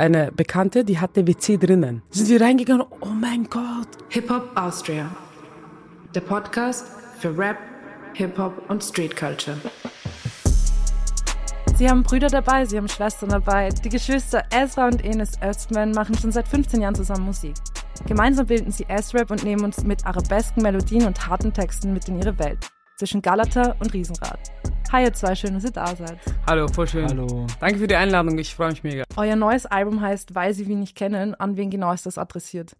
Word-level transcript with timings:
eine 0.00 0.32
Bekannte, 0.32 0.84
die 0.84 0.98
hatte 0.98 1.26
WC 1.26 1.58
drinnen. 1.58 2.02
Sind 2.10 2.30
wir 2.30 2.40
reingegangen, 2.40 2.86
oh 3.00 3.06
mein 3.06 3.44
Gott. 3.44 3.88
Hip-Hop 4.08 4.50
Austria. 4.56 5.10
Der 6.14 6.22
Podcast 6.22 6.86
für 7.18 7.36
Rap, 7.36 7.58
Hip-Hop 8.14 8.68
und 8.68 8.82
Street 8.82 9.14
Culture. 9.14 9.58
Sie 11.76 11.88
haben 11.88 12.02
Brüder 12.02 12.28
dabei, 12.28 12.64
sie 12.64 12.78
haben 12.78 12.88
Schwestern 12.88 13.28
dabei. 13.28 13.68
Die 13.68 13.88
Geschwister 13.90 14.42
Ezra 14.50 14.86
und 14.86 15.04
Enes 15.04 15.32
Östman 15.42 15.92
machen 15.92 16.16
schon 16.16 16.32
seit 16.32 16.48
15 16.48 16.80
Jahren 16.80 16.94
zusammen 16.94 17.26
Musik. 17.26 17.54
Gemeinsam 18.06 18.46
bilden 18.46 18.72
sie 18.72 18.86
S-Rap 18.88 19.30
und 19.30 19.44
nehmen 19.44 19.64
uns 19.64 19.84
mit 19.84 20.06
arabesken 20.06 20.62
Melodien 20.62 21.06
und 21.06 21.26
harten 21.26 21.52
Texten 21.52 21.92
mit 21.92 22.08
in 22.08 22.18
ihre 22.18 22.38
Welt. 22.38 22.70
Zwischen 23.00 23.22
Galata 23.22 23.76
und 23.80 23.94
Riesenrad. 23.94 24.38
Hi 24.92 25.04
ihr 25.04 25.14
zwei, 25.14 25.34
schön, 25.34 25.54
dass 25.54 25.64
ihr 25.64 25.70
da 25.70 25.96
seid. 25.96 26.18
Hallo, 26.46 26.68
voll 26.68 26.86
schön. 26.86 27.08
Hallo. 27.08 27.46
Danke 27.58 27.78
für 27.78 27.86
die 27.86 27.94
Einladung, 27.94 28.36
ich 28.36 28.54
freue 28.54 28.68
mich 28.68 28.84
mega. 28.84 29.04
Euer 29.16 29.36
neues 29.36 29.64
Album 29.64 30.02
heißt 30.02 30.34
Weil 30.34 30.52
sie 30.52 30.66
Wien 30.66 30.80
nicht 30.80 30.94
kennen. 30.94 31.34
An 31.34 31.56
wen 31.56 31.70
genau 31.70 31.94
ist 31.94 32.04
das 32.04 32.18
adressiert? 32.18 32.76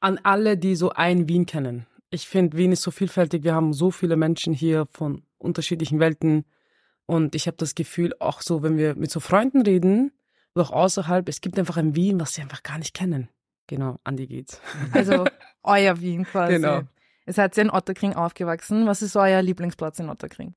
An 0.00 0.18
alle, 0.22 0.56
die 0.56 0.74
so 0.74 0.88
ein 0.92 1.28
Wien 1.28 1.44
kennen. 1.44 1.84
Ich 2.08 2.28
finde, 2.28 2.56
Wien 2.56 2.72
ist 2.72 2.80
so 2.80 2.90
vielfältig. 2.90 3.44
Wir 3.44 3.54
haben 3.54 3.74
so 3.74 3.90
viele 3.90 4.16
Menschen 4.16 4.54
hier 4.54 4.86
von 4.90 5.22
unterschiedlichen 5.36 6.00
Welten. 6.00 6.46
Und 7.04 7.34
ich 7.34 7.46
habe 7.46 7.58
das 7.58 7.74
Gefühl, 7.74 8.14
auch 8.20 8.40
so, 8.40 8.62
wenn 8.62 8.78
wir 8.78 8.94
mit 8.94 9.10
so 9.10 9.20
Freunden 9.20 9.60
reden, 9.60 10.12
oder 10.54 10.64
auch 10.64 10.70
außerhalb, 10.70 11.28
es 11.28 11.42
gibt 11.42 11.58
einfach 11.58 11.76
ein 11.76 11.94
Wien, 11.94 12.18
was 12.18 12.32
sie 12.32 12.40
einfach 12.40 12.62
gar 12.62 12.78
nicht 12.78 12.94
kennen. 12.94 13.28
Genau, 13.66 13.98
an 14.02 14.16
die 14.16 14.28
geht's. 14.28 14.62
Also 14.92 15.26
euer 15.62 16.00
Wien 16.00 16.24
quasi. 16.24 16.54
Genau. 16.54 16.84
Ihr 17.32 17.36
seid 17.36 17.56
ja 17.56 17.62
in 17.62 17.70
Otterkring 17.70 18.12
aufgewachsen. 18.12 18.86
Was 18.86 19.00
ist 19.00 19.16
euer 19.16 19.40
Lieblingsplatz 19.40 19.98
in 19.98 20.10
Otterkring? 20.10 20.54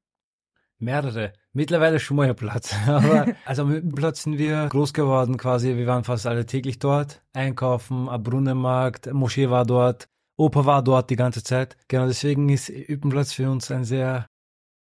Mehrere. 0.77 1.31
Mittlerweile 1.53 2.01
schon 2.01 2.17
mal 2.17 2.27
ein 2.27 2.35
Platz. 2.35 2.75
Aber 2.85 3.27
also 3.45 3.63
mit 3.63 3.81
dem 3.81 3.95
Platz 3.95 4.23
sind 4.23 4.37
wir 4.37 4.67
groß 4.67 4.91
geworden 4.91 5.37
quasi. 5.37 5.77
Wir 5.77 5.87
waren 5.87 6.03
fast 6.03 6.27
alle 6.27 6.45
täglich 6.45 6.77
dort. 6.77 7.23
Einkaufen, 7.31 8.09
ein 8.09 8.21
Brunnenmarkt, 8.21 9.13
Moschee 9.13 9.49
war 9.49 9.65
dort, 9.65 10.09
Opa 10.35 10.65
war 10.65 10.83
dort 10.83 11.09
die 11.09 11.15
ganze 11.15 11.43
Zeit. 11.43 11.77
Genau 11.87 12.07
deswegen 12.07 12.49
ist 12.49 12.67
Üppenplatz 12.67 13.31
für 13.31 13.49
uns 13.49 13.71
ein 13.71 13.85
sehr 13.85 14.27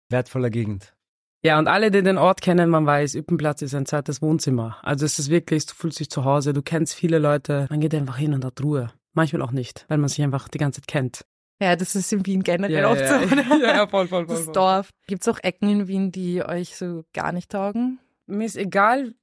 wertvoller 0.09 0.51
Gegend. 0.51 0.93
Ja, 1.41 1.57
und 1.57 1.67
alle, 1.67 1.89
die 1.89 2.03
den 2.03 2.19
Ort 2.19 2.43
kennen, 2.43 2.69
man 2.69 2.85
weiß, 2.85 3.15
Üppenplatz 3.15 3.63
ist 3.63 3.73
ein 3.73 3.87
zweites 3.87 4.21
Wohnzimmer. 4.21 4.77
Also 4.83 5.07
es 5.07 5.17
ist 5.17 5.31
wirklich, 5.31 5.65
du 5.65 5.73
fühlst 5.73 5.99
dich 5.99 6.11
zu 6.11 6.23
Hause, 6.23 6.53
du 6.53 6.61
kennst 6.61 6.93
viele 6.93 7.17
Leute, 7.17 7.65
man 7.71 7.79
geht 7.79 7.95
einfach 7.95 8.17
hin 8.17 8.35
und 8.35 8.45
hat 8.45 8.61
Ruhe. 8.61 8.91
Manchmal 9.13 9.41
auch 9.41 9.51
nicht, 9.51 9.85
weil 9.87 9.97
man 9.97 10.07
sich 10.07 10.21
einfach 10.21 10.49
die 10.49 10.59
ganze 10.59 10.81
Zeit 10.81 10.87
kennt. 10.87 11.25
Ja, 11.61 11.75
das 11.75 11.95
ist 11.95 12.11
in 12.13 12.25
Wien 12.25 12.41
generell 12.43 12.81
Ja, 12.83 12.89
oft 12.91 13.01
ja, 13.01 13.19
so. 13.27 13.35
ja, 13.35 13.75
ja, 13.77 13.87
voll, 13.87 14.07
voll, 14.07 14.25
voll, 14.25 14.35
Das 14.35 14.45
voll. 14.45 14.53
Dorf. 14.53 14.89
Gibt 15.07 15.21
es 15.23 15.27
auch 15.27 15.39
Ecken 15.43 15.69
in 15.69 15.87
Wien, 15.87 16.11
die 16.11 16.43
euch 16.43 16.75
so 16.75 17.03
gar 17.13 17.31
nicht 17.31 17.51
taugen? 17.51 17.99
Mir 18.27 18.45
ist 18.45 18.55
egal 18.57 19.13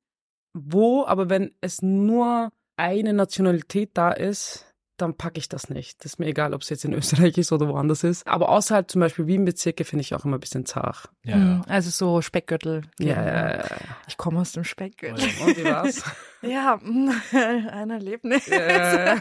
wo, 0.53 1.05
aber 1.07 1.29
wenn 1.29 1.53
es 1.61 1.83
nur 1.83 2.51
eine 2.77 3.13
Nationalität 3.13 3.91
da 3.95 4.11
ist, 4.11 4.63
dann 4.99 5.15
packe 5.15 5.39
ich 5.39 5.51
das 5.51 5.69
nicht. 5.69 5.99
Das 6.03 6.13
ist 6.15 6.19
mir 6.19 6.27
egal, 6.27 6.55
ob 6.55 6.63
es 6.63 6.71
jetzt 6.71 6.85
in 6.87 6.95
Österreich 6.95 7.37
ist 7.37 7.53
oder 7.53 7.69
woanders 7.69 8.03
ist. 8.05 8.27
Aber 8.27 8.49
außerhalb 8.49 8.91
zum 8.91 9.01
Beispiel 9.03 9.27
Wien-Bezirke 9.27 9.85
finde 9.85 10.01
ich 10.01 10.15
auch 10.15 10.25
immer 10.25 10.39
ein 10.39 10.41
bisschen 10.41 10.65
zart. 10.65 11.11
Ja, 11.23 11.37
Mhm, 11.37 11.63
Also 11.69 11.91
so 11.91 12.23
Speckgürtel. 12.23 12.83
Ja. 12.99 13.63
Ich 14.09 14.17
komme 14.17 14.41
aus 14.41 14.53
dem 14.53 14.65
Speckgürtel. 14.65 15.23
Und 15.45 15.57
wie 15.59 15.65
war's? 15.65 16.03
Ja, 16.43 16.79
ein 17.33 17.91
Erlebnis. 17.91 18.47
Ja. 18.47 19.19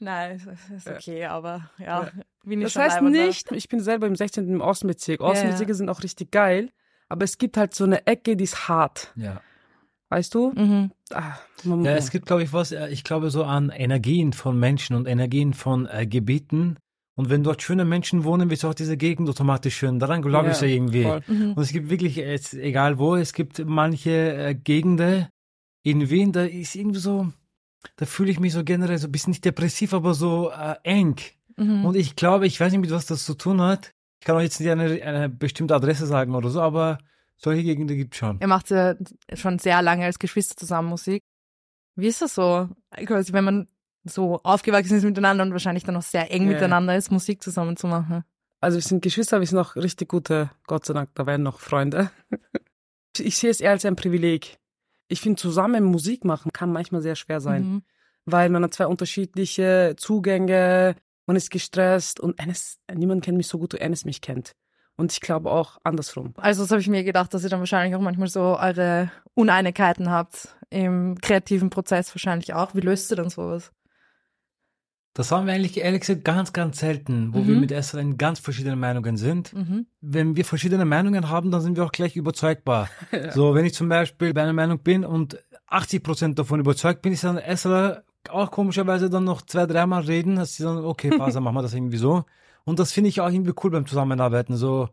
Nein, 0.00 0.40
es 0.70 0.84
ist 0.84 0.88
okay, 0.88 1.24
aber 1.24 1.70
ja, 1.78 2.10
Ja. 2.60 2.66
Ist 2.66 2.76
Das 2.76 2.82
heißt 2.94 3.02
nicht, 3.26 3.52
ich 3.52 3.68
bin 3.68 3.80
selber 3.80 4.06
im 4.06 4.16
16. 4.16 4.48
im 4.48 4.62
Außenbezirk. 4.62 5.20
Ja, 5.20 5.26
Außenbezirke 5.26 5.74
sind 5.74 5.88
auch 5.88 6.02
richtig 6.02 6.30
geil, 6.30 6.70
aber 7.08 7.24
es 7.24 7.38
gibt 7.38 7.56
halt 7.56 7.74
so 7.74 7.84
eine 7.84 8.06
Ecke, 8.06 8.36
die 8.36 8.44
ist 8.44 8.68
hart. 8.68 9.12
ja. 9.16 9.40
Weißt 10.10 10.34
du? 10.34 10.52
Mhm. 10.56 10.90
Ah, 11.12 11.34
man- 11.64 11.84
Ja, 11.84 11.90
es 11.94 12.10
gibt, 12.10 12.24
glaube 12.24 12.42
ich, 12.42 12.54
was, 12.54 12.72
äh, 12.72 12.88
ich 12.88 13.04
glaube 13.04 13.28
so 13.28 13.44
an 13.44 13.68
Energien 13.68 14.32
von 14.32 14.58
Menschen 14.58 14.96
und 14.96 15.06
Energien 15.06 15.52
von 15.52 15.86
äh, 15.86 16.06
Gebieten. 16.06 16.78
Und 17.14 17.28
wenn 17.28 17.42
dort 17.42 17.60
schöne 17.62 17.84
Menschen 17.84 18.24
wohnen, 18.24 18.48
wird 18.48 18.64
auch 18.64 18.72
diese 18.72 18.96
Gegend 18.96 19.28
automatisch 19.28 19.76
schön. 19.76 19.98
Daran 19.98 20.22
glaube 20.22 20.48
ich 20.52 20.60
ja 20.62 20.66
irgendwie. 20.66 21.04
Mhm. 21.26 21.52
Und 21.52 21.58
es 21.62 21.72
gibt 21.72 21.90
wirklich, 21.90 22.16
jetzt, 22.16 22.54
egal 22.54 22.98
wo, 22.98 23.16
es 23.16 23.34
gibt 23.34 23.62
manche 23.66 24.10
äh, 24.32 24.54
Gegenden 24.54 25.26
in 25.82 26.08
Wien, 26.08 26.32
da 26.32 26.44
ist 26.44 26.74
irgendwie 26.74 27.00
so, 27.00 27.28
da 27.96 28.06
fühle 28.06 28.30
ich 28.30 28.40
mich 28.40 28.54
so 28.54 28.64
generell 28.64 28.96
so 28.96 29.08
ein 29.08 29.12
bisschen 29.12 29.32
nicht 29.32 29.44
depressiv, 29.44 29.92
aber 29.92 30.14
so 30.14 30.50
äh, 30.52 30.76
eng. 30.84 31.16
Mhm. 31.58 31.84
Und 31.84 31.96
ich 31.96 32.16
glaube, 32.16 32.46
ich 32.46 32.58
weiß 32.60 32.72
nicht, 32.72 32.80
mit 32.80 32.90
was 32.90 33.06
das 33.06 33.24
zu 33.24 33.34
tun 33.34 33.60
hat. 33.60 33.92
Ich 34.20 34.26
kann 34.26 34.36
auch 34.36 34.40
jetzt 34.40 34.58
nicht 34.60 34.70
eine, 34.70 35.02
eine 35.02 35.28
bestimmte 35.28 35.74
Adresse 35.74 36.06
sagen 36.06 36.34
oder 36.34 36.48
so, 36.50 36.60
aber 36.60 36.98
solche 37.36 37.62
Gegenden 37.62 37.96
gibt 37.96 38.14
es 38.14 38.18
schon. 38.18 38.38
Ihr 38.40 38.46
macht 38.48 38.70
ja 38.70 38.94
schon 39.34 39.58
sehr 39.58 39.80
lange 39.82 40.04
als 40.04 40.18
Geschwister 40.18 40.56
zusammen 40.56 40.88
Musik. 40.88 41.22
Wie 41.94 42.06
ist 42.08 42.22
das 42.22 42.34
so? 42.34 42.68
Quasi, 43.06 43.32
wenn 43.32 43.44
man 43.44 43.68
so 44.04 44.40
aufgewachsen 44.42 44.96
ist 44.96 45.04
miteinander 45.04 45.44
und 45.44 45.52
wahrscheinlich 45.52 45.84
dann 45.84 45.96
auch 45.96 46.02
sehr 46.02 46.30
eng 46.32 46.44
Ja. 46.46 46.52
miteinander 46.54 46.96
ist, 46.96 47.10
Musik 47.12 47.42
zusammen 47.42 47.76
zu 47.76 47.86
machen. 47.86 48.24
Also 48.60 48.76
wir 48.78 48.82
sind 48.82 49.02
Geschwister, 49.02 49.38
wir 49.38 49.46
sind 49.46 49.58
auch 49.58 49.76
richtig 49.76 50.08
gute, 50.08 50.50
Gott 50.66 50.84
sei 50.84 50.94
Dank, 50.94 51.10
da 51.14 51.26
werden 51.26 51.42
noch 51.42 51.60
Freunde. 51.60 52.10
Ich 53.20 53.36
sehe 53.36 53.50
es 53.50 53.60
eher 53.60 53.72
als 53.72 53.84
ein 53.84 53.96
Privileg. 53.96 54.58
Ich 55.08 55.20
finde, 55.20 55.40
zusammen 55.40 55.82
Musik 55.82 56.24
machen 56.24 56.52
kann 56.52 56.70
manchmal 56.72 57.02
sehr 57.02 57.16
schwer 57.16 57.40
sein, 57.40 57.62
Mhm. 57.62 57.82
weil 58.26 58.48
man 58.48 58.62
hat 58.62 58.74
zwei 58.74 58.86
unterschiedliche 58.86 59.94
Zugänge, 59.96 60.94
man 61.28 61.36
ist 61.36 61.50
gestresst 61.50 62.18
und 62.18 62.40
eines, 62.40 62.78
niemand 62.92 63.22
kennt 63.24 63.36
mich 63.36 63.46
so 63.46 63.58
gut, 63.58 63.74
wie 63.74 63.78
Enes 63.78 64.04
mich 64.04 64.20
kennt. 64.20 64.52
Und 64.96 65.12
ich 65.12 65.20
glaube 65.20 65.48
auch 65.52 65.78
andersrum. 65.84 66.32
Also 66.36 66.62
das 66.64 66.72
habe 66.72 66.80
ich 66.80 66.88
mir 66.88 67.04
gedacht, 67.04 67.32
dass 67.32 67.44
ihr 67.44 67.50
dann 67.50 67.60
wahrscheinlich 67.60 67.94
auch 67.94 68.00
manchmal 68.00 68.26
so 68.26 68.58
eure 68.58 69.12
Uneinigkeiten 69.34 70.10
habt 70.10 70.56
im 70.70 71.16
kreativen 71.20 71.70
Prozess 71.70 72.12
wahrscheinlich 72.12 72.52
auch. 72.54 72.74
Wie 72.74 72.80
löst 72.80 73.12
ihr 73.12 73.16
dann 73.16 73.30
sowas? 73.30 73.70
Das 75.14 75.32
haben 75.32 75.46
wir 75.46 75.54
eigentlich 75.54 75.78
ehrlich 75.78 76.00
gesagt 76.00 76.24
ganz, 76.24 76.52
ganz 76.52 76.78
selten, 76.78 77.32
wo 77.34 77.38
Mhm. 77.40 77.46
wir 77.48 77.56
mit 77.56 77.72
Esther 77.72 78.00
in 78.00 78.18
ganz 78.18 78.38
verschiedenen 78.38 78.78
Meinungen 78.78 79.16
sind. 79.16 79.52
Mhm. 79.52 79.86
Wenn 80.00 80.36
wir 80.36 80.44
verschiedene 80.44 80.84
Meinungen 80.84 81.28
haben, 81.28 81.50
dann 81.50 81.60
sind 81.60 81.76
wir 81.76 81.84
auch 81.84 81.92
gleich 81.92 82.16
überzeugbar. 82.16 82.88
So, 83.34 83.54
wenn 83.54 83.64
ich 83.64 83.74
zum 83.74 83.88
Beispiel 83.88 84.32
bei 84.34 84.42
einer 84.42 84.52
Meinung 84.52 84.78
bin 84.80 85.04
und 85.04 85.38
80 85.66 86.02
Prozent 86.02 86.38
davon 86.38 86.60
überzeugt 86.60 87.02
bin, 87.02 87.12
ist 87.12 87.24
dann 87.24 87.36
Esther 87.38 88.04
auch 88.30 88.50
komischerweise 88.50 89.08
dann 89.10 89.24
noch 89.24 89.42
zwei, 89.42 89.66
dreimal 89.66 90.02
reden, 90.02 90.36
dass 90.36 90.56
sie 90.56 90.62
dann, 90.64 90.84
okay, 90.84 91.10
passt, 91.18 91.36
dann 91.36 91.42
machen 91.42 91.56
wir 91.56 91.62
das 91.62 91.74
irgendwie 91.74 91.96
so. 91.96 92.24
Und 92.64 92.78
das 92.78 92.92
finde 92.92 93.08
ich 93.08 93.20
auch 93.20 93.30
irgendwie 93.30 93.54
cool 93.62 93.70
beim 93.70 93.86
Zusammenarbeiten, 93.86 94.56
so. 94.56 94.88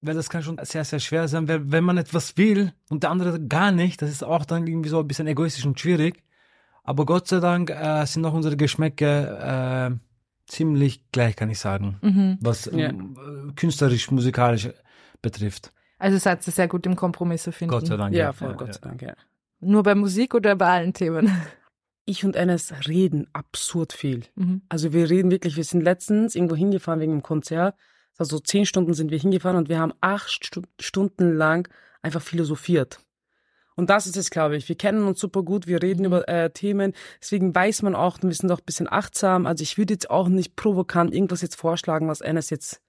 Weil 0.00 0.14
das 0.14 0.28
kann 0.28 0.42
schon 0.42 0.58
sehr, 0.62 0.84
sehr 0.84 0.98
schwer 0.98 1.28
sein, 1.28 1.46
weil 1.46 1.70
wenn 1.70 1.84
man 1.84 1.96
etwas 1.96 2.36
will 2.36 2.72
und 2.90 3.04
der 3.04 3.10
andere 3.10 3.40
gar 3.40 3.70
nicht, 3.70 4.02
das 4.02 4.10
ist 4.10 4.24
auch 4.24 4.44
dann 4.44 4.66
irgendwie 4.66 4.88
so 4.88 4.98
ein 4.98 5.06
bisschen 5.06 5.28
egoistisch 5.28 5.64
und 5.64 5.78
schwierig. 5.78 6.22
Aber 6.82 7.06
Gott 7.06 7.28
sei 7.28 7.38
Dank 7.38 7.70
äh, 7.70 8.04
sind 8.06 8.24
auch 8.24 8.32
unsere 8.34 8.56
Geschmäcker 8.56 9.86
äh, 9.92 9.96
ziemlich 10.48 11.04
gleich, 11.12 11.36
kann 11.36 11.50
ich 11.50 11.60
sagen, 11.60 11.98
Mhm. 12.02 12.38
was 12.40 12.64
Ja. 12.66 12.88
ähm, 12.88 13.52
künstlerisch, 13.54 14.10
musikalisch 14.10 14.68
betrifft. 15.22 15.72
Also 16.00 16.18
seid 16.18 16.44
ihr 16.48 16.52
sehr 16.52 16.66
gut 16.66 16.84
im 16.86 16.96
Kompromisse 16.96 17.52
finden. 17.52 17.70
Gott 17.70 17.86
sei 17.86 17.96
Dank. 17.96 18.12
Ja, 18.12 18.32
voll, 18.32 18.54
Gott 18.56 18.74
sei 18.74 18.80
Dank, 18.80 19.02
ja. 19.02 19.14
Nur 19.60 19.84
bei 19.84 19.94
Musik 19.94 20.34
oder 20.34 20.56
bei 20.56 20.66
allen 20.66 20.92
Themen? 20.92 21.30
Ich 22.04 22.24
und 22.24 22.34
Enes 22.36 22.72
reden 22.88 23.28
absurd 23.32 23.92
viel. 23.92 24.24
Mhm. 24.34 24.62
Also 24.68 24.92
wir 24.92 25.08
reden 25.08 25.30
wirklich, 25.30 25.56
wir 25.56 25.64
sind 25.64 25.82
letztens 25.82 26.34
irgendwo 26.34 26.56
hingefahren 26.56 27.00
wegen 27.00 27.12
einem 27.12 27.22
Konzert. 27.22 27.76
Also 28.18 28.38
zehn 28.40 28.66
Stunden 28.66 28.94
sind 28.94 29.10
wir 29.10 29.18
hingefahren 29.18 29.56
und 29.56 29.68
wir 29.68 29.78
haben 29.78 29.92
acht 30.00 30.44
Stu 30.44 30.62
Stunden 30.80 31.34
lang 31.36 31.68
einfach 32.02 32.22
philosophiert. 32.22 32.98
Und 33.74 33.88
das 33.88 34.06
ist 34.06 34.16
es, 34.16 34.30
glaube 34.30 34.56
ich. 34.56 34.68
Wir 34.68 34.76
kennen 34.76 35.04
uns 35.06 35.18
super 35.18 35.42
gut, 35.42 35.66
wir 35.66 35.82
reden 35.82 36.04
über 36.04 36.28
äh, 36.28 36.50
Themen. 36.50 36.92
Deswegen 37.22 37.54
weiß 37.54 37.82
man 37.82 37.94
auch, 37.94 38.18
wir 38.20 38.34
sind 38.34 38.52
auch 38.52 38.58
ein 38.58 38.66
bisschen 38.66 38.90
achtsam. 38.90 39.46
Also 39.46 39.62
ich 39.62 39.78
würde 39.78 39.94
jetzt 39.94 40.10
auch 40.10 40.28
nicht 40.28 40.56
provokant 40.56 41.14
irgendwas 41.14 41.40
jetzt 41.40 41.56
vorschlagen, 41.56 42.08
was 42.08 42.20
Enes 42.20 42.50
jetzt 42.50 42.82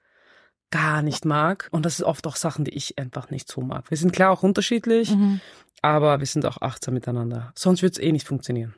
gar 0.72 1.02
nicht 1.02 1.24
mag. 1.24 1.70
Und 1.72 1.86
das 1.86 2.00
ist 2.00 2.04
oft 2.06 2.28
auch 2.28 2.36
Sachen, 2.36 2.66
die 2.66 2.74
ich 2.74 2.98
einfach 3.00 3.30
nicht 3.30 3.50
so 3.50 3.62
mag. 3.62 3.90
Wir 3.92 3.98
sind 3.98 4.12
klar 4.12 4.32
auch 4.32 4.44
unterschiedlich, 4.44 5.12
Mhm. 5.16 5.40
aber 5.82 6.20
wir 6.20 6.28
sind 6.28 6.46
auch 6.46 6.62
achtsam 6.62 6.96
miteinander. 6.96 7.54
Sonst 7.56 7.82
wird 7.82 7.94
es 7.94 8.00
eh 8.00 8.12
nicht 8.12 8.28
funktionieren. 8.28 8.76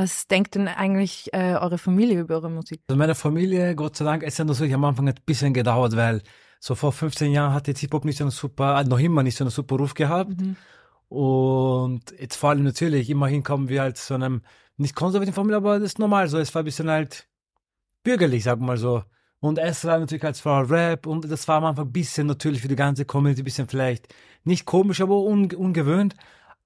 Was 0.00 0.26
denkt 0.28 0.54
denn 0.54 0.66
eigentlich 0.66 1.28
äh, 1.34 1.56
eure 1.56 1.76
Familie 1.76 2.20
über 2.20 2.36
eure 2.36 2.48
Musik? 2.48 2.80
Also 2.88 2.96
meine 2.98 3.14
Familie, 3.14 3.74
Gott 3.74 3.96
sei 3.96 4.06
Dank, 4.06 4.22
ist 4.22 4.38
ja 4.38 4.46
natürlich 4.46 4.72
am 4.72 4.82
Anfang 4.82 5.06
ein 5.06 5.14
bisschen 5.26 5.52
gedauert, 5.52 5.94
weil 5.94 6.22
so 6.58 6.74
vor 6.74 6.90
15 6.90 7.30
Jahren 7.32 7.52
hat 7.52 7.68
jetzt 7.68 7.80
Hip-Hop 7.80 8.06
nicht 8.06 8.16
so 8.16 8.24
einen 8.24 8.30
super, 8.30 8.80
äh, 8.80 8.84
noch 8.84 8.98
immer 8.98 9.22
nicht 9.22 9.36
so 9.36 9.44
einen 9.44 9.50
super 9.50 9.76
Ruf 9.76 9.92
gehabt. 9.92 10.40
Mhm. 10.40 10.56
Und 11.10 12.00
jetzt 12.18 12.36
vor 12.36 12.48
allem 12.48 12.62
natürlich, 12.62 13.10
immerhin 13.10 13.42
kommen 13.42 13.68
wir 13.68 13.82
halt 13.82 13.98
zu 13.98 14.14
einem 14.14 14.40
nicht 14.78 14.94
konservativen 14.94 15.34
Familie, 15.34 15.58
aber 15.58 15.74
das 15.74 15.90
ist 15.90 15.98
normal 15.98 16.28
so. 16.28 16.38
Es 16.38 16.54
war 16.54 16.62
ein 16.62 16.64
bisschen 16.64 16.88
halt 16.88 17.28
bürgerlich, 18.02 18.44
sagen 18.44 18.62
wir 18.62 18.68
mal 18.68 18.78
so. 18.78 19.02
Und 19.40 19.58
Esra 19.58 19.98
natürlich 19.98 20.24
als 20.24 20.40
Frau 20.40 20.60
Rap 20.60 21.06
und 21.06 21.30
das 21.30 21.46
war 21.46 21.58
am 21.58 21.66
Anfang 21.66 21.88
ein 21.88 21.92
bisschen 21.92 22.26
natürlich 22.26 22.62
für 22.62 22.68
die 22.68 22.76
ganze 22.76 23.04
Community 23.04 23.42
ein 23.42 23.44
bisschen 23.44 23.68
vielleicht 23.68 24.08
nicht 24.44 24.64
komisch, 24.64 25.02
aber 25.02 25.20
un 25.20 25.52
ungewöhnt. 25.52 26.14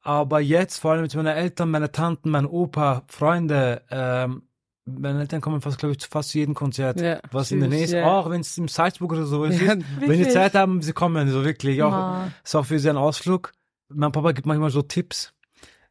Aber 0.07 0.39
jetzt, 0.41 0.79
vor 0.79 0.93
allem 0.93 1.03
mit 1.03 1.15
meinen 1.15 1.27
Eltern, 1.35 1.71
meiner 1.71 1.91
Tanten, 1.91 2.29
mein 2.31 2.45
Opa, 2.47 3.03
Freunde, 3.09 3.83
ähm, 3.91 4.43
meine 4.85 5.21
Eltern 5.21 5.41
kommen 5.41 5.63
fast, 5.63 5.79
glaube 5.79 5.93
ich, 5.93 5.99
zu 6.01 6.09
fast 6.11 6.35
jedem 6.35 6.55
Konzert, 6.55 7.01
Ja, 7.01 7.21
was 7.33 7.51
in 7.51 7.61
der 7.61 7.71
süß, 7.71 7.75
Nähe 7.75 7.85
ist, 7.85 7.93
ja. 7.93 8.05
auch 8.07 8.29
wenn 8.29 8.43
es 8.43 8.59
im 8.59 8.69
Salzburg 8.69 9.13
oder 9.13 9.25
so 9.25 9.45
ist. 9.45 9.61
Ja, 9.63 9.77
Wenn 10.01 10.19
die? 10.23 10.29
Zeit 10.29 10.55
haben, 10.55 10.83
sie 10.83 10.93
kommen, 10.93 11.29
so 11.31 11.43
wirklich. 11.43 11.83
Auch, 11.83 11.91
Ma. 11.91 12.31
ist 12.45 12.55
auch 12.55 12.67
für 12.67 12.79
sie 12.79 12.91
ein 12.91 12.99
Ausflug. 12.99 13.53
Mein 13.89 14.13
Papa 14.13 14.33
gibt 14.33 14.47
manchmal 14.47 14.69
so 14.71 14.83
Tipps. 14.83 15.33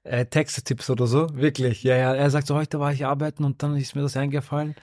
äh, 0.03 0.25
Textetipps 0.27 0.89
oder 0.91 1.07
so. 1.07 1.27
Wirklich. 1.33 1.81
Ja, 1.81 1.95
ja. 1.95 2.13
Er 2.13 2.29
sagt 2.29 2.45
so, 2.45 2.53
heute 2.55 2.79
war 2.79 2.91
ich 2.93 3.05
arbeiten 3.05 3.43
und 3.45 3.63
dann 3.63 3.75
ist 3.77 3.95
mir 3.95 4.01
das 4.03 4.15
eingefallen. 4.17 4.75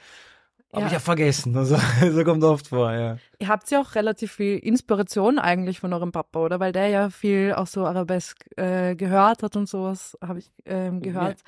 Aber 0.72 0.82
Ja. 0.82 0.86
ich 0.86 0.92
habe 0.94 1.02
vergessen. 1.04 1.56
Also, 1.56 1.76
so 2.12 2.24
kommt 2.24 2.44
oft 2.44 2.68
vor, 2.68 2.92
ja. 2.92 3.16
Ihr 3.38 3.48
habt 3.48 3.70
ja 3.70 3.80
auch 3.80 3.94
relativ 3.94 4.32
viel 4.32 4.58
Inspiration 4.58 5.38
eigentlich 5.38 5.80
von 5.80 5.92
eurem 5.92 6.12
Papa, 6.12 6.38
oder? 6.40 6.60
Weil 6.60 6.72
der 6.72 6.88
ja 6.88 7.10
viel 7.10 7.54
auch 7.56 7.66
so 7.66 7.86
Arabesk 7.86 8.38
äh, 8.56 8.94
gehört 8.94 9.42
hat 9.42 9.56
und 9.56 9.68
sowas, 9.68 10.16
habe 10.22 10.38
ich 10.38 10.50
ähm, 10.66 11.00
gehört. 11.02 11.38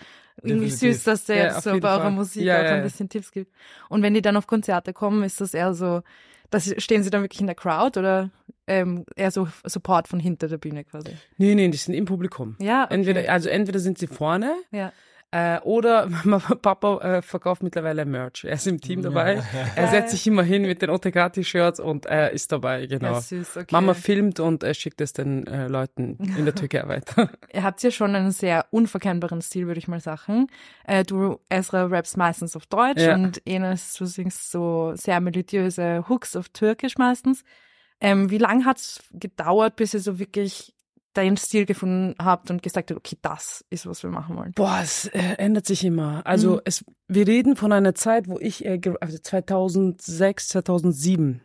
Irgendwie 0.42 0.66
definitiv. 0.70 0.96
süß, 0.96 1.04
dass 1.04 1.24
der 1.26 1.36
Ja, 1.36 1.44
jetzt 1.44 1.62
so 1.62 1.78
bei 1.78 1.90
eurer. 1.94 2.10
Musik 2.10 2.42
Ja, 2.42 2.58
auch 2.58 2.62
ja, 2.64 2.70
ein 2.70 2.76
ja. 2.78 2.82
bisschen 2.82 3.08
Tipps 3.08 3.30
gibt. 3.30 3.52
Und 3.88 4.02
wenn 4.02 4.14
die 4.14 4.22
dann 4.22 4.36
auf 4.36 4.46
Konzerte 4.46 4.92
kommen, 4.92 5.22
ist 5.22 5.40
das 5.40 5.54
eher 5.54 5.72
so, 5.74 6.02
dass 6.50 6.74
stehen 6.82 7.02
sie 7.04 7.10
dann 7.10 7.22
wirklich 7.22 7.40
in 7.40 7.46
der 7.46 7.54
Crowd 7.54 7.98
oder 7.98 8.30
ähm, 8.66 9.04
eher 9.14 9.30
so 9.30 9.46
Support 9.64 10.08
von 10.08 10.18
hinter 10.20 10.48
der 10.48 10.58
Bühne 10.58 10.84
quasi? 10.84 11.10
Nee, 11.36 11.54
nee, 11.54 11.68
die 11.68 11.76
sind 11.78 11.94
im 11.94 12.06
Publikum. 12.06 12.56
Ja, 12.60 12.84
okay. 12.84 12.94
Entweder, 12.94 13.32
also 13.32 13.48
entweder 13.48 13.78
sind 13.78 13.98
sie 13.98 14.06
vorne 14.08 14.54
ja. 14.72 14.92
Äh, 15.32 15.58
oder 15.60 16.08
Papa 16.62 16.98
äh, 16.98 17.22
verkauft 17.22 17.62
mittlerweile 17.62 18.04
Merch. 18.04 18.44
Er 18.44 18.52
ist 18.54 18.66
im 18.66 18.80
Team 18.80 19.02
dabei. 19.02 19.42
Er 19.74 19.84
Geil. 19.84 19.88
setzt 19.90 20.10
sich 20.12 20.26
immer 20.26 20.42
hin 20.42 20.62
mit 20.62 20.82
den 20.82 20.90
OTK-T-Shirts 20.90 21.80
und 21.80 22.06
er 22.06 22.30
ist 22.32 22.52
dabei, 22.52 22.86
genau. 22.86 23.12
Ja, 23.14 23.20
süß, 23.20 23.56
okay. 23.56 23.66
Mama 23.72 23.94
filmt 23.94 24.38
und 24.40 24.62
er 24.62 24.74
schickt 24.74 25.00
es 25.00 25.12
den 25.14 25.46
äh, 25.46 25.68
Leuten 25.68 26.18
in 26.36 26.44
der 26.44 26.54
Türkei 26.54 26.86
weiter. 26.86 27.30
Ihr 27.52 27.62
habt 27.62 27.82
ja 27.82 27.90
schon 27.90 28.14
einen 28.14 28.30
sehr 28.32 28.66
unverkennbaren 28.70 29.40
Stil, 29.40 29.66
würde 29.66 29.78
ich 29.78 29.88
mal 29.88 30.00
sagen. 30.00 30.48
Äh, 30.84 31.04
du, 31.04 31.40
Ezra, 31.48 31.84
rappst 31.86 32.16
meistens 32.16 32.54
auf 32.54 32.66
Deutsch 32.66 33.00
Ja. 33.00 33.14
und 33.14 33.40
Enes, 33.46 33.94
du 33.94 34.04
singst 34.04 34.50
so 34.50 34.92
sehr 34.94 35.20
melodiöse 35.20 36.04
Hooks 36.08 36.36
auf 36.36 36.50
Türkisch 36.50 36.98
meistens. 36.98 37.42
Ähm, 38.00 38.30
wie 38.30 38.38
lange 38.38 38.64
hat's 38.66 39.02
gedauert, 39.12 39.76
bis 39.76 39.94
ihr 39.94 40.00
so 40.00 40.18
wirklich 40.18 40.74
deinen 41.12 41.36
Stil 41.36 41.66
gefunden 41.66 42.14
habt 42.18 42.50
und 42.50 42.62
gesagt 42.62 42.90
habt, 42.90 42.98
okay, 42.98 43.16
das 43.22 43.64
ist, 43.70 43.86
was 43.86 44.02
wir 44.02 44.10
machen 44.10 44.36
wollen? 44.36 44.52
Boah, 44.52 44.80
es 44.82 45.06
äh, 45.08 45.18
ändert 45.38 45.66
sich 45.66 45.84
immer. 45.84 46.26
Also 46.26 46.54
Mhm. 46.54 46.60
es, 46.64 46.84
wir 47.08 47.26
reden 47.26 47.56
von 47.56 47.72
einer 47.72 47.94
Zeit, 47.94 48.28
wo 48.28 48.38
ich, 48.38 48.64
äh, 48.64 48.80
also 49.00 49.18
2006, 49.18 50.48
2007, 50.48 51.42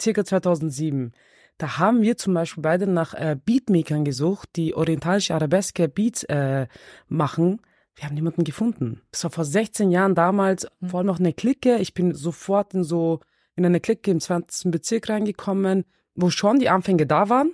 circa 0.00 0.24
2007, 0.24 1.12
da 1.58 1.78
haben 1.78 2.02
wir 2.02 2.16
zum 2.18 2.34
Beispiel 2.34 2.62
beide 2.62 2.86
nach 2.86 3.14
äh, 3.14 3.36
Beatmakern 3.42 4.04
gesucht, 4.04 4.50
die 4.56 4.74
orientalische 4.74 5.34
Arabeske 5.34 5.88
Beats 5.88 6.22
äh, 6.24 6.66
machen. 7.08 7.62
Wir 7.94 8.04
haben 8.04 8.14
niemanden 8.14 8.44
gefunden. 8.44 9.00
Das 9.10 9.24
war 9.24 9.30
vor 9.30 9.44
16 9.46 9.90
Jahren 9.90 10.14
damals, 10.14 10.66
Mhm. 10.80 10.88
vor 10.90 10.98
allem 10.98 11.06
noch 11.06 11.18
eine 11.18 11.32
Clique. 11.32 11.78
Ich 11.78 11.94
bin 11.94 12.12
sofort 12.14 12.74
in 12.74 12.84
so, 12.84 13.20
in 13.54 13.64
eine 13.64 13.80
Clique 13.80 14.10
im 14.10 14.20
20. 14.20 14.70
Bezirk 14.70 15.08
reingekommen, 15.08 15.84
wo 16.14 16.28
schon 16.28 16.58
die 16.58 16.68
Anfänge 16.68 17.06
da 17.06 17.30
waren, 17.30 17.52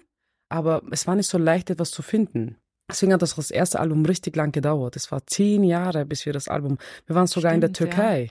aber 0.52 0.82
es 0.90 1.06
war 1.06 1.16
nicht 1.16 1.28
so 1.28 1.38
leicht, 1.38 1.70
etwas 1.70 1.90
zu 1.90 2.02
finden. 2.02 2.56
Deswegen 2.90 3.12
hat 3.14 3.22
das, 3.22 3.34
das 3.36 3.50
erste 3.50 3.80
Album 3.80 4.04
richtig 4.04 4.36
lang 4.36 4.52
gedauert. 4.52 4.96
Es 4.96 5.10
war 5.10 5.26
zehn 5.26 5.64
Jahre, 5.64 6.04
bis 6.04 6.26
wir 6.26 6.32
das 6.34 6.48
Album, 6.48 6.76
wir 7.06 7.16
waren 7.16 7.26
sogar 7.26 7.54
in 7.54 7.60
der 7.62 7.68
Stimmt, 7.68 7.90
ja. 7.92 7.96
Türkei. 7.96 8.30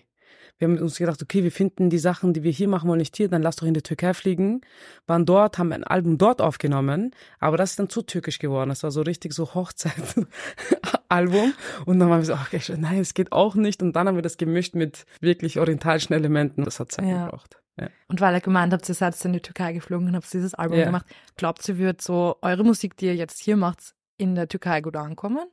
Wir 0.59 0.67
haben 0.67 0.77
uns 0.77 0.99
gedacht, 0.99 1.19
okay, 1.23 1.43
wir 1.43 1.51
finden 1.51 1.89
die 1.89 1.97
Sachen, 1.97 2.33
die 2.33 2.43
wir 2.43 2.51
hier 2.51 2.67
machen 2.67 2.87
wollen, 2.87 2.99
nicht 2.99 3.17
hier, 3.17 3.27
dann 3.27 3.41
lass 3.41 3.55
doch 3.55 3.65
in 3.65 3.73
die 3.73 3.81
Türkei 3.81 4.13
fliegen. 4.13 4.61
Waren 5.07 5.25
dort, 5.25 5.57
haben 5.57 5.71
ein 5.71 5.83
Album 5.83 6.19
dort 6.19 6.39
aufgenommen, 6.39 7.15
aber 7.39 7.57
das 7.57 7.71
ist 7.71 7.79
dann 7.79 7.89
zu 7.89 8.03
türkisch 8.03 8.37
geworden. 8.37 8.69
Das 8.69 8.83
war 8.83 8.91
so 8.91 9.01
richtig 9.01 9.33
so 9.33 9.55
Hochzeit-Album. 9.55 11.53
Und 11.85 11.97
dann 11.99 12.09
waren 12.11 12.19
wir 12.19 12.25
so, 12.25 12.33
okay, 12.33 12.61
nein, 12.77 12.99
es 12.99 13.15
geht 13.15 13.31
auch 13.31 13.55
nicht. 13.55 13.81
Und 13.81 13.95
dann 13.95 14.07
haben 14.07 14.15
wir 14.15 14.21
das 14.21 14.37
gemischt 14.37 14.75
mit 14.75 15.05
wirklich 15.19 15.59
orientalischen 15.59 16.13
Elementen. 16.13 16.63
Das 16.65 16.79
hat 16.79 16.91
Zeit 16.91 17.07
Ja. 17.07 17.25
gebraucht. 17.25 17.60
Ja. 17.79 17.87
Und 18.07 18.21
weil 18.21 18.33
ihr 18.35 18.41
gemeint 18.41 18.73
habt, 18.73 18.87
ihr 18.89 18.95
seid 18.95 19.23
in 19.25 19.33
die 19.33 19.39
Türkei 19.41 19.73
geflogen 19.73 20.07
und 20.07 20.15
habt 20.15 20.31
dieses 20.33 20.53
Album 20.53 20.77
Ja. 20.77 20.85
gemacht, 20.85 21.05
glaubt 21.37 21.67
ihr, 21.69 21.77
wird 21.77 22.01
so 22.01 22.37
eure 22.41 22.63
Musik, 22.63 22.97
die 22.97 23.05
ihr 23.07 23.15
jetzt 23.15 23.39
hier 23.39 23.57
macht, 23.57 23.93
in 24.17 24.35
der 24.35 24.47
Türkei 24.47 24.81
gut 24.81 24.95
ankommen? 24.97 25.45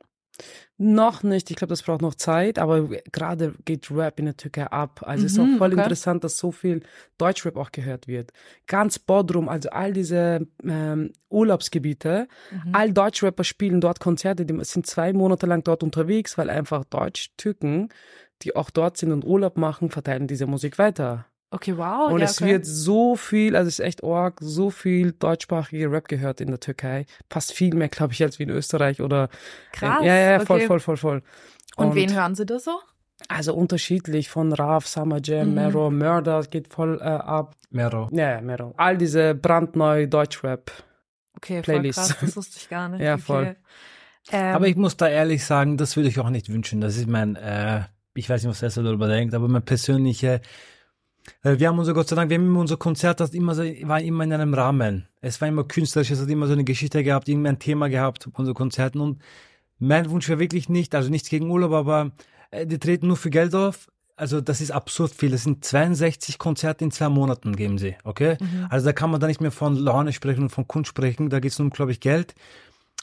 Noch 0.77 1.21
nicht. 1.23 1.51
Ich 1.51 1.57
glaube, 1.57 1.69
das 1.71 1.83
braucht 1.83 2.01
noch 2.01 2.15
Zeit, 2.15 2.59
aber 2.59 2.87
gerade 3.11 3.53
geht 3.65 3.91
Rap 3.91 4.19
in 4.19 4.25
der 4.25 4.37
Türkei 4.37 4.67
ab. 4.67 5.01
Also 5.05 5.25
es 5.25 5.33
ist 5.33 5.37
Mhm, 5.37 5.55
auch 5.55 5.57
voll 5.57 5.73
okay. 5.73 5.81
interessant, 5.81 6.23
dass 6.23 6.37
so 6.37 6.51
viel 6.53 6.81
Deutschrap 7.17 7.57
auch 7.57 7.71
gehört 7.73 8.07
wird. 8.07 8.31
Ganz 8.65 8.99
Bodrum, 8.99 9.49
also 9.49 9.69
all 9.71 9.91
diese 9.91 10.47
ähm, 10.63 11.11
Urlaubsgebiete, 11.29 12.27
Mhm. 12.51 12.73
all 12.75 12.93
Deutschrapper 12.93 13.43
spielen 13.43 13.81
dort 13.81 13.99
Konzerte, 13.99 14.45
die 14.45 14.63
sind 14.63 14.85
zwei 14.87 15.11
Monate 15.11 15.45
lang 15.45 15.63
dort 15.65 15.83
unterwegs, 15.83 16.37
weil 16.37 16.49
einfach 16.49 16.85
Deutsch-Türken, 16.85 17.89
die 18.43 18.55
auch 18.55 18.69
dort 18.69 18.95
sind 18.95 19.11
und 19.11 19.25
Urlaub 19.25 19.57
machen, 19.57 19.89
verteilen 19.89 20.27
diese 20.27 20.47
Musik 20.47 20.77
weiter. 20.77 21.25
Okay, 21.51 21.75
wow. 21.77 22.11
und 22.11 22.19
ja, 22.19 22.25
es 22.25 22.39
okay. 22.39 22.51
wird 22.51 22.65
so 22.65 23.15
viel, 23.15 23.55
also 23.55 23.67
es 23.67 23.79
ist 23.79 23.85
echt 23.85 24.03
arg, 24.03 24.37
so 24.39 24.69
viel 24.69 25.13
deutschsprachige 25.13 25.91
Rap 25.91 26.07
gehört 26.07 26.41
in 26.41 26.49
der 26.49 26.59
Türkei. 26.59 27.07
Fast 27.29 27.53
viel 27.53 27.73
mehr, 27.73 27.89
glaube 27.89 28.13
ich, 28.13 28.21
als 28.21 28.37
wie 28.37 28.43
in 28.43 28.51
Österreich 28.51 29.01
oder 29.01 29.29
Krass. 29.71 30.03
ja, 30.03 30.15
ja, 30.15 30.31
ja, 30.31 30.39
voll, 30.41 30.57
okay. 30.57 30.67
voll, 30.67 30.79
voll, 30.79 30.97
voll. 30.97 31.23
Und, 31.75 31.95
wen 31.95 32.13
hören 32.13 32.35
Sie 32.35 32.45
da 32.45 32.59
so? 32.59 32.79
Also 33.27 33.55
unterschiedlich 33.55 34.29
von 34.29 34.53
Raf, 34.53 34.87
Summer 34.87 35.19
Jam, 35.23 35.49
Mhm. 35.49 35.53
Mero, 35.55 35.91
Murder 35.91 36.43
geht 36.43 36.71
voll 36.71 36.99
äh, 37.01 37.05
ab. 37.05 37.55
Mero. 37.71 38.09
Ja, 38.11 38.31
ja, 38.33 38.41
Mero. 38.41 38.73
All 38.77 38.97
diese 38.97 39.33
brandneu 39.33 40.07
Deutschrap. 40.07 40.71
Okay, 41.35 41.61
Playlist. 41.61 41.99
voll 41.99 42.07
krass, 42.07 42.17
das 42.21 42.35
wusste 42.37 42.57
ich 42.57 42.69
gar 42.69 42.89
nicht. 42.89 43.01
Ja, 43.01 43.15
okay. 43.15 43.21
voll. 43.23 43.55
Ähm, 44.31 44.55
Aber 44.55 44.67
ich 44.67 44.75
muss 44.75 44.97
da 44.97 45.07
ehrlich 45.07 45.43
sagen, 45.45 45.77
das 45.77 45.95
würde 45.95 46.09
ich 46.09 46.19
auch 46.19 46.29
nicht 46.29 46.49
wünschen. 46.49 46.79
Das 46.81 46.95
ist 46.95 47.07
mein, 47.07 47.35
äh, 47.35 47.83
ich 48.13 48.29
weiß 48.29 48.43
nicht, 48.43 48.51
was 48.51 48.59
Sessel 48.59 48.83
darüber 48.83 49.07
denkt, 49.07 49.33
aber 49.33 49.47
mein 49.47 49.63
persönliche, 49.63 50.35
äh, 50.35 50.39
wir 51.43 51.67
haben 51.67 51.79
unser, 51.79 51.93
Gott 51.93 52.07
sei 52.07 52.15
Dank, 52.15 52.29
wir 52.29 52.37
haben 52.37 52.45
immer 52.45 52.59
unser 52.59 52.77
Konzert, 52.77 53.19
das 53.19 53.33
immer 53.33 53.55
so, 53.55 53.63
war 53.63 54.01
immer 54.01 54.23
in 54.23 54.33
einem 54.33 54.53
Rahmen. 54.53 55.07
Es 55.21 55.39
war 55.41 55.47
immer 55.47 55.63
künstlerisch, 55.63 56.11
es 56.11 56.21
hat 56.21 56.29
immer 56.29 56.47
so 56.47 56.53
eine 56.53 56.63
Geschichte 56.63 57.03
gehabt, 57.03 57.29
irgendwie 57.29 57.49
ein 57.49 57.59
Thema 57.59 57.89
gehabt 57.89 58.27
auf 58.27 58.37
unseren 58.37 58.55
Konzerten 58.55 58.99
und 58.99 59.21
mein 59.79 60.09
Wunsch 60.09 60.27
wäre 60.27 60.39
wirklich 60.39 60.69
nicht, 60.69 60.93
also 60.93 61.09
nichts 61.09 61.29
gegen 61.29 61.49
Urlaub, 61.49 61.71
aber 61.71 62.11
äh, 62.51 62.65
die 62.65 62.79
treten 62.79 63.07
nur 63.07 63.17
für 63.17 63.29
Geld 63.29 63.55
auf. 63.55 63.87
Also 64.15 64.41
das 64.41 64.59
ist 64.59 64.71
absurd 64.71 65.13
viel. 65.13 65.31
Das 65.31 65.43
sind 65.43 65.63
62 65.63 66.37
Konzerte 66.37 66.83
in 66.83 66.91
zwei 66.91 67.07
Monaten 67.07 67.55
geben 67.55 67.77
sie, 67.77 67.95
okay? 68.03 68.35
Also 68.69 68.85
da 68.85 68.91
kann 68.91 69.09
man 69.11 69.21
da 69.21 69.27
nicht 69.27 69.39
mehr 69.39 69.51
von 69.51 69.77
Laune 69.77 70.11
sprechen 70.11 70.43
und 70.43 70.49
von 70.49 70.67
Kunst 70.67 70.89
sprechen. 70.89 71.29
Da 71.29 71.39
geht 71.39 71.53
es 71.53 71.59
nur 71.59 71.67
um, 71.67 71.69
glaube 71.69 71.93
ich, 71.93 72.01
Geld. 72.01 72.35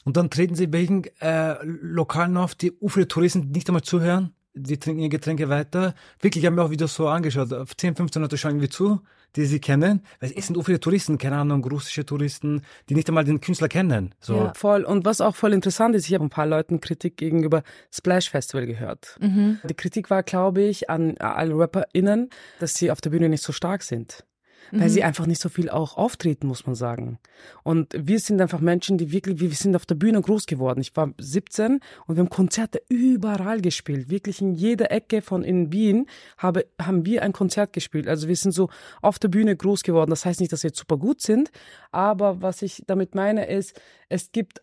Und 0.05 0.15
dann 0.15 0.29
treten 0.29 0.53
sie 0.53 0.71
wegen 0.71 1.05
äh, 1.19 1.55
Lokalen 1.63 2.37
auf, 2.37 2.53
die 2.53 2.71
viele 2.87 3.07
Touristen 3.07 3.49
nicht 3.49 3.67
einmal 3.67 3.81
zuhören. 3.81 4.35
Die 4.57 4.79
trinken 4.79 5.01
ihre 5.01 5.09
Getränke 5.09 5.49
weiter. 5.49 5.93
Wirklich, 6.19 6.43
ich 6.43 6.45
habe 6.47 6.55
mir 6.55 6.63
auch 6.63 6.71
Videos 6.71 6.95
so 6.95 7.07
angeschaut. 7.07 7.49
10, 7.77 7.95
15 7.95 8.21
Leute 8.21 8.37
schauen 8.37 8.51
irgendwie 8.51 8.69
zu, 8.69 9.01
die 9.35 9.45
sie 9.45 9.59
kennen. 9.59 10.01
Weil 10.19 10.33
es 10.35 10.47
sind 10.47 10.57
u 10.57 10.63
viele 10.63 10.79
Touristen, 10.79 11.17
keine 11.17 11.37
Ahnung, 11.37 11.63
russische 11.63 12.05
Touristen, 12.05 12.61
die 12.89 12.95
nicht 12.95 13.07
einmal 13.07 13.23
den 13.23 13.39
Künstler 13.41 13.67
kennen. 13.67 14.15
So. 14.19 14.35
Ja. 14.35 14.53
Voll. 14.53 14.83
Und 14.83 15.05
was 15.05 15.21
auch 15.21 15.35
voll 15.35 15.53
interessant 15.53 15.95
ist, 15.95 16.07
ich 16.07 16.13
habe 16.13 16.25
ein 16.25 16.29
paar 16.29 16.47
Leuten 16.47 16.81
Kritik 16.81 17.17
gegenüber 17.17 17.63
Splash 17.91 18.29
Festival 18.29 18.65
gehört. 18.65 19.17
Mhm. 19.19 19.59
Die 19.69 19.73
Kritik 19.73 20.09
war, 20.09 20.23
glaube 20.23 20.61
ich, 20.61 20.89
an 20.89 21.17
alle 21.17 21.57
RapperInnen, 21.57 22.29
dass 22.59 22.75
sie 22.75 22.91
auf 22.91 23.01
der 23.01 23.11
Bühne 23.11 23.29
nicht 23.29 23.43
so 23.43 23.53
stark 23.53 23.83
sind. 23.83 24.23
Weil 24.71 24.81
Mhm. 24.81 24.89
sie 24.89 25.03
einfach 25.03 25.25
nicht 25.25 25.41
so 25.41 25.49
viel 25.49 25.69
auch 25.69 25.97
auftreten, 25.97 26.47
muss 26.47 26.65
man 26.65 26.75
sagen. 26.75 27.19
Und 27.63 27.93
wir 27.97 28.19
sind 28.19 28.41
einfach 28.41 28.59
Menschen, 28.59 28.97
die 28.97 29.11
wirklich, 29.11 29.39
wir 29.39 29.49
sind 29.51 29.75
auf 29.75 29.85
der 29.85 29.95
Bühne 29.95 30.21
groß 30.21 30.45
geworden. 30.45 30.81
Ich 30.81 30.95
war 30.95 31.13
17 31.17 31.79
und 32.05 32.15
wir 32.15 32.21
haben 32.21 32.29
Konzerte 32.29 32.81
überall 32.89 33.61
gespielt. 33.61 34.09
Wirklich 34.09 34.41
in 34.41 34.53
jeder 34.53 34.91
Ecke 34.91 35.21
von 35.21 35.43
in 35.43 35.71
Wien 35.71 36.07
habe, 36.37 36.65
haben 36.81 37.05
wir 37.05 37.23
ein 37.23 37.33
Konzert 37.33 37.73
gespielt. 37.73 38.07
Also 38.07 38.27
wir 38.27 38.35
sind 38.35 38.51
so 38.51 38.69
auf 39.01 39.19
der 39.19 39.29
Bühne 39.29 39.55
groß 39.55 39.83
geworden. 39.83 40.09
Das 40.09 40.25
heißt 40.25 40.39
nicht, 40.39 40.51
dass 40.51 40.63
wir 40.63 40.69
jetzt 40.69 40.79
super 40.79 40.97
gut 40.97 41.21
sind, 41.21 41.51
aber 41.91 42.41
was 42.41 42.61
ich 42.61 42.83
damit 42.87 43.15
meine 43.15 43.47
ist, 43.47 43.79
es 44.09 44.31
gibt, 44.31 44.61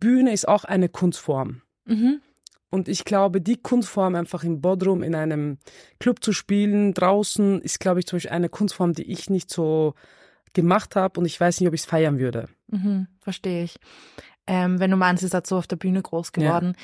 Bühne 0.00 0.32
ist 0.32 0.48
auch 0.48 0.64
eine 0.64 0.88
Kunstform. 0.88 1.62
Mhm. 1.84 2.20
Und 2.72 2.88
ich 2.88 3.04
glaube, 3.04 3.42
die 3.42 3.58
Kunstform 3.60 4.14
einfach 4.14 4.44
in 4.44 4.62
Bodrum 4.62 5.02
in 5.02 5.14
einem 5.14 5.58
Club 6.00 6.24
zu 6.24 6.32
spielen, 6.32 6.94
draußen, 6.94 7.60
ist, 7.60 7.80
glaube 7.80 8.00
ich, 8.00 8.06
zum 8.06 8.16
Beispiel 8.16 8.30
eine 8.30 8.48
Kunstform, 8.48 8.94
die 8.94 9.12
ich 9.12 9.28
nicht 9.28 9.50
so 9.50 9.92
gemacht 10.54 10.96
habe 10.96 11.20
und 11.20 11.26
ich 11.26 11.38
weiß 11.38 11.60
nicht, 11.60 11.68
ob 11.68 11.74
ich 11.74 11.82
es 11.82 11.86
feiern 11.86 12.18
würde. 12.18 12.48
Mhm. 12.68 13.08
Verstehe 13.20 13.64
ich. 13.64 13.78
Ähm, 14.46 14.80
wenn 14.80 14.90
du 14.90 14.96
meinst, 14.96 15.22
ihr 15.22 15.28
seid 15.28 15.46
so 15.46 15.58
auf 15.58 15.66
der 15.66 15.76
Bühne 15.76 16.00
groß 16.00 16.32
geworden, 16.32 16.74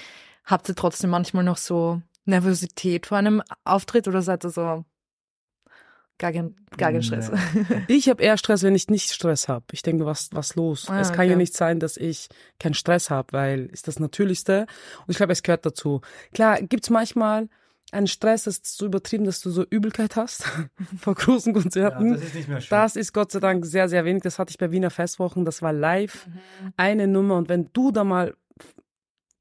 habt 0.44 0.68
ihr 0.68 0.74
trotzdem 0.74 1.08
manchmal 1.08 1.44
noch 1.44 1.56
so 1.56 2.02
Nervosität 2.26 3.06
vor 3.06 3.16
einem 3.16 3.42
Auftritt 3.64 4.06
oder 4.08 4.20
seid 4.20 4.44
ihr 4.44 4.50
so 4.50 4.84
gar 6.18 6.32
kein, 6.32 6.54
gar 6.76 6.92
kein 6.92 7.02
Stress? 7.02 7.30
Ich 7.88 8.08
habe 8.08 8.22
eher 8.22 8.36
Stress, 8.36 8.62
wenn 8.62 8.74
ich 8.74 8.88
nicht 8.88 9.12
Stress 9.12 9.48
habe. 9.48 9.64
Ich 9.72 9.82
denke, 9.82 10.06
was 10.06 10.30
was 10.32 10.54
los? 10.54 10.88
Ah, 10.88 11.00
es 11.00 11.08
kann 11.08 11.20
okay. 11.20 11.30
ja 11.30 11.36
nicht 11.36 11.56
sein, 11.56 11.80
dass 11.80 11.96
ich 11.96 12.28
keinen 12.58 12.74
Stress 12.74 13.10
habe, 13.10 13.32
weil 13.32 13.66
ist 13.66 13.88
das 13.88 13.98
Natürlichste 13.98 14.66
und 15.06 15.10
ich 15.10 15.16
glaube, 15.16 15.32
es 15.32 15.42
gehört 15.42 15.64
dazu. 15.64 16.00
Klar, 16.32 16.60
gibt's 16.62 16.90
manchmal 16.90 17.48
einen 17.90 18.06
Stress, 18.06 18.44
das 18.44 18.56
ist 18.56 18.76
so 18.76 18.86
übertrieben, 18.86 19.24
dass 19.24 19.40
du 19.40 19.50
so 19.50 19.64
Übelkeit 19.64 20.16
hast 20.16 20.44
vor 21.00 21.14
großen 21.14 21.54
Konzerten. 21.54 22.14
ist 22.14 22.34
nicht 22.34 22.48
mehr 22.48 22.60
schön. 22.60 22.68
Das 22.70 22.96
ist 22.96 23.12
Gott 23.12 23.32
sei 23.32 23.40
Dank 23.40 23.64
sehr, 23.64 23.88
sehr 23.88 24.04
wenig. 24.04 24.22
Das 24.22 24.38
hatte 24.38 24.50
ich 24.50 24.58
bei 24.58 24.70
Wiener 24.70 24.90
Festwochen. 24.90 25.44
Das 25.44 25.62
war 25.62 25.72
live 25.72 26.28
eine 26.76 27.06
Nummer. 27.06 27.36
Und 27.36 27.48
wenn 27.48 27.70
du 27.72 27.90
da 27.90 28.04
mal 28.04 28.34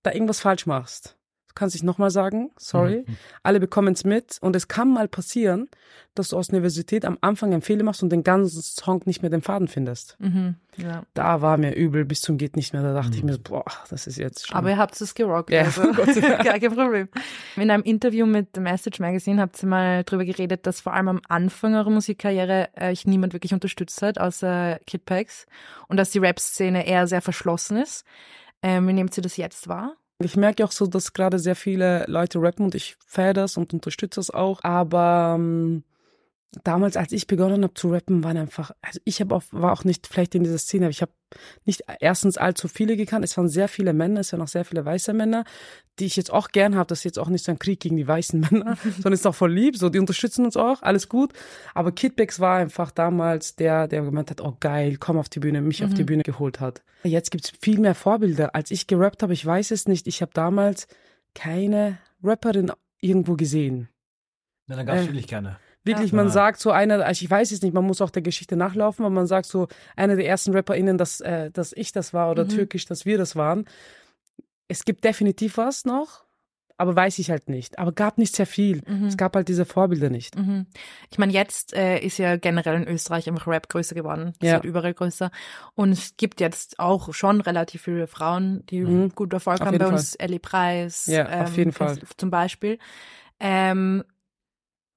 da 0.03 0.13
irgendwas 0.13 0.39
falsch 0.39 0.65
machst, 0.65 1.17
kann 1.58 1.70
ich 1.74 1.84
nochmal 1.84 2.12
sagen, 2.12 2.52
sorry. 2.58 3.04
Mhm. 3.08 3.18
Alle 3.42 3.60
bekommen 3.60 3.94
es 3.94 4.04
mit 4.04 4.38
und 4.42 4.56
es 4.56 4.68
kann 4.68 4.94
mal 4.94 5.08
passieren, 5.08 5.70
dass 6.14 6.30
du 6.30 6.38
aus 6.38 6.48
der 6.48 6.56
Universität 6.56 7.04
am 7.04 7.18
Anfang 7.22 7.52
einen 7.52 7.64
Fehler 7.64 7.84
machst 7.84 8.04
und 8.04 8.12
den 8.12 8.24
ganzen 8.24 8.62
Song 8.62 9.02
nicht 9.06 9.24
mehr 9.24 9.32
den 9.32 9.42
Faden 9.42 9.68
findest. 9.68 10.16
Mhm. 10.20 10.56
Ja. 10.78 11.04
Da 11.16 11.42
war 11.42 11.58
mir 11.58 11.74
übel 11.74 12.06
bis 12.06 12.22
zum 12.22 12.38
geht 12.38 12.56
nicht 12.56 12.74
mehr. 12.74 12.84
Da 12.84 12.94
dachte 12.94 13.10
mhm. 13.10 13.16
ich 13.16 13.24
mir, 13.24 13.34
so, 13.34 13.40
boah, 13.40 13.66
das 13.90 14.06
ist 14.06 14.18
jetzt 14.18 14.48
schon. 14.48 14.56
Aber 14.56 14.70
ihr 14.70 14.78
habt 14.78 15.00
es 15.02 15.16
gerockt. 15.16 15.50
Ja, 15.50 15.64
also. 15.64 15.82
Gar 15.94 16.44
kein 16.60 16.74
Problem. 16.74 17.10
In 17.56 17.72
einem 17.72 17.84
Interview 17.84 18.28
mit 18.28 18.56
Message 18.58 19.00
Magazine 19.00 19.42
habt 19.42 19.62
ihr 19.64 19.68
mal 19.68 20.04
drüber 20.04 20.26
geredet, 20.26 20.68
dass 20.68 20.82
vor 20.82 20.94
allem 20.94 21.08
am 21.08 21.22
Anfang 21.28 21.74
eurer 21.74 21.90
Musikkarriere 21.90 22.70
euch 22.80 23.08
niemand 23.08 23.34
wirklich 23.34 23.54
unterstützt 23.54 24.02
hat, 24.04 24.20
außer 24.20 24.80
Kid 24.86 25.06
Pax. 25.06 25.48
Und 25.88 25.98
dass 25.98 26.12
die 26.12 26.20
Rap-Szene 26.20 26.86
eher 26.86 27.08
sehr 27.08 27.22
verschlossen 27.22 27.78
ist. 27.78 28.06
Ähm, 28.62 28.88
wie 28.88 28.94
nehmt 28.94 29.18
ihr 29.18 29.24
das 29.24 29.38
jetzt 29.38 29.68
wahr? 29.68 29.96
Ich 30.20 30.36
merke 30.36 30.66
auch 30.66 30.72
so, 30.72 30.88
dass 30.88 31.14
gerade 31.14 31.38
sehr 31.38 31.56
viele 31.56 32.06
Leute 32.08 32.42
rappen 32.42 32.66
und 32.66 32.74
ich 32.74 32.98
feiere 33.06 33.34
das 33.34 33.56
und 33.56 33.74
unterstütze 33.74 34.20
das 34.20 34.32
auch. 34.32 34.64
Aber 34.64 35.36
ähm, 35.38 35.84
damals, 36.63 36.98
als 36.98 37.12
ich 37.12 37.27
begonnen 37.27 37.63
habe 37.63 37.74
zu 37.74 37.89
rappen, 37.89 38.24
waren 38.24 38.38
einfach, 38.38 38.72
also 38.82 39.00
ich 39.04 39.20
habe 39.20 39.36
auch, 39.36 39.44
war 39.51 39.74
auch 39.74 39.84
nicht 39.84 40.08
vielleicht 40.08 40.36
in 40.36 40.44
dieser 40.44 40.58
Szene, 40.58 40.86
aber 40.86 40.92
ich 40.92 41.01
habe 41.01 41.12
nicht 41.66 41.84
erstens 42.00 42.38
allzu 42.38 42.68
viele 42.68 42.96
gekannt. 42.96 43.25
Es 43.25 43.36
waren 43.38 43.50
sehr 43.50 43.68
viele 43.68 43.94
Männer, 43.94 44.22
es 44.22 44.32
waren 44.32 44.42
auch 44.42 44.48
sehr 44.48 44.63
viele 44.63 44.86
weiße 44.86 45.13
Männer, 45.13 45.44
die 46.00 46.06
ich 46.06 46.16
jetzt 46.16 46.32
auch 46.32 46.50
gern 46.50 46.75
habe. 46.75 46.88
Das 46.88 47.00
ist 47.00 47.04
jetzt 47.04 47.20
auch 47.20 47.27
nicht 47.27 47.44
so 47.44 47.51
ein 47.51 47.60
Krieg 47.60 47.80
gegen 47.82 47.98
die 47.98 48.08
weißen 48.08 48.39
Männer, 48.39 48.77
sondern 48.96 49.13
ist 49.13 49.27
auch 49.27 49.36
voll 49.36 49.51
lieb. 49.51 49.77
So, 49.77 49.89
die 49.89 50.00
unterstützen 50.00 50.46
uns 50.46 50.56
auch, 50.56 50.82
alles 50.84 51.10
gut. 51.10 51.34
Aber 51.74 51.92
Kidbacks 51.92 52.39
war 52.39 52.58
einfach 52.58 52.92
damals 52.92 53.56
der, 53.56 53.88
der 53.88 54.04
gemeint 54.04 54.32
hat, 54.32 54.42
oh 54.42 54.56
geil, 54.60 54.98
komm 55.00 55.18
auf 55.18 55.30
die 55.30 55.39
Bühne, 55.39 55.62
mich 55.62 55.82
mhm. 55.82 55.88
auf 55.88 55.94
die 55.94 56.04
mhm. 56.04 56.08
Bühne 56.08 56.24
geholt 56.24 56.60
hat. 56.60 56.82
Jetzt 57.04 57.32
gibt's 57.32 57.51
viel 57.62 57.80
mehr 57.80 57.96
Vorbilder. 57.96 58.56
Als 58.56 58.72
ich 58.72 58.88
gerappt 58.88 59.22
habe, 59.22 59.34
ich 59.34 59.46
weiß 59.46 59.72
es 59.72 59.88
nicht, 59.88 60.08
ich 60.08 60.22
habe 60.22 60.32
damals 60.34 60.88
keine 61.36 62.00
Rapperin 62.24 62.72
irgendwo 63.01 63.36
gesehen. 63.36 63.89
Na, 64.68 64.75
dann 64.75 64.86
gab 64.86 64.96
es 64.96 65.04
äh, 65.04 65.08
wirklich 65.08 65.27
keine. 65.27 65.58
Wirklich, 65.88 66.13
man 66.13 66.29
sagt 66.29 66.60
so 66.60 66.72
einer, 66.72 67.06
also 67.06 67.24
ich 67.24 67.29
weiß 67.29 67.51
es 67.51 67.62
nicht, 67.62 67.74
man 67.74 67.86
muss 67.86 68.01
auch 68.01 68.10
der 68.10 68.22
Geschichte 68.22 68.56
nachlaufen, 68.56 69.06
aber 69.06 69.13
man 69.13 69.27
sagt 69.27 69.48
so, 69.48 69.67
einer 69.96 70.15
der 70.15 70.27
ersten 70.27 70.53
RapperInnen, 70.53 70.98
dass, 70.98 71.22
äh, 71.22 71.51
dass 71.51 71.74
ich 71.74 71.91
das 71.91 72.13
war 72.13 72.29
oder 72.32 72.44
mhm. 72.44 72.50
türkisch, 72.50 72.86
dass 72.86 73.06
wir 73.06 73.17
das 73.17 73.36
waren. 73.36 73.65
Es 74.67 74.86
gibt 74.86 75.03
definitiv 75.03 75.58
was 75.58 75.86
noch, 75.86 76.25
aber 76.77 76.96
weiß 76.96 77.17
ich 77.20 77.32
halt 77.32 77.50
nicht. 77.50 77.79
Aber 77.79 77.91
gab 77.91 78.17
nicht 78.20 78.36
sehr 78.36 78.46
viel. 78.46 78.82
Mhm. 78.88 79.08
Es 79.08 79.17
gab 79.17 79.36
halt 79.36 79.48
diese 79.48 79.65
Vorbilder 79.65 80.10
nicht. 80.10 80.38
Mhm. 80.38 80.67
Ich 81.10 81.17
meine, 81.17 81.34
jetzt 81.34 81.74
äh, 81.74 82.00
ist 82.00 82.20
ja 82.20 82.38
generell 82.38 82.75
in 82.75 82.88
Österreich 82.88 83.27
einfach 83.27 83.48
Rap 83.48 83.67
größer 83.67 83.96
geworden. 83.96 84.34
Es 84.39 84.48
ja. 84.48 84.53
wird 84.56 84.65
überall 84.65 84.94
größer. 84.94 85.32
Und 85.74 85.91
es 85.91 86.17
gibt 86.17 86.39
jetzt 86.39 86.79
auch 86.79 87.13
schon 87.13 87.41
relativ 87.41 87.82
viele 87.84 88.06
Frauen, 88.06 88.63
die 88.67 88.82
mhm. 88.82 89.10
gut 89.15 89.34
Erfolg 89.34 89.62
auf 89.62 89.67
haben. 89.67 89.77
Bei 89.79 89.86
Fall. 89.86 89.94
uns 89.94 90.15
Ellie 90.15 90.39
Preis. 90.39 91.08
Ja, 91.08 91.27
ähm, 91.27 91.46
auf 91.46 91.58
jeden 91.58 91.72
Fall. 91.72 91.98
Zum 92.15 92.29
Beispiel. 92.29 92.77
Ähm, 93.39 94.03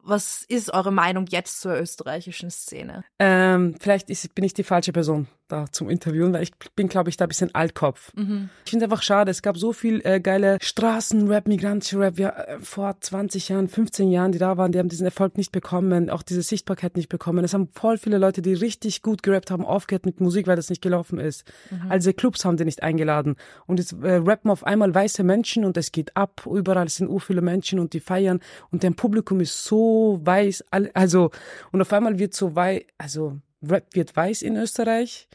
was 0.03 0.45
ist 0.49 0.73
eure 0.73 0.93
Meinung 0.93 1.27
jetzt 1.29 1.61
zur 1.61 1.79
österreichischen 1.79 2.51
Szene? 2.51 3.05
Ähm, 3.19 3.75
vielleicht 3.81 4.11
ist, 4.11 4.35
bin 4.35 4.45
ich 4.45 4.55
die 4.55 4.65
falsche 4.65 4.93
Person 4.93 5.29
da 5.51 5.67
zum 5.71 5.91
Interviewen, 5.91 6.33
weil 6.33 6.43
ich 6.43 6.53
bin, 6.77 6.89
glaube 6.89 7.11
ich, 7.11 7.17
da 7.17 7.25
ein 7.25 7.29
bisschen 7.29 7.55
Altkopf. 7.55 8.13
Mhm. 8.15 8.49
Ich 8.65 8.71
finde 8.71 8.87
einfach 8.87 9.03
schade. 9.03 9.31
Es 9.31 9.43
gab 9.43 9.57
so 9.57 9.73
viel 9.73 10.01
äh, 10.05 10.21
geile 10.21 10.59
Straßenrap, 10.61 11.47
migrantische 11.49 11.99
Rap, 11.99 12.19
ja, 12.19 12.31
äh, 12.31 12.59
vor 12.61 12.97
20 12.99 13.49
Jahren, 13.49 13.69
15 13.69 14.11
Jahren, 14.11 14.33
die 14.33 14.39
da 14.39 14.57
waren, 14.57 14.73
die 14.73 14.79
haben 14.79 14.89
diesen 14.89 15.07
Erfolg 15.07 15.37
nicht 15.37 15.53
bekommen, 15.53 16.11
auch 16.11 16.23
diese 16.23 16.43
Sichtbarkeit 16.43 16.97
nicht 16.97 17.09
bekommen. 17.09 17.45
Es 17.45 17.55
haben 17.55 17.69
voll 17.73 17.99
viele 17.99 18.19
Leute, 18.19 18.43
die 18.43 18.55
richtig 18.55 19.03
gut 19.03 19.23
gerappt 19.23 19.51
haben, 19.51 19.65
aufgehört 19.65 20.07
mit 20.07 20.21
Musik, 20.21 20.47
weil 20.47 20.57
das 20.57 20.71
nicht 20.71 20.83
gelaufen 20.83 21.19
ist. 21.19 21.45
Mhm. 21.71 21.91
Also 21.91 22.13
Clubs 22.13 22.45
haben 22.45 22.57
die 22.57 22.65
nicht 22.65 22.83
eingeladen. 22.83 23.37
Und 23.67 23.79
jetzt 23.79 23.93
äh, 24.03 24.15
rappen 24.15 24.51
auf 24.51 24.65
einmal 24.65 24.95
weiße 24.95 25.23
Menschen 25.23 25.65
und 25.65 25.77
es 25.77 25.93
geht 25.93 26.17
ab. 26.17 26.47
Überall 26.51 26.89
sind 26.89 27.09
ur 27.09 27.21
viele 27.21 27.43
Menschen 27.43 27.79
und 27.79 27.93
die 27.93 28.01
feiern 28.01 28.41
und 28.71 28.83
deren 28.83 28.95
Publikum 28.95 29.41
ist 29.41 29.65
so 29.65 30.21
weiß. 30.23 30.65
Also, 30.95 31.31
und 31.73 31.81
auf 31.81 31.93
einmal 31.93 32.19
wird 32.19 32.35
so 32.35 32.55
weiß, 32.55 32.83
also 32.99 33.39
Rap 33.63 33.95
wird 33.95 34.17
weiß 34.17 34.43
in 34.43 34.57
Österreich. 34.57 35.29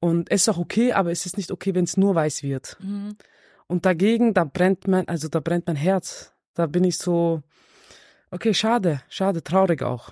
Und 0.00 0.30
es 0.30 0.42
ist 0.42 0.48
auch 0.48 0.58
okay, 0.58 0.92
aber 0.92 1.10
es 1.10 1.26
ist 1.26 1.36
nicht 1.36 1.50
okay, 1.52 1.74
wenn 1.74 1.84
es 1.84 1.96
nur 1.96 2.14
weiß 2.14 2.42
wird. 2.42 2.78
Mhm. 2.80 3.16
Und 3.66 3.86
dagegen, 3.86 4.34
da 4.34 4.44
brennt 4.44 4.88
mein, 4.88 5.06
also 5.08 5.28
da 5.28 5.40
brennt 5.40 5.66
mein 5.66 5.76
Herz. 5.76 6.32
Da 6.54 6.66
bin 6.66 6.84
ich 6.84 6.98
so, 6.98 7.42
okay, 8.30 8.54
schade, 8.54 9.02
schade, 9.08 9.44
traurig 9.44 9.82
auch. 9.82 10.10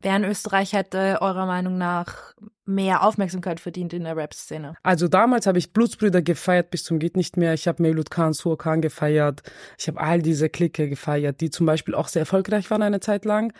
Wer 0.00 0.16
in 0.16 0.24
Österreich 0.24 0.72
hätte 0.72 1.18
eurer 1.20 1.46
Meinung 1.46 1.76
nach 1.76 2.34
mehr 2.68 3.02
Aufmerksamkeit 3.02 3.60
verdient 3.60 3.92
in 3.92 4.04
der 4.04 4.16
Rap-Szene? 4.16 4.74
Also 4.82 5.08
damals 5.08 5.46
habe 5.46 5.58
ich 5.58 5.72
Blutsbrüder 5.72 6.22
gefeiert 6.22 6.70
bis 6.70 6.84
zum 6.84 6.98
geht 6.98 7.16
nicht 7.16 7.36
mehr. 7.36 7.54
Ich 7.54 7.66
habe 7.66 7.82
Mevlut 7.82 8.10
Khan, 8.10 8.32
Sur 8.32 8.58
Khan 8.58 8.80
gefeiert. 8.80 9.42
Ich 9.78 9.88
habe 9.88 10.00
all 10.00 10.22
diese 10.22 10.48
Clique 10.48 10.88
gefeiert, 10.88 11.40
die 11.40 11.50
zum 11.50 11.66
Beispiel 11.66 11.94
auch 11.94 12.08
sehr 12.08 12.20
erfolgreich 12.20 12.70
waren 12.70 12.82
eine 12.82 13.00
Zeit 13.00 13.24
lang. 13.24 13.52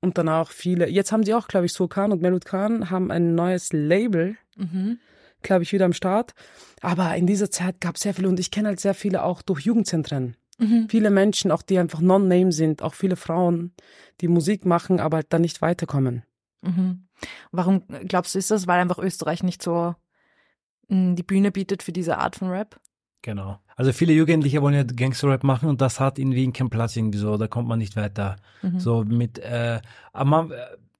Und 0.00 0.18
dann 0.18 0.28
auch 0.28 0.50
viele. 0.50 0.88
Jetzt 0.88 1.12
haben 1.12 1.22
sie 1.22 1.34
auch, 1.34 1.48
glaube 1.48 1.66
ich, 1.66 1.72
Sur 1.72 1.88
Khan 1.88 2.12
und 2.12 2.20
Mevlut 2.20 2.44
Khan 2.44 2.90
haben 2.90 3.10
ein 3.10 3.34
neues 3.34 3.72
Label. 3.72 4.36
Mhm 4.56 4.98
glaube 5.42 5.62
ich, 5.62 5.72
wieder 5.72 5.84
am 5.84 5.92
Start. 5.92 6.34
Aber 6.82 7.14
in 7.14 7.26
dieser 7.26 7.50
Zeit 7.50 7.80
gab 7.80 7.96
es 7.96 8.02
sehr 8.02 8.14
viele 8.14 8.28
und 8.28 8.40
ich 8.40 8.50
kenne 8.50 8.68
halt 8.68 8.80
sehr 8.80 8.94
viele 8.94 9.22
auch 9.22 9.42
durch 9.42 9.60
Jugendzentren. 9.60 10.36
Mhm. 10.58 10.88
Viele 10.88 11.10
Menschen, 11.10 11.50
auch 11.50 11.62
die 11.62 11.78
einfach 11.78 12.00
non-name 12.00 12.52
sind, 12.52 12.82
auch 12.82 12.94
viele 12.94 13.16
Frauen, 13.16 13.72
die 14.20 14.28
Musik 14.28 14.64
machen, 14.64 15.00
aber 15.00 15.18
halt 15.18 15.26
dann 15.30 15.42
nicht 15.42 15.62
weiterkommen. 15.62 16.22
Mhm. 16.62 17.05
Warum 17.50 17.82
glaubst 18.06 18.34
du, 18.34 18.38
ist 18.38 18.50
das? 18.50 18.66
Weil 18.66 18.80
einfach 18.80 18.98
Österreich 18.98 19.42
nicht 19.42 19.62
so 19.62 19.94
hm, 20.88 21.16
die 21.16 21.22
Bühne 21.22 21.50
bietet 21.50 21.82
für 21.82 21.92
diese 21.92 22.18
Art 22.18 22.36
von 22.36 22.48
Rap? 22.48 22.80
Genau. 23.22 23.58
Also 23.74 23.92
viele 23.92 24.12
Jugendliche 24.12 24.62
wollen 24.62 24.74
ja 24.74 24.84
Gangster-Rap 24.84 25.42
machen 25.42 25.68
und 25.68 25.80
das 25.80 26.00
hat 26.00 26.18
in 26.18 26.34
Wien 26.34 26.52
keinen 26.52 26.70
Platz 26.70 26.96
irgendwie 26.96 27.18
so, 27.18 27.36
da 27.36 27.48
kommt 27.48 27.68
man 27.68 27.78
nicht 27.78 27.96
weiter. 27.96 28.36
Mhm. 28.62 28.78
So 28.78 29.04
mit, 29.04 29.38
äh, 29.38 29.80
aber 30.12 30.24
man, 30.30 30.52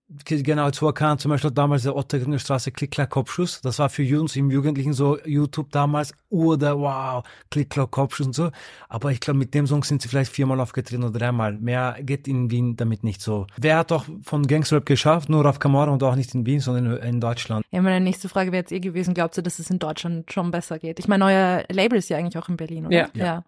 genau 0.08 0.70
zu 0.70 0.86
erkannt, 0.86 1.20
zum 1.20 1.30
Beispiel 1.30 1.50
damals 1.50 1.82
der 1.82 1.96
Ottergringer 1.96 2.38
Straße 2.38 2.70
Klick-Klack 2.70 3.10
Kopfschuss. 3.10 3.60
Das 3.60 3.78
war 3.78 3.88
für 3.88 4.20
uns 4.20 4.36
im 4.36 4.50
Jugendlichen 4.50 4.92
so 4.92 5.18
YouTube 5.24 5.70
damals 5.72 6.14
oder 6.28 6.78
wow, 6.78 7.24
Klick-Klack 7.50 7.90
Kopfschuss 7.90 8.26
und 8.26 8.32
so. 8.34 8.50
Aber 8.88 9.10
ich 9.10 9.20
glaube, 9.20 9.38
mit 9.38 9.52
dem 9.54 9.66
Song 9.66 9.82
sind 9.82 10.02
sie 10.02 10.08
vielleicht 10.08 10.30
viermal 10.32 10.60
aufgetreten 10.60 11.02
oder 11.02 11.18
dreimal. 11.18 11.58
Mehr 11.58 11.96
geht 12.00 12.28
in 12.28 12.50
Wien 12.50 12.76
damit 12.76 13.02
nicht 13.02 13.20
so. 13.20 13.46
Wer 13.56 13.78
hat 13.78 13.90
auch 13.90 14.04
von 14.22 14.46
Gangsterrap 14.46 14.86
geschafft? 14.86 15.28
Nur 15.28 15.44
auf 15.44 15.58
Kamara 15.58 15.90
und 15.90 16.02
auch 16.02 16.14
nicht 16.14 16.34
in 16.34 16.46
Wien, 16.46 16.60
sondern 16.60 16.98
in 16.98 17.20
Deutschland. 17.20 17.64
Ja, 17.72 17.82
meine 17.82 18.00
nächste 18.00 18.28
Frage 18.28 18.52
wäre 18.52 18.60
jetzt 18.60 18.72
eh 18.72 18.80
gewesen, 18.80 19.12
glaubst 19.12 19.38
du, 19.38 19.42
dass 19.42 19.58
es 19.58 19.70
in 19.70 19.80
Deutschland 19.80 20.32
schon 20.32 20.52
besser 20.52 20.78
geht? 20.78 21.00
Ich 21.00 21.08
meine, 21.08 21.24
euer 21.24 21.64
Label 21.68 21.98
ist 21.98 22.08
ja 22.08 22.16
eigentlich 22.16 22.38
auch 22.38 22.48
in 22.48 22.56
Berlin, 22.56 22.86
oder? 22.86 22.96
Ja. 22.96 23.08
ja. 23.14 23.44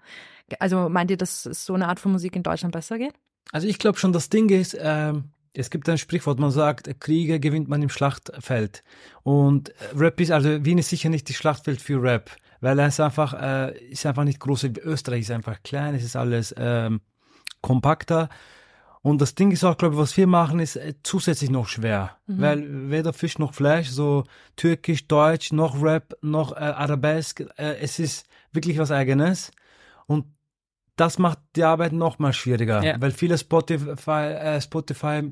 Also 0.59 0.89
meint 0.89 1.11
ihr, 1.11 1.17
dass 1.17 1.43
so 1.43 1.75
eine 1.75 1.87
Art 1.89 2.01
von 2.01 2.11
Musik 2.11 2.35
in 2.35 2.43
Deutschland 2.43 2.73
besser 2.73 2.99
geht? 2.99 3.13
Also 3.53 3.67
ich 3.67 3.79
glaube 3.79 3.99
schon, 3.99 4.13
das 4.13 4.29
Ding 4.29 4.49
ist, 4.51 4.77
ähm, 4.79 5.31
es 5.53 5.71
gibt 5.71 5.89
ein 5.89 5.99
Sprichwort, 5.99 6.39
man 6.39 6.51
sagt, 6.51 7.01
Kriege 7.01 7.41
gewinnt 7.41 7.69
man 7.69 7.83
im 7.83 7.89
Schlachtfeld. 7.89 8.83
Und 9.23 9.73
Rap 9.95 10.21
ist, 10.21 10.31
also 10.31 10.65
Wien 10.65 10.79
ist 10.79 10.91
sicher 10.91 11.09
nicht 11.09 11.29
das 11.29 11.37
Schlachtfeld 11.37 11.81
für 11.81 12.03
Rap, 12.03 12.31
weil 12.61 12.79
es 12.81 13.01
einfach, 13.01 13.35
äh, 13.35 13.79
ist 13.89 14.07
einfach 14.07 14.25
nicht 14.25 14.41
groß. 14.41 14.65
Österreich 14.83 15.21
ist 15.21 15.31
einfach 15.31 15.63
klein, 15.63 15.95
es 15.95 16.05
ist 16.05 16.17
alles 16.17 16.55
ähm, 16.57 17.01
kompakter. 17.61 18.29
Und 19.03 19.21
das 19.21 19.35
Ding 19.35 19.53
ist 19.53 19.65
auch, 19.65 19.77
glaube 19.77 19.95
ich, 19.95 20.01
was 20.01 20.17
wir 20.17 20.27
machen, 20.27 20.61
ist 20.61 20.77
äh, 20.77 20.95
zusätzlich 21.03 21.51
noch 21.51 21.69
schwer. 21.69 22.17
Mhm. 22.27 22.41
Weil 22.41 22.91
weder 22.91 23.13
Fisch 23.13 23.39
noch 23.39 23.55
Fleisch, 23.55 23.89
so 23.89 24.25
Türkisch, 24.57 25.07
Deutsch, 25.07 25.53
noch 25.53 25.81
Rap, 25.83 26.17
noch 26.21 26.53
äh, 26.53 26.57
Arabesk, 26.57 27.41
äh, 27.57 27.77
es 27.81 27.99
ist 27.99 28.27
wirklich 28.53 28.79
was 28.79 28.91
Eigenes. 28.91 29.53
Und 30.07 30.27
das 30.99 31.19
macht 31.19 31.39
die 31.57 31.65
Arbeit 31.65 31.93
noch 31.93 32.19
mal 32.19 32.33
schwieriger, 32.33 32.83
ja. 32.83 33.01
weil 33.01 33.13
viele 33.13 33.39
Spotify, 33.39 34.11
äh, 34.11 34.61
Spotify 34.61 35.31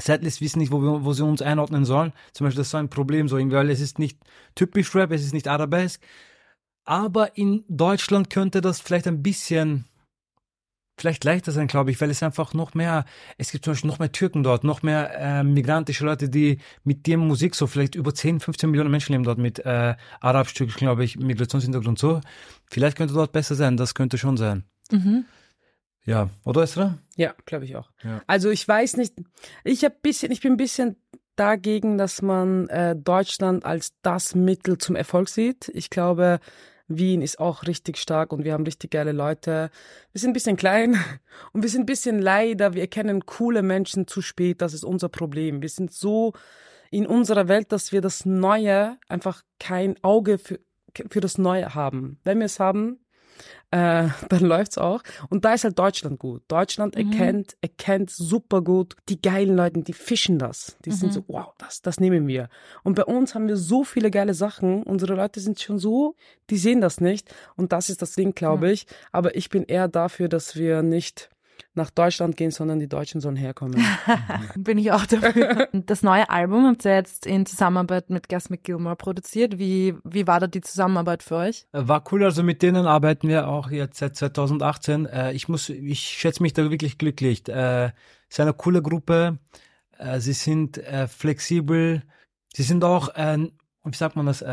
Setlist 0.00 0.40
wissen 0.40 0.60
nicht, 0.60 0.70
wo, 0.70 0.80
wir, 0.80 1.04
wo 1.04 1.12
sie 1.12 1.24
uns 1.24 1.42
einordnen 1.42 1.84
sollen. 1.84 2.12
Zum 2.32 2.44
Beispiel, 2.44 2.58
das 2.58 2.68
ist 2.68 2.72
so 2.72 2.78
ein 2.78 2.90
Problem, 2.90 3.28
so 3.28 3.36
irgendwie, 3.36 3.56
weil 3.56 3.70
es 3.70 3.80
ist 3.80 3.98
nicht 3.98 4.18
typisch 4.54 4.94
Rap, 4.94 5.10
es 5.10 5.24
ist 5.24 5.34
nicht 5.34 5.48
Arabesk. 5.48 6.00
Aber 6.84 7.36
in 7.36 7.64
Deutschland 7.68 8.30
könnte 8.30 8.60
das 8.60 8.80
vielleicht 8.80 9.06
ein 9.08 9.22
bisschen, 9.22 9.84
vielleicht 10.98 11.24
leichter 11.24 11.52
sein, 11.52 11.66
glaube 11.66 11.90
ich, 11.90 12.00
weil 12.00 12.10
es 12.10 12.22
einfach 12.22 12.54
noch 12.54 12.74
mehr, 12.74 13.04
es 13.36 13.50
gibt 13.50 13.64
zum 13.64 13.72
Beispiel 13.72 13.90
noch 13.90 13.98
mehr 13.98 14.12
Türken 14.12 14.42
dort, 14.42 14.64
noch 14.64 14.82
mehr 14.82 15.10
äh, 15.18 15.44
migrantische 15.44 16.04
Leute, 16.04 16.28
die 16.28 16.58
mit 16.84 17.06
dem 17.06 17.20
Musik 17.20 17.54
so, 17.54 17.66
vielleicht 17.66 17.94
über 17.94 18.14
10, 18.14 18.40
15 18.40 18.70
Millionen 18.70 18.90
Menschen 18.90 19.12
leben 19.12 19.24
dort 19.24 19.38
mit 19.38 19.58
äh, 19.58 19.96
arabisch-türkisch, 20.20 20.76
glaube 20.76 21.04
ich, 21.04 21.18
Migrationshintergrund 21.18 21.98
so. 21.98 22.20
Vielleicht 22.70 22.96
könnte 22.96 23.14
dort 23.14 23.32
besser 23.32 23.56
sein, 23.56 23.76
das 23.76 23.94
könnte 23.94 24.16
schon 24.16 24.36
sein. 24.36 24.64
Mhm. 24.90 25.24
Ja, 26.04 26.30
oder 26.44 26.62
Esra? 26.62 26.98
Ja, 27.16 27.34
glaube 27.44 27.66
ich 27.66 27.76
auch. 27.76 27.90
Ja. 28.02 28.22
Also 28.26 28.50
ich 28.50 28.66
weiß 28.66 28.96
nicht, 28.96 29.14
ich 29.64 29.84
habe 29.84 29.96
bisschen, 30.00 30.32
ich 30.32 30.40
bin 30.40 30.52
ein 30.52 30.56
bisschen 30.56 30.96
dagegen, 31.36 31.98
dass 31.98 32.22
man 32.22 32.68
äh, 32.68 32.96
Deutschland 32.96 33.64
als 33.64 33.92
das 34.02 34.34
Mittel 34.34 34.78
zum 34.78 34.96
Erfolg 34.96 35.28
sieht. 35.28 35.70
Ich 35.74 35.90
glaube, 35.90 36.40
Wien 36.88 37.20
ist 37.20 37.38
auch 37.38 37.66
richtig 37.66 37.98
stark 37.98 38.32
und 38.32 38.44
wir 38.44 38.54
haben 38.54 38.64
richtig 38.64 38.90
geile 38.90 39.12
Leute. 39.12 39.70
Wir 40.12 40.20
sind 40.20 40.30
ein 40.30 40.34
bisschen 40.34 40.56
klein 40.56 40.96
und 41.52 41.62
wir 41.62 41.68
sind 41.68 41.82
ein 41.82 41.86
bisschen 41.86 42.20
leider, 42.20 42.74
wir 42.74 42.80
erkennen 42.80 43.26
coole 43.26 43.62
Menschen 43.62 44.06
zu 44.06 44.22
spät. 44.22 44.62
Das 44.62 44.74
ist 44.74 44.84
unser 44.84 45.08
Problem. 45.08 45.62
Wir 45.62 45.68
sind 45.68 45.92
so 45.92 46.32
in 46.90 47.06
unserer 47.06 47.48
Welt, 47.48 47.70
dass 47.70 47.92
wir 47.92 48.00
das 48.00 48.24
Neue 48.24 48.96
einfach 49.08 49.42
kein 49.60 50.02
Auge 50.02 50.38
für, 50.38 50.58
für 51.10 51.20
das 51.20 51.36
Neue 51.36 51.74
haben. 51.74 52.18
Wenn 52.24 52.38
wir 52.38 52.46
es 52.46 52.58
haben, 52.58 52.98
äh, 53.70 54.08
dann 54.28 54.40
läuft's 54.44 54.78
auch. 54.78 55.02
Und 55.30 55.44
da 55.44 55.54
ist 55.54 55.64
halt 55.64 55.78
Deutschland 55.78 56.18
gut. 56.18 56.42
Deutschland 56.48 56.96
Mhm. 56.96 57.10
erkennt, 57.12 57.56
erkennt 57.60 58.10
super 58.10 58.62
gut 58.62 58.96
die 59.08 59.20
geilen 59.20 59.56
Leute, 59.56 59.82
die 59.82 59.92
fischen 59.92 60.38
das. 60.38 60.76
Die 60.84 60.90
sind 60.92 61.08
Mhm. 61.10 61.12
so, 61.12 61.24
wow, 61.28 61.54
das, 61.58 61.82
das 61.82 62.00
nehmen 62.00 62.26
wir. 62.26 62.48
Und 62.82 62.94
bei 62.94 63.04
uns 63.04 63.34
haben 63.34 63.48
wir 63.48 63.56
so 63.56 63.84
viele 63.84 64.10
geile 64.10 64.34
Sachen. 64.34 64.82
Unsere 64.82 65.14
Leute 65.14 65.40
sind 65.40 65.60
schon 65.60 65.78
so, 65.78 66.14
die 66.50 66.56
sehen 66.58 66.80
das 66.80 67.00
nicht. 67.00 67.34
Und 67.56 67.72
das 67.72 67.90
ist 67.90 68.02
das 68.02 68.14
Ding, 68.14 68.34
glaube 68.34 68.70
ich. 68.70 68.86
Aber 69.12 69.36
ich 69.36 69.48
bin 69.50 69.64
eher 69.64 69.88
dafür, 69.88 70.28
dass 70.28 70.56
wir 70.56 70.82
nicht 70.82 71.30
nach 71.74 71.90
Deutschland 71.90 72.36
gehen, 72.36 72.50
sondern 72.50 72.78
die 72.78 72.88
Deutschen 72.88 73.20
sollen 73.20 73.36
herkommen. 73.36 73.84
Bin 74.56 74.78
ich 74.78 74.92
auch 74.92 75.06
dafür. 75.06 75.68
Das 75.88 76.02
neue 76.02 76.28
Album 76.28 76.66
habt 76.66 76.84
ihr 76.84 76.94
jetzt 76.94 77.26
in 77.26 77.46
Zusammenarbeit 77.46 78.10
mit 78.10 78.28
Gas 78.28 78.50
McGilmore 78.50 78.96
produziert. 78.96 79.58
Wie, 79.58 79.94
wie 80.04 80.26
war 80.26 80.40
da 80.40 80.46
die 80.46 80.60
Zusammenarbeit 80.60 81.22
für 81.22 81.36
euch? 81.36 81.66
Äh, 81.72 81.86
War 81.88 82.04
cool, 82.12 82.24
also 82.24 82.42
mit 82.42 82.62
denen 82.62 82.86
arbeiten 82.86 83.28
wir 83.28 83.48
auch 83.48 83.70
jetzt 83.70 83.98
seit 83.98 84.16
2018. 84.16 85.06
Äh, 85.06 85.32
ich 85.32 85.48
muss, 85.48 85.68
ich 85.68 86.00
schätze 86.00 86.42
mich 86.42 86.52
da 86.52 86.70
wirklich 86.70 86.98
glücklich. 86.98 87.48
Äh, 87.48 87.86
es 87.86 87.92
ist 88.30 88.40
eine 88.40 88.52
coole 88.52 88.82
Gruppe. 88.82 89.38
Sie 90.18 90.32
sind 90.32 90.80
flexibel. 91.08 92.02
Sie 92.54 92.62
sind 92.62 92.84
auch, 92.84 93.08
wie 93.16 93.96
sagt 93.96 94.14
man 94.14 94.26
das? 94.26 94.44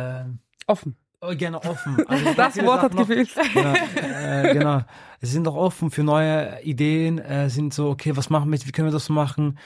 Offen. 0.65 0.95
Oh, 1.21 1.35
gerne 1.35 1.57
offen. 1.63 1.97
Also 2.07 2.33
Das 2.35 2.57
Wort 2.63 2.81
hat 2.81 2.93
noch- 2.93 3.07
gefehlt. 3.07 3.29
Genau, 3.53 3.73
äh, 3.73 4.53
genau. 4.53 4.81
Sie 5.21 5.31
sind 5.31 5.47
auch 5.47 5.55
offen 5.55 5.91
für 5.91 6.03
neue 6.03 6.61
Ideen. 6.63 7.17
Äh, 7.19 7.49
sind 7.49 7.73
so, 7.73 7.89
okay, 7.89 8.15
was 8.15 8.29
machen 8.29 8.49
wir 8.49 8.55
jetzt? 8.55 8.67
Wie 8.67 8.71
können 8.71 8.87
wir 8.87 8.93
das 8.93 9.09
machen? 9.09 9.57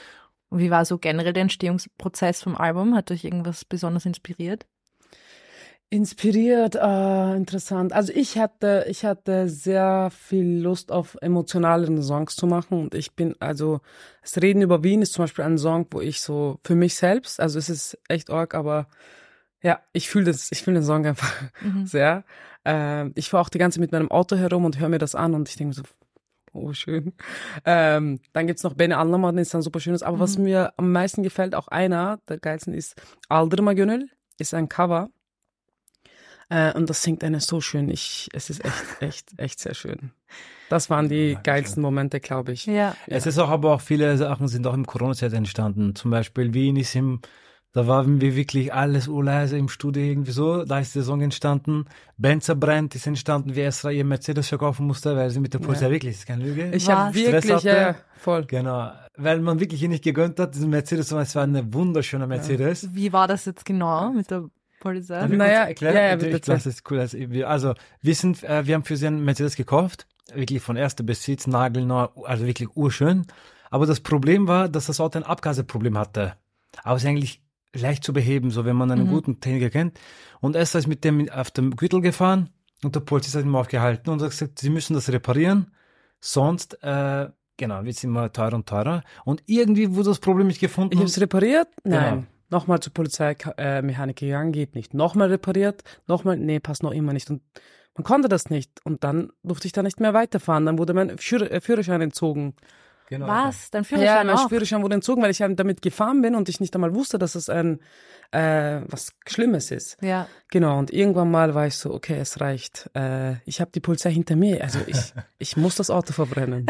Und 0.48 0.58
wie 0.58 0.70
war 0.70 0.84
so 0.84 0.98
generell 0.98 1.32
der 1.32 1.42
Entstehungsprozess 1.42 2.42
vom 2.42 2.56
Album? 2.56 2.94
Hat 2.96 3.10
euch 3.10 3.24
irgendwas 3.24 3.64
besonders 3.64 4.04
inspiriert? 4.06 4.66
Inspiriert, 5.92 6.76
äh, 6.76 7.34
interessant. 7.36 7.92
Also 7.92 8.12
ich 8.14 8.38
hatte, 8.38 8.86
ich 8.88 9.04
hatte 9.04 9.48
sehr 9.48 10.10
viel 10.16 10.60
Lust 10.60 10.92
auf 10.92 11.16
emotionaleren 11.20 12.00
Songs 12.00 12.36
zu 12.36 12.46
machen 12.46 12.78
und 12.80 12.94
ich 12.94 13.16
bin, 13.16 13.34
also 13.40 13.80
das 14.22 14.40
Reden 14.40 14.62
über 14.62 14.84
Wien 14.84 15.02
ist 15.02 15.14
zum 15.14 15.24
Beispiel 15.24 15.44
ein 15.44 15.58
Song, 15.58 15.86
wo 15.90 16.00
ich 16.00 16.20
so 16.20 16.60
für 16.64 16.76
mich 16.76 16.94
selbst, 16.94 17.40
also 17.40 17.58
es 17.58 17.68
ist 17.68 17.98
echt 18.08 18.30
arg, 18.30 18.54
aber 18.54 18.86
ja, 19.62 19.80
ich 19.92 20.08
fühle 20.08 20.26
das, 20.26 20.50
ich 20.52 20.62
fühle 20.62 20.80
den 20.80 20.84
Song 20.84 21.06
einfach 21.06 21.32
Mhm. 21.62 21.86
sehr. 21.86 22.24
Ähm, 22.64 23.12
ich 23.14 23.28
fahre 23.30 23.42
auch 23.42 23.48
die 23.48 23.58
ganze 23.58 23.76
Zeit 23.76 23.80
mit 23.82 23.92
meinem 23.92 24.10
Auto 24.10 24.36
herum 24.36 24.64
und 24.64 24.78
höre 24.78 24.88
mir 24.88 24.98
das 24.98 25.14
an 25.14 25.34
und 25.34 25.48
ich 25.48 25.56
denke 25.56 25.74
so, 25.74 25.82
oh 26.52 26.72
schön. 26.72 27.12
Ähm, 27.64 28.20
dann 28.32 28.46
gibt's 28.46 28.62
noch 28.64 28.74
Beni 28.74 28.94
Anlamaden, 28.94 29.38
ist 29.38 29.54
dann 29.54 29.62
super 29.62 29.80
schönes. 29.80 30.02
Aber 30.02 30.18
was 30.18 30.36
Mhm. 30.38 30.44
mir 30.44 30.72
am 30.76 30.92
meisten 30.92 31.22
gefällt, 31.22 31.54
auch 31.54 31.68
einer 31.68 32.18
der 32.28 32.38
geilsten 32.38 32.74
ist 32.74 33.00
Aldırma 33.28 33.72
Gönül, 33.74 34.08
ist 34.38 34.52
ein 34.54 34.68
Cover. 34.68 35.08
Äh, 36.48 36.72
und 36.74 36.90
das 36.90 37.02
singt 37.02 37.22
einer 37.22 37.40
so 37.40 37.60
schön. 37.60 37.88
Ich, 37.88 38.28
es 38.32 38.50
ist 38.50 38.64
echt, 38.64 38.74
echt, 39.00 39.38
echt 39.38 39.60
sehr 39.60 39.74
schön. 39.74 40.12
Das 40.68 40.90
waren 40.90 41.08
die 41.08 41.34
Dankeschön. 41.34 41.42
geilsten 41.42 41.82
Momente, 41.82 42.20
glaube 42.20 42.52
ich. 42.52 42.66
Ja. 42.66 42.96
Es 43.06 43.26
ist 43.26 43.38
auch, 43.38 43.48
aber 43.48 43.74
auch 43.74 43.80
viele 43.80 44.16
Sachen 44.16 44.48
sind 44.48 44.66
auch 44.66 44.74
im 44.74 44.86
Corona-Zeit 44.86 45.32
entstanden. 45.32 45.94
Zum 45.94 46.10
Beispiel 46.10 46.52
Wien 46.54 46.76
ist 46.76 46.94
im, 46.96 47.20
da 47.72 47.86
waren 47.86 48.20
wir 48.20 48.34
wirklich 48.34 48.74
alles 48.74 49.06
urleise 49.06 49.56
im 49.56 49.68
Studio 49.68 50.02
irgendwie 50.02 50.32
so. 50.32 50.64
Da 50.64 50.80
ist 50.80 50.96
der 50.96 51.02
Song 51.04 51.20
entstanden. 51.20 51.84
Benzer 52.16 52.56
brennt 52.56 52.96
ist 52.96 53.06
entstanden, 53.06 53.54
wie 53.54 53.60
Esra 53.60 53.90
ihr 53.90 54.04
Mercedes 54.04 54.48
verkaufen 54.48 54.86
musste, 54.86 55.14
weil 55.14 55.30
sie 55.30 55.38
mit 55.38 55.54
der 55.54 55.60
Polizei 55.60 55.86
Ja. 55.86 55.92
wirklich, 55.92 56.14
das 56.14 56.20
ist 56.22 56.26
keine 56.26 56.44
Lüge. 56.44 56.70
Ich 56.74 56.90
habe 56.90 57.16
Stress 57.16 57.32
wirklich, 57.32 57.52
hatte? 57.52 57.68
ja, 57.68 57.80
ja, 57.80 57.96
voll. 58.16 58.44
Genau, 58.46 58.90
weil 59.16 59.40
man 59.40 59.60
wirklich 59.60 59.82
ihn 59.82 59.90
nicht 59.90 60.02
gegönnt 60.02 60.40
hat, 60.40 60.54
diesen 60.54 60.70
Mercedes, 60.70 61.08
sondern 61.10 61.26
es 61.26 61.34
war 61.36 61.44
eine 61.44 61.72
wunderschöne 61.72 62.26
Mercedes. 62.26 62.92
Wie 62.92 63.12
war 63.12 63.28
das 63.28 63.44
jetzt 63.44 63.64
genau 63.64 64.10
mit 64.12 64.30
der 64.32 64.46
Polizei? 64.80 65.26
Naja, 65.28 65.58
kurz 65.58 65.68
erklären? 65.68 65.94
ja, 65.94 66.02
ja, 66.08 66.16
bitte. 66.16 66.40
Das 66.40 66.66
ist 66.66 66.90
cool. 66.90 66.98
Also 66.98 67.18
wir, 67.18 67.48
also, 67.48 67.74
wir 68.00 68.14
sind, 68.16 68.42
äh, 68.42 68.66
wir 68.66 68.74
haben 68.74 68.84
für 68.84 68.96
sie 68.96 69.06
einen 69.06 69.24
Mercedes 69.24 69.54
gekauft, 69.54 70.08
wirklich 70.34 70.60
von 70.60 70.76
erster 70.76 71.04
Besitz, 71.04 71.46
nagelneu, 71.46 72.08
also 72.24 72.46
wirklich 72.46 72.76
urschön. 72.76 73.26
Aber 73.70 73.86
das 73.86 74.00
Problem 74.00 74.48
war, 74.48 74.68
dass 74.68 74.86
das 74.86 74.98
Auto 74.98 75.18
ein 75.18 75.24
Abgaseproblem 75.24 75.96
hatte. 75.96 76.34
Aber 76.82 76.96
es 76.96 77.04
ist 77.04 77.08
eigentlich 77.08 77.42
leicht 77.74 78.04
zu 78.04 78.12
beheben, 78.12 78.50
so 78.50 78.64
wenn 78.64 78.76
man 78.76 78.90
einen 78.90 79.06
Mhm. 79.06 79.10
guten 79.10 79.40
Techniker 79.40 79.70
kennt. 79.70 79.98
Und 80.40 80.56
Esther 80.56 80.78
ist 80.80 80.86
mit 80.88 81.04
dem 81.04 81.28
auf 81.30 81.50
dem 81.50 81.76
Gürtel 81.76 82.00
gefahren 82.00 82.50
und 82.82 82.94
der 82.96 83.00
Polizist 83.00 83.36
hat 83.36 83.44
ihn 83.44 83.54
aufgehalten 83.54 84.10
und 84.10 84.22
hat 84.22 84.30
gesagt, 84.30 84.58
sie 84.58 84.70
müssen 84.70 84.94
das 84.94 85.10
reparieren, 85.12 85.72
sonst, 86.20 86.82
äh, 86.82 87.28
genau, 87.56 87.84
wird 87.84 87.96
es 87.96 88.04
immer 88.04 88.32
teurer 88.32 88.54
und 88.54 88.68
teurer. 88.68 89.02
Und 89.24 89.42
irgendwie 89.46 89.94
wurde 89.94 90.10
das 90.10 90.18
Problem 90.18 90.46
nicht 90.48 90.60
gefunden. 90.60 90.92
Ich 90.94 90.98
habe 90.98 91.08
es 91.08 91.20
repariert? 91.20 91.68
Nein. 91.84 92.10
Genau. 92.14 92.26
Nochmal 92.52 92.80
zur 92.80 92.92
Polizeimechaniker 92.92 94.24
äh, 94.24 94.28
gegangen, 94.28 94.50
geht 94.52 94.74
nicht. 94.74 94.92
Nochmal 94.92 95.28
repariert, 95.28 95.84
nochmal, 96.08 96.36
nee, 96.36 96.58
passt 96.58 96.82
noch 96.82 96.90
immer 96.90 97.12
nicht. 97.12 97.30
Und 97.30 97.42
man 97.94 98.02
konnte 98.04 98.28
das 98.28 98.50
nicht. 98.50 98.84
Und 98.84 99.04
dann 99.04 99.30
durfte 99.44 99.66
ich 99.66 99.72
da 99.72 99.84
nicht 99.84 100.00
mehr 100.00 100.14
weiterfahren. 100.14 100.66
Dann 100.66 100.76
wurde 100.78 100.92
mein 100.92 101.10
äh, 101.10 101.60
Führerschein 101.60 102.00
entzogen. 102.00 102.54
Genau. 103.10 103.26
Was? 103.26 103.70
Dein 103.70 103.82
Ja, 103.82 103.88
Führerschein 103.88 104.26
mein 104.26 104.36
auch? 104.36 104.48
Führerschein 104.48 104.82
wurde 104.82 104.94
entzogen, 104.94 105.22
weil 105.22 105.30
ich 105.30 105.38
damit 105.38 105.82
gefahren 105.82 106.22
bin 106.22 106.34
und 106.34 106.48
ich 106.48 106.60
nicht 106.60 106.74
einmal 106.74 106.94
wusste, 106.94 107.18
dass 107.18 107.34
es 107.34 107.50
ein 107.50 107.80
äh, 108.32 108.80
was 108.86 109.12
Schlimmes 109.26 109.70
ist. 109.70 109.96
Ja. 110.00 110.26
Genau, 110.50 110.78
und 110.78 110.92
irgendwann 110.92 111.30
mal 111.30 111.54
war 111.54 111.66
ich 111.66 111.74
so, 111.76 111.92
okay, 111.92 112.16
es 112.18 112.40
reicht. 112.40 112.88
Äh, 112.94 113.34
ich 113.44 113.60
habe 113.60 113.70
die 113.74 113.80
Polizei 113.80 114.12
hinter 114.12 114.36
mir, 114.36 114.62
also 114.62 114.78
ich, 114.86 114.96
ich 115.38 115.56
muss 115.56 115.74
das 115.74 115.90
Auto 115.90 116.12
verbrennen. 116.12 116.66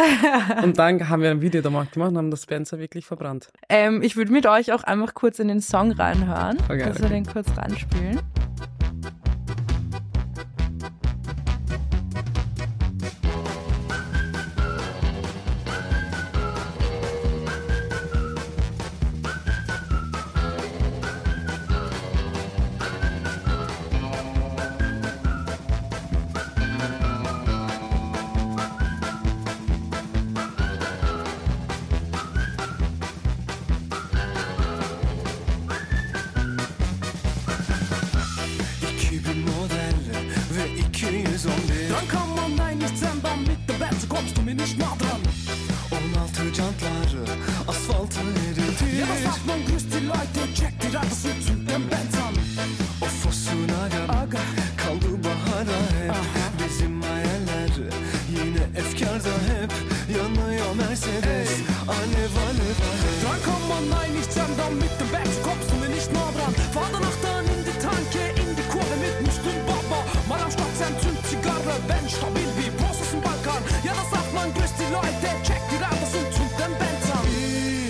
und 0.62 0.78
dann 0.78 1.08
haben 1.08 1.22
wir 1.22 1.30
ein 1.30 1.42
Video 1.42 1.62
gemacht 1.62 1.96
und 1.96 2.16
haben 2.16 2.30
das 2.30 2.46
Benzer 2.46 2.78
wirklich 2.78 3.06
verbrannt. 3.06 3.48
Ähm, 3.68 4.02
ich 4.02 4.16
würde 4.16 4.32
mit 4.32 4.46
euch 4.46 4.72
auch 4.72 4.84
einfach 4.84 5.14
kurz 5.14 5.38
in 5.38 5.48
den 5.48 5.60
Song 5.60 5.92
reinhören, 5.92 6.58
Okay, 6.64 6.78
dass 6.78 6.98
wir 6.98 7.06
okay. 7.06 7.14
den 7.14 7.26
kurz 7.26 7.48
reinspielen. 7.56 8.20
Grüßt 75.20 75.22
die 75.22 75.26
Leute, 75.26 75.42
check 75.42 75.60
die 75.70 75.76
Radis 75.76 76.14
und 76.14 76.32
zünd 76.32 76.52
den 76.58 76.78
Benz 76.78 77.10
an. 77.12 77.26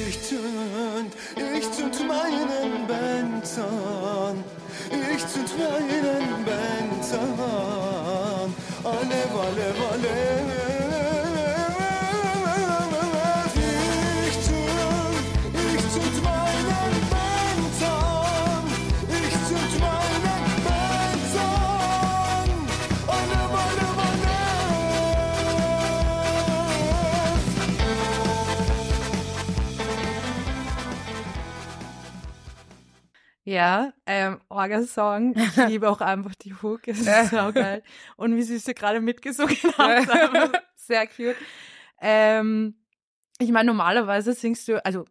Ich 0.08 0.22
zünd, 0.22 1.14
ich 1.56 1.72
zünd 1.72 2.08
meinen 2.08 2.86
Benz 2.86 3.58
an 3.58 4.44
Ich 4.90 5.26
zünd 5.26 5.58
meinen 5.58 6.44
Benz 6.44 7.12
an 7.12 8.54
Alev 8.84 9.32
alev 9.34 9.76
alev 9.92 10.59
Ja, 33.50 33.92
ähm, 34.06 34.38
Orga-Song. 34.48 35.34
Ich 35.36 35.56
liebe 35.66 35.90
auch 35.90 36.00
einfach 36.00 36.36
die 36.36 36.54
Hook. 36.54 36.86
Es 36.86 37.00
ist 37.00 37.30
so 37.30 37.52
geil. 37.52 37.82
Und 38.16 38.36
wie 38.36 38.44
süß 38.44 38.68
ihr 38.68 38.74
gerade 38.74 39.00
mitgesungen 39.00 39.56
habt. 39.76 40.08
einfach 40.08 40.52
Sehr 40.76 41.08
cute. 41.08 41.34
Ähm, 42.00 42.76
ich 43.40 43.50
meine, 43.50 43.66
normalerweise 43.66 44.34
singst 44.34 44.68
du, 44.68 44.84
also 44.86 45.04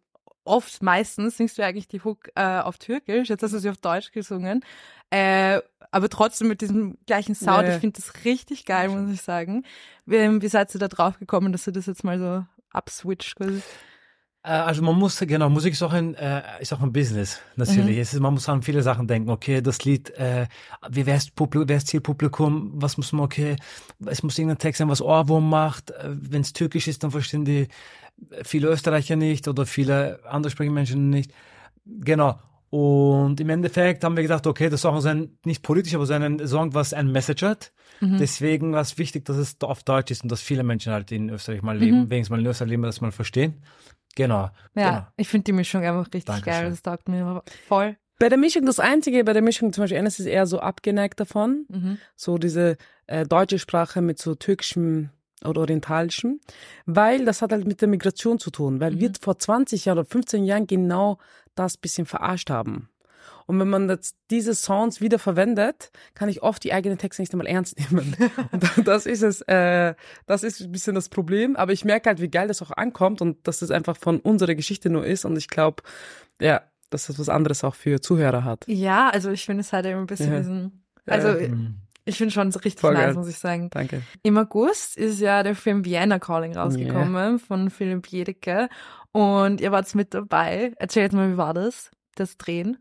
oft, 0.44 0.82
meistens 0.82 1.36
singst 1.36 1.58
du 1.58 1.64
eigentlich 1.66 1.86
die 1.86 2.00
Hook 2.02 2.30
äh, 2.34 2.60
auf 2.60 2.78
Türkisch, 2.78 3.28
jetzt 3.28 3.42
hast 3.42 3.52
du 3.52 3.58
sie 3.58 3.68
auf 3.68 3.76
Deutsch 3.76 4.10
gesungen, 4.10 4.64
äh, 5.10 5.60
aber 5.90 6.08
trotzdem 6.08 6.48
mit 6.48 6.62
diesem 6.62 6.96
gleichen 7.04 7.34
Sound. 7.34 7.68
Ja. 7.68 7.74
Ich 7.74 7.80
finde 7.80 8.00
das 8.00 8.24
richtig 8.24 8.64
geil, 8.64 8.88
muss 8.88 9.12
ich 9.12 9.20
sagen. 9.20 9.66
Wie, 10.06 10.40
wie 10.40 10.48
seid 10.48 10.74
ihr 10.74 10.80
da 10.80 10.88
drauf 10.88 11.18
gekommen, 11.18 11.52
dass 11.52 11.64
du 11.64 11.72
das 11.72 11.84
jetzt 11.84 12.04
mal 12.04 12.18
so 12.18 12.46
abswitcht 12.72 13.36
quasi? 13.36 13.60
Äh, 14.42 14.50
Also 14.50 14.82
man 14.82 14.96
muss, 14.96 15.18
genau, 15.20 15.48
Musik 15.50 15.72
ist 15.74 15.82
auch 15.82 15.92
ein, 15.92 16.14
äh, 16.14 16.42
ist 16.60 16.72
auch 16.72 16.80
ein 16.80 16.92
Business, 16.92 17.40
natürlich. 17.56 17.98
Es 17.98 18.14
ist, 18.14 18.20
man 18.20 18.34
muss 18.34 18.48
an 18.48 18.62
viele 18.62 18.82
Sachen 18.82 19.06
denken. 19.06 19.30
Okay, 19.30 19.60
das 19.60 19.84
Lied, 19.84 20.10
äh, 20.10 20.46
wie 20.88 21.06
wer 21.06 21.16
ist, 21.16 21.34
Publikum, 21.34 21.68
wer 21.68 21.76
ist 21.76 21.88
Zielpublikum, 21.88 22.72
was 22.74 22.96
muss 22.96 23.12
man, 23.12 23.24
okay, 23.24 23.56
es 24.06 24.22
muss 24.22 24.38
irgendein 24.38 24.58
Text 24.58 24.78
sein, 24.78 24.88
was 24.88 25.02
Ohrwurm 25.02 25.48
macht. 25.48 25.92
Wenn 26.04 26.40
es 26.42 26.52
türkisch 26.52 26.88
ist, 26.88 27.02
dann 27.02 27.10
verstehen 27.10 27.44
die 27.44 27.68
viele 28.44 28.68
Österreicher 28.68 29.16
nicht 29.16 29.48
oder 29.48 29.64
viele 29.66 30.20
andere 30.24 30.50
sprechende 30.50 30.74
Menschen 30.74 31.10
nicht. 31.10 31.32
Genau. 31.86 32.38
Und 32.68 33.40
im 33.40 33.48
Endeffekt 33.48 34.04
haben 34.04 34.14
wir 34.14 34.22
gedacht, 34.22 34.46
okay, 34.46 34.68
das 34.68 34.82
Song 34.82 34.96
ist 34.98 35.06
ein, 35.06 35.38
nicht 35.44 35.62
politisch, 35.62 35.94
aber 35.94 36.06
so 36.06 36.12
ein 36.14 36.46
Song, 36.46 36.72
was 36.74 36.92
ein 36.92 37.10
Message 37.10 37.42
hat. 37.42 37.72
Deswegen 38.18 38.72
war 38.72 38.80
es 38.80 38.96
wichtig, 38.96 39.24
dass 39.24 39.36
es 39.36 39.56
auf 39.60 39.82
Deutsch 39.82 40.10
ist 40.10 40.22
und 40.22 40.30
dass 40.32 40.40
viele 40.40 40.62
Menschen 40.62 40.92
halt 40.92 41.10
in 41.12 41.28
Österreich 41.30 41.62
mal 41.62 41.76
leben, 41.76 42.08
wenigstens 42.10 42.30
mal 42.30 42.40
in 42.40 42.46
Österreich 42.46 42.70
leben, 42.70 42.82
das 42.84 43.00
mal 43.00 43.10
verstehen. 43.12 43.62
Genau. 44.16 44.50
Ja, 44.74 44.90
Genau. 44.90 45.06
ich 45.16 45.28
finde 45.28 45.44
die 45.44 45.52
Mischung 45.52 45.82
einfach 45.84 46.06
richtig 46.06 46.24
Dankeschön. 46.24 46.52
geil. 46.62 46.70
Das 46.70 46.82
taugt 46.82 47.08
mir 47.08 47.42
voll. 47.68 47.96
Bei 48.18 48.28
der 48.28 48.36
Mischung, 48.38 48.66
das 48.66 48.78
Einzige 48.78 49.24
bei 49.24 49.32
der 49.32 49.40
Mischung, 49.42 49.72
zum 49.72 49.82
Beispiel 49.84 49.96
Enes 49.98 50.20
ist 50.20 50.26
eher 50.26 50.46
so 50.46 50.60
abgeneigt 50.60 51.20
davon. 51.20 51.64
Mhm. 51.68 51.98
So 52.16 52.36
diese 52.36 52.76
äh, 53.06 53.24
deutsche 53.24 53.58
Sprache 53.58 54.02
mit 54.02 54.18
so 54.18 54.34
türkischem 54.34 55.08
oder 55.42 55.62
orientalischem. 55.62 56.38
Weil 56.84 57.24
das 57.24 57.40
hat 57.40 57.52
halt 57.52 57.66
mit 57.66 57.80
der 57.80 57.88
Migration 57.88 58.38
zu 58.38 58.50
tun. 58.50 58.78
Weil 58.80 59.00
wir 59.00 59.10
vor 59.18 59.38
20 59.38 59.86
Jahren 59.86 59.98
oder 59.98 60.06
15 60.06 60.44
Jahren 60.44 60.66
genau 60.66 61.16
das 61.54 61.78
bisschen 61.78 62.04
verarscht 62.04 62.50
haben. 62.50 62.90
Und 63.50 63.58
wenn 63.60 63.68
man 63.68 63.88
jetzt 63.88 64.16
diese 64.30 64.54
Sounds 64.54 65.00
wieder 65.00 65.18
verwendet, 65.18 65.90
kann 66.14 66.28
ich 66.28 66.42
oft 66.42 66.64
die 66.64 66.72
eigenen 66.72 66.96
Texte 66.98 67.20
nicht 67.20 67.32
einmal 67.32 67.46
ernst 67.46 67.78
nehmen. 67.78 68.16
Und 68.52 68.86
das 68.88 69.04
ist 69.06 69.22
es, 69.22 69.42
äh, 69.42 69.94
das 70.26 70.42
ist 70.42 70.60
ein 70.60 70.72
bisschen 70.72 70.94
das 70.94 71.08
Problem. 71.08 71.56
Aber 71.56 71.72
ich 71.72 71.84
merke 71.84 72.08
halt, 72.08 72.20
wie 72.20 72.28
geil 72.30 72.48
das 72.48 72.62
auch 72.62 72.70
ankommt 72.70 73.20
und 73.20 73.46
dass 73.46 73.60
es 73.62 73.70
einfach 73.70 73.96
von 73.96 74.20
unserer 74.20 74.54
Geschichte 74.54 74.88
nur 74.88 75.04
ist. 75.04 75.24
Und 75.24 75.36
ich 75.36 75.48
glaube, 75.48 75.82
ja, 76.40 76.62
dass 76.90 77.06
das 77.08 77.18
was 77.18 77.28
anderes 77.28 77.62
auch 77.64 77.74
für 77.74 78.00
Zuhörer 78.00 78.44
hat. 78.44 78.64
Ja, 78.66 79.10
also 79.10 79.30
ich 79.30 79.44
finde 79.44 79.60
es 79.62 79.72
halt 79.72 79.86
eben 79.86 79.98
ein 80.00 80.06
bisschen 80.06 80.32
Ja. 80.32 80.38
diesen, 80.38 80.84
also 81.06 81.28
Mhm. 81.28 81.76
ich 82.04 82.16
finde 82.16 82.32
schon 82.32 82.50
so 82.52 82.58
richtig 82.60 82.80
Voll 82.80 82.94
nice, 82.94 83.06
geil. 83.06 83.14
muss 83.14 83.28
ich 83.28 83.38
sagen. 83.38 83.68
Danke. 83.70 84.02
Im 84.22 84.38
August 84.38 84.96
ist 84.96 85.20
ja 85.20 85.42
der 85.42 85.54
Film 85.54 85.84
Vienna 85.84 86.18
Calling 86.18 86.56
rausgekommen 86.56 87.38
von 87.38 87.70
Philipp 87.70 88.06
Jedecke 88.08 88.68
und 89.12 89.60
ihr 89.60 89.72
wart 89.72 89.92
mit 89.94 90.14
dabei. 90.14 90.72
Erzähl 90.78 91.02
jetzt 91.04 91.12
mal, 91.12 91.32
wie 91.32 91.36
war 91.36 91.54
das, 91.54 91.90
das 92.14 92.36
Drehen? 92.36 92.78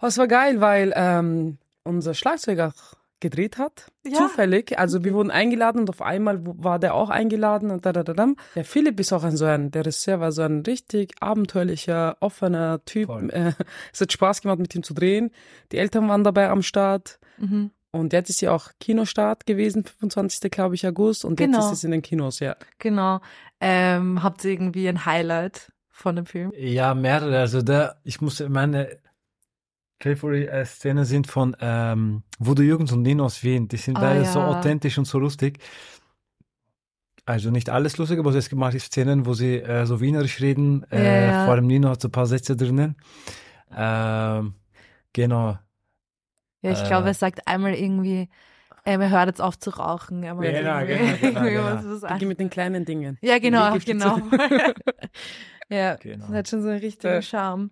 Oh, 0.00 0.06
es 0.06 0.18
war 0.18 0.28
geil, 0.28 0.60
weil 0.60 0.92
ähm, 0.96 1.58
unser 1.84 2.14
Schlagzeuger 2.14 2.72
gedreht 3.20 3.58
hat. 3.58 3.90
Ja. 4.06 4.18
Zufällig. 4.18 4.78
Also 4.78 5.02
wir 5.04 5.12
wurden 5.12 5.30
eingeladen 5.32 5.80
und 5.80 5.90
auf 5.90 6.02
einmal 6.02 6.38
war 6.40 6.78
der 6.78 6.94
auch 6.94 7.10
eingeladen 7.10 7.70
und 7.70 7.84
da, 7.84 7.92
da, 7.92 8.04
da, 8.04 8.12
da. 8.12 8.28
Der 8.54 8.64
Philipp 8.64 9.00
ist 9.00 9.12
auch 9.12 9.24
ein 9.24 9.36
so 9.36 9.44
ein, 9.44 9.70
der 9.72 9.82
Regisseur 9.84 10.20
war 10.20 10.30
so 10.30 10.42
ein 10.42 10.62
richtig 10.62 11.14
abenteuerlicher, 11.20 12.16
offener 12.20 12.84
Typ. 12.84 13.06
Voll. 13.06 13.30
Äh, 13.30 13.52
es 13.92 14.00
hat 14.00 14.12
Spaß 14.12 14.42
gemacht, 14.42 14.60
mit 14.60 14.74
ihm 14.74 14.82
zu 14.84 14.94
drehen. 14.94 15.30
Die 15.72 15.78
Eltern 15.78 16.08
waren 16.08 16.22
dabei 16.22 16.48
am 16.48 16.62
Start. 16.62 17.18
Mhm. 17.38 17.70
Und 17.90 18.12
jetzt 18.12 18.28
ist 18.30 18.40
ja 18.42 18.52
auch 18.52 18.70
Kinostart 18.78 19.46
gewesen, 19.46 19.82
25. 19.84 20.50
glaube 20.50 20.74
ich, 20.74 20.86
August. 20.86 21.24
Und 21.24 21.36
Genau. 21.36 21.58
jetzt 21.58 21.66
ist 21.72 21.78
es 21.78 21.84
in 21.84 21.90
den 21.90 22.02
Kinos, 22.02 22.38
ja. 22.38 22.54
Genau. 22.78 23.20
Ähm, 23.60 24.22
habt 24.22 24.44
ihr 24.44 24.52
irgendwie 24.52 24.88
ein 24.88 25.06
Highlight 25.06 25.72
von 25.88 26.14
dem 26.14 26.26
Film? 26.26 26.52
Ja, 26.56 26.94
mehrere. 26.94 27.40
Also 27.40 27.62
da, 27.62 27.96
ich 28.04 28.20
muss 28.20 28.40
meine 28.48 28.98
Favorite-Szenen 30.00 31.04
sind 31.04 31.26
von 31.26 31.56
ähm, 31.60 32.22
Voodoo 32.38 32.62
Jürgens 32.62 32.92
und 32.92 33.02
Nino 33.02 33.24
aus 33.24 33.42
Wien. 33.42 33.68
Die 33.68 33.76
sind 33.76 33.96
Ah, 33.96 34.00
beide 34.00 34.24
so 34.24 34.38
ja. 34.38 34.46
authentisch 34.48 34.96
und 34.98 35.06
so 35.06 35.18
lustig. 35.18 35.58
Also 37.26 37.50
nicht 37.50 37.68
alles 37.68 37.98
lustig, 37.98 38.18
aber 38.18 38.34
es 38.34 38.48
gibt 38.48 38.58
manche 38.60 38.80
Szenen, 38.80 39.26
wo 39.26 39.34
sie 39.34 39.56
äh, 39.56 39.84
so 39.86 40.00
wienerisch 40.00 40.40
reden. 40.40 40.84
Äh, 40.90 41.04
Ja, 41.04 41.20
ja. 41.32 41.44
Vor 41.44 41.54
allem 41.54 41.66
Nino 41.66 41.90
hat 41.90 42.00
so 42.00 42.08
ein 42.08 42.12
paar 42.12 42.26
Sätze 42.26 42.56
drinnen. 42.56 42.96
Ähm, 43.76 44.54
genau. 45.12 45.58
Ja, 46.62 46.70
ich 46.72 46.82
Äh. 46.82 46.86
glaube, 46.86 47.08
er 47.08 47.14
sagt 47.14 47.46
einmal 47.46 47.74
irgendwie, 47.74 48.28
ähm, 48.86 49.00
er 49.02 49.10
hört 49.10 49.26
jetzt 49.26 49.42
auf 49.42 49.58
zu 49.58 49.70
rauchen. 49.70 50.22
Genau, 50.22 50.36
genau, 50.38 50.78
genau, 50.86 51.02
irgendwie 51.20 51.50
genau. 51.50 51.64
was, 52.02 52.20
mit 52.22 52.40
den 52.40 52.48
kleinen 52.50 52.84
Dingen. 52.86 53.18
Ja, 53.20 53.38
genau, 53.38 53.76
genau. 53.84 54.18
ja, 55.68 55.96
Genau. 55.96 56.26
das 56.28 56.34
hat 56.34 56.48
schon 56.48 56.62
so 56.62 56.68
einen 56.68 56.78
richtigen 56.80 57.12
Ja. 57.14 57.22
Charme. 57.22 57.70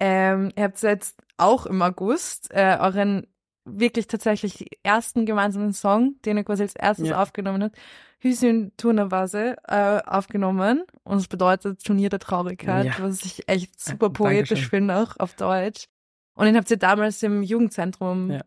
Ähm, 0.00 0.50
ihr 0.56 0.64
habt 0.64 0.82
jetzt 0.82 1.16
auch 1.38 1.66
im 1.66 1.80
August 1.82 2.50
äh, 2.50 2.76
euren 2.80 3.26
wirklich 3.64 4.06
tatsächlich 4.06 4.66
ersten 4.82 5.26
gemeinsamen 5.26 5.72
Song, 5.72 6.16
den 6.24 6.36
ihr 6.36 6.44
quasi 6.44 6.62
als 6.62 6.76
erstes 6.76 7.08
Ja. 7.08 7.20
aufgenommen 7.22 7.62
habt, 7.64 7.76
Hüsün 8.20 8.72
Turnavase, 8.76 9.56
äh, 9.66 10.00
aufgenommen. 10.06 10.84
Und 11.04 11.18
es 11.18 11.28
bedeutet 11.28 11.82
Turnier 11.82 12.08
der 12.08 12.18
Traurigkeit, 12.20 12.86
Ja. 12.86 12.92
was 13.00 13.22
ich 13.24 13.48
echt 13.48 13.80
super 13.80 14.10
poetisch 14.10 14.68
finde, 14.68 14.96
auch 14.96 15.16
auf 15.18 15.34
Deutsch. 15.34 15.86
Und 16.34 16.46
den 16.46 16.56
habt 16.56 16.70
ihr 16.70 16.76
damals 16.76 17.22
im 17.22 17.42
Jugendzentrum 17.42 18.30
Ja. 18.32 18.40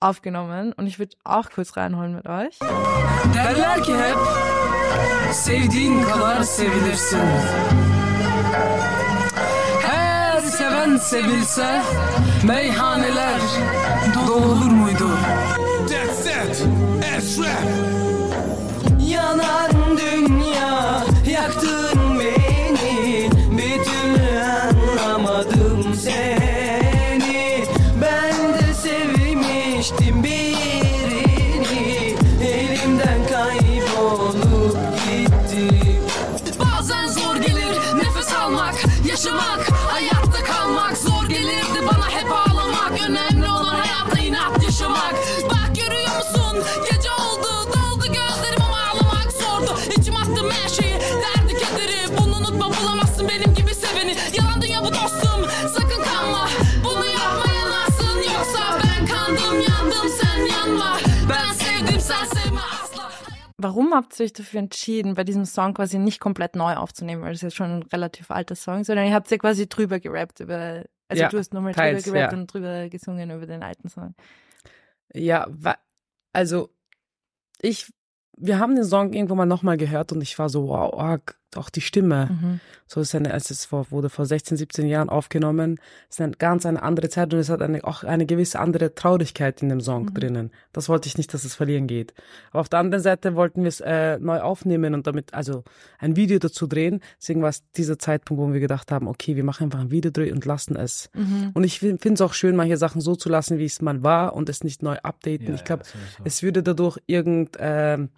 aufgenommen. 0.00 0.72
Und 0.74 0.86
ich 0.86 0.98
würde 0.98 1.16
auch 1.24 1.50
kurz 1.50 1.76
reinholen 1.76 2.14
mit 2.14 2.26
euch. 2.28 2.58
Derler 3.34 3.80
ki 3.82 3.92
hep 3.92 4.18
sevdiğin 5.32 6.02
kadar 6.04 6.42
sevilirsin. 6.44 7.20
Seven 10.60 10.96
sevilse 10.98 11.82
meyhaneler 12.44 13.40
dolur 14.26 14.70
muydu? 14.70 15.08
That's 15.88 16.26
it. 16.26 16.66
Esrap. 17.16 17.64
Yanan 19.08 19.70
dünya 19.98 21.04
yaktın 21.30 21.98
beni 22.20 23.30
bir 23.50 23.84
türlü 23.84 24.40
anlamadım 25.00 25.94
seni 25.94 26.39
Warum 63.62 63.92
habt 63.92 64.18
ihr 64.18 64.24
euch 64.24 64.32
dafür 64.32 64.60
entschieden, 64.60 65.14
bei 65.14 65.24
diesem 65.24 65.44
Song 65.44 65.74
quasi 65.74 65.98
nicht 65.98 66.18
komplett 66.18 66.56
neu 66.56 66.74
aufzunehmen, 66.74 67.22
weil 67.22 67.32
das 67.32 67.42
ist 67.42 67.54
schon 67.54 67.70
ein 67.70 67.82
relativ 67.82 68.30
alter 68.30 68.54
Song, 68.54 68.84
sondern 68.84 69.06
ihr 69.06 69.14
habt 69.14 69.30
ja 69.30 69.36
quasi 69.36 69.68
drüber 69.68 70.00
gerappt 70.00 70.40
über, 70.40 70.84
also 71.08 71.22
Ja, 71.22 71.28
du 71.28 71.38
hast 71.38 71.52
nochmal 71.52 71.72
drüber 71.72 72.00
gerappt 72.00 72.32
ja. 72.32 72.38
und 72.38 72.46
drüber 72.46 72.88
gesungen 72.88 73.30
über 73.30 73.46
den 73.46 73.62
alten 73.62 73.88
Song. 73.88 74.14
Ja, 75.12 75.46
also 76.32 76.70
ich, 77.60 77.92
wir 78.36 78.58
haben 78.58 78.76
den 78.76 78.84
Song 78.84 79.12
irgendwann 79.12 79.38
mal 79.38 79.46
nochmal 79.46 79.76
gehört 79.76 80.12
und 80.12 80.22
ich 80.22 80.38
war 80.38 80.48
so, 80.48 80.68
wow, 80.68 80.90
oh, 80.94 81.32
auch 81.56 81.70
die 81.70 81.80
Stimme. 81.80 82.28
Mhm. 82.30 82.60
So 82.86 83.00
ist 83.00 83.14
eine, 83.14 83.32
als 83.32 83.50
es 83.50 83.64
vor, 83.64 83.86
wurde 83.90 84.08
vor 84.10 84.26
16, 84.26 84.56
17 84.56 84.86
Jahren 84.86 85.08
aufgenommen, 85.08 85.78
ist 86.08 86.20
eine 86.20 86.32
ganz 86.32 86.66
eine 86.66 86.82
andere 86.82 87.08
Zeit 87.08 87.32
und 87.32 87.40
es 87.40 87.48
hat 87.48 87.62
eine, 87.62 87.84
auch 87.84 88.02
eine 88.04 88.26
gewisse 88.26 88.58
andere 88.58 88.94
Traurigkeit 88.94 89.62
in 89.62 89.68
dem 89.68 89.80
Song 89.80 90.06
Mhm. 90.06 90.14
drinnen. 90.14 90.50
Das 90.72 90.88
wollte 90.88 91.06
ich 91.06 91.16
nicht, 91.16 91.32
dass 91.32 91.44
es 91.44 91.54
verlieren 91.54 91.86
geht. 91.86 92.14
Aber 92.50 92.60
auf 92.60 92.68
der 92.68 92.80
anderen 92.80 93.02
Seite 93.02 93.34
wollten 93.36 93.62
wir 93.62 93.68
es 93.68 93.80
äh, 93.80 94.18
neu 94.18 94.40
aufnehmen 94.40 94.94
und 94.94 95.06
damit, 95.06 95.34
also 95.34 95.64
ein 95.98 96.16
Video 96.16 96.38
dazu 96.38 96.66
drehen. 96.66 97.00
Deswegen 97.20 97.42
war 97.42 97.50
es 97.50 97.62
dieser 97.72 97.98
Zeitpunkt, 97.98 98.42
wo 98.42 98.52
wir 98.52 98.60
gedacht 98.60 98.90
haben, 98.90 99.06
okay, 99.08 99.36
wir 99.36 99.44
machen 99.44 99.64
einfach 99.64 99.80
ein 99.80 99.90
Video 99.90 100.10
drehen 100.10 100.34
und 100.34 100.44
lassen 100.44 100.76
es. 100.76 101.10
Mhm. 101.14 101.50
Und 101.54 101.64
ich 101.64 101.78
finde 101.80 102.14
es 102.14 102.20
auch 102.20 102.32
schön, 102.34 102.56
manche 102.56 102.76
Sachen 102.76 103.00
so 103.00 103.14
zu 103.14 103.28
lassen, 103.28 103.58
wie 103.58 103.66
es 103.66 103.80
mal 103.80 104.02
war 104.02 104.34
und 104.34 104.48
es 104.48 104.64
nicht 104.64 104.82
neu 104.82 104.96
updaten. 105.02 105.48
Ja, 105.48 105.54
ich 105.54 105.64
glaube, 105.64 105.84
ja, 105.84 106.24
es 106.24 106.42
würde 106.42 106.62
dadurch 106.62 106.98
irgend, 107.06 107.56
ähm, 107.60 108.08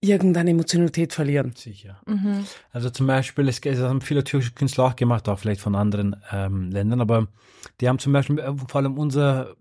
irgendeine 0.00 0.50
Emotionalität 0.50 1.12
verlieren. 1.12 1.52
Sicher. 1.56 2.00
Mhm. 2.06 2.44
Also 2.70 2.90
zum 2.90 3.06
Beispiel, 3.06 3.48
es, 3.48 3.60
es 3.60 3.80
haben 3.80 4.00
viele 4.00 4.24
türkische 4.24 4.52
Künstler 4.52 4.84
auch 4.84 4.96
gemacht, 4.96 5.28
auch 5.28 5.38
vielleicht 5.38 5.60
von 5.60 5.74
anderen 5.74 6.16
ähm, 6.30 6.70
Ländern, 6.70 7.00
aber 7.00 7.28
die 7.80 7.88
haben 7.88 7.98
zum 7.98 8.12
Beispiel, 8.12 8.38
äh, 8.38 8.52
vor 8.68 8.80
allem 8.80 8.98
unser 8.98 9.54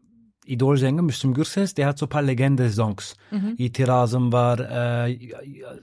Idolsänger 0.46 1.02
Müslüm 1.02 1.34
Gürses, 1.34 1.74
der 1.74 1.88
hat 1.88 1.98
so 1.98 2.06
ein 2.06 2.10
paar 2.10 2.22
Legende-Songs. 2.22 3.16
İtirazım 3.58 4.32
var, 4.32 4.60
äh, 4.60 5.18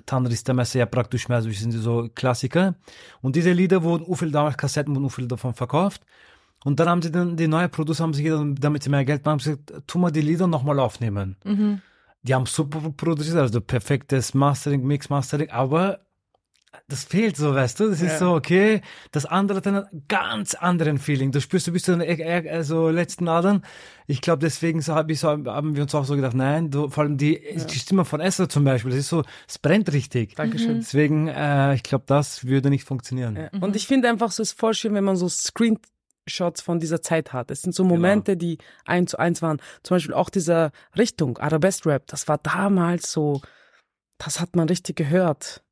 Tanrı 0.06 0.32
istemezse 0.32 0.78
yaprak 0.78 1.12
düşmez, 1.12 1.44
das 1.44 1.56
sind 1.56 1.72
so 1.72 2.08
Klassiker. 2.14 2.74
Und 3.22 3.34
diese 3.34 3.52
Lieder 3.52 3.82
wurden 3.82 4.04
u 4.06 4.14
viel 4.14 4.32
damals 4.32 4.56
Kassetten 4.56 4.94
wurden 4.94 5.04
u 5.04 5.08
viel 5.08 5.26
davon 5.26 5.54
verkauft. 5.54 6.02
Und 6.64 6.78
dann 6.78 6.88
haben 6.88 7.02
sie 7.02 7.10
dann, 7.10 7.36
die 7.36 7.48
neue 7.48 7.68
Producer 7.68 8.04
haben 8.04 8.14
sich 8.14 8.30
damit 8.60 8.84
sie 8.84 8.90
mehr 8.90 9.04
Geld 9.04 9.24
machen, 9.24 9.32
haben 9.32 9.40
sie 9.40 9.56
gesagt, 9.56 9.88
tu 9.88 9.98
mal 9.98 10.12
die 10.12 10.20
Lieder 10.20 10.46
nochmal 10.46 10.78
aufnehmen. 10.78 11.36
Die 12.22 12.34
haben 12.34 12.46
super 12.46 12.80
produziert, 12.96 13.36
also 13.36 13.60
perfektes 13.60 14.34
Mastering, 14.34 14.84
Mix, 14.84 15.10
Mastering, 15.10 15.50
aber 15.50 16.06
das 16.88 17.04
fehlt 17.04 17.36
so, 17.36 17.54
weißt 17.54 17.80
du? 17.80 17.90
Das 17.90 18.00
ist 18.00 18.18
so, 18.18 18.32
okay, 18.32 18.80
das 19.10 19.26
andere 19.26 19.58
hat 19.58 19.66
einen 19.66 19.84
ganz 20.08 20.54
anderen 20.54 20.98
Feeling. 20.98 21.30
Du 21.30 21.40
spürst, 21.40 21.66
du 21.66 21.72
bist 21.72 21.84
so, 21.84 21.94
also 21.94 22.88
letzten 22.88 23.28
Adern. 23.28 23.62
Ich 24.06 24.22
glaube, 24.22 24.40
deswegen 24.40 24.80
so, 24.80 24.94
hab 24.94 25.10
ich 25.10 25.20
so, 25.20 25.28
haben 25.28 25.76
wir 25.76 25.82
uns 25.82 25.94
auch 25.94 26.04
so 26.04 26.16
gedacht, 26.16 26.34
nein, 26.34 26.70
du, 26.70 26.88
vor 26.88 27.04
allem 27.04 27.18
die, 27.18 27.40
die 27.54 27.78
Stimme 27.78 28.04
von 28.04 28.20
Esther 28.20 28.48
zum 28.48 28.64
Beispiel, 28.64 28.90
das 28.90 29.00
ist 29.00 29.08
so, 29.08 29.22
es 29.46 29.58
brennt 29.58 29.92
richtig. 29.92 30.34
Dankeschön. 30.34 30.78
Deswegen, 30.78 31.28
äh, 31.28 31.74
ich 31.74 31.82
glaube, 31.82 32.04
das 32.06 32.46
würde 32.46 32.70
nicht 32.70 32.84
funktionieren. 32.84 33.36
Ja. 33.36 33.60
Und 33.60 33.76
ich 33.76 33.86
finde 33.86 34.08
einfach, 34.08 34.30
so 34.30 34.42
ist 34.42 34.58
voll 34.58 34.74
schön, 34.74 34.94
wenn 34.94 35.04
man 35.04 35.16
so 35.16 35.28
Screenshots 36.28 36.60
von 36.60 36.78
dieser 36.78 37.02
Zeit 37.02 37.32
hat. 37.32 37.50
Es 37.50 37.62
sind 37.62 37.74
so 37.74 37.84
Momente, 37.84 38.36
die 38.36 38.58
eins 38.84 39.12
zu 39.12 39.18
eins 39.18 39.42
waren. 39.42 39.58
Zum 39.82 39.96
Beispiel 39.96 40.14
auch 40.14 40.30
dieser 40.30 40.70
Richtung, 40.96 41.38
Arabesque 41.38 41.86
Rap, 41.86 42.06
das 42.06 42.28
war 42.28 42.38
damals 42.38 43.12
so, 43.12 43.40
das 44.18 44.40
hat 44.40 44.56
man 44.56 44.68
richtig 44.68 44.96
gehört. 44.96 45.62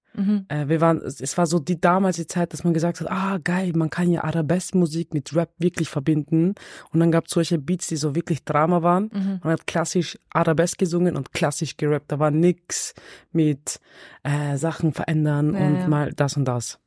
Äh, 0.49 0.67
wir 0.69 0.81
waren, 0.81 1.01
es 1.03 1.39
war 1.39 1.47
so 1.47 1.61
die 1.61 1.81
damals 1.81 2.17
die 2.17 2.27
Zeit, 2.27 2.53
dass 2.53 2.65
man 2.65 2.75
gesagt 2.75 3.01
hat, 3.01 3.09
ah 3.11 3.39
geil, 3.43 3.73
man 3.77 3.91
kann 3.91 4.11
ja 4.11 4.25
Arabesque-Musik 4.25 5.15
mit 5.15 5.35
Rap 5.37 5.51
wirklich 5.59 5.89
verbinden. 5.89 6.57
Und 6.93 6.99
dann 6.99 7.13
gab 7.13 7.27
es 7.27 7.33
solche 7.33 7.59
Beats, 7.59 7.87
die 7.87 7.97
so 7.97 8.17
wirklich 8.17 8.45
Drama 8.45 8.83
waren. 8.83 9.41
Man 9.45 9.53
hat 9.53 9.69
klassisch 9.69 10.19
Arabesque 10.31 10.79
gesungen 10.79 11.17
und 11.17 11.33
klassisch 11.33 11.77
gerappt. 11.77 12.11
Da 12.11 12.19
war 12.19 12.33
nix 12.33 12.95
mit 13.31 13.79
äh, 14.25 14.57
Sachen 14.57 14.93
verändern 14.93 15.55
Ja, 15.55 15.61
und 15.61 15.77
ja. 15.77 15.89
mal 15.89 16.13
das 16.13 16.37
und 16.37 16.45
das. 16.45 16.81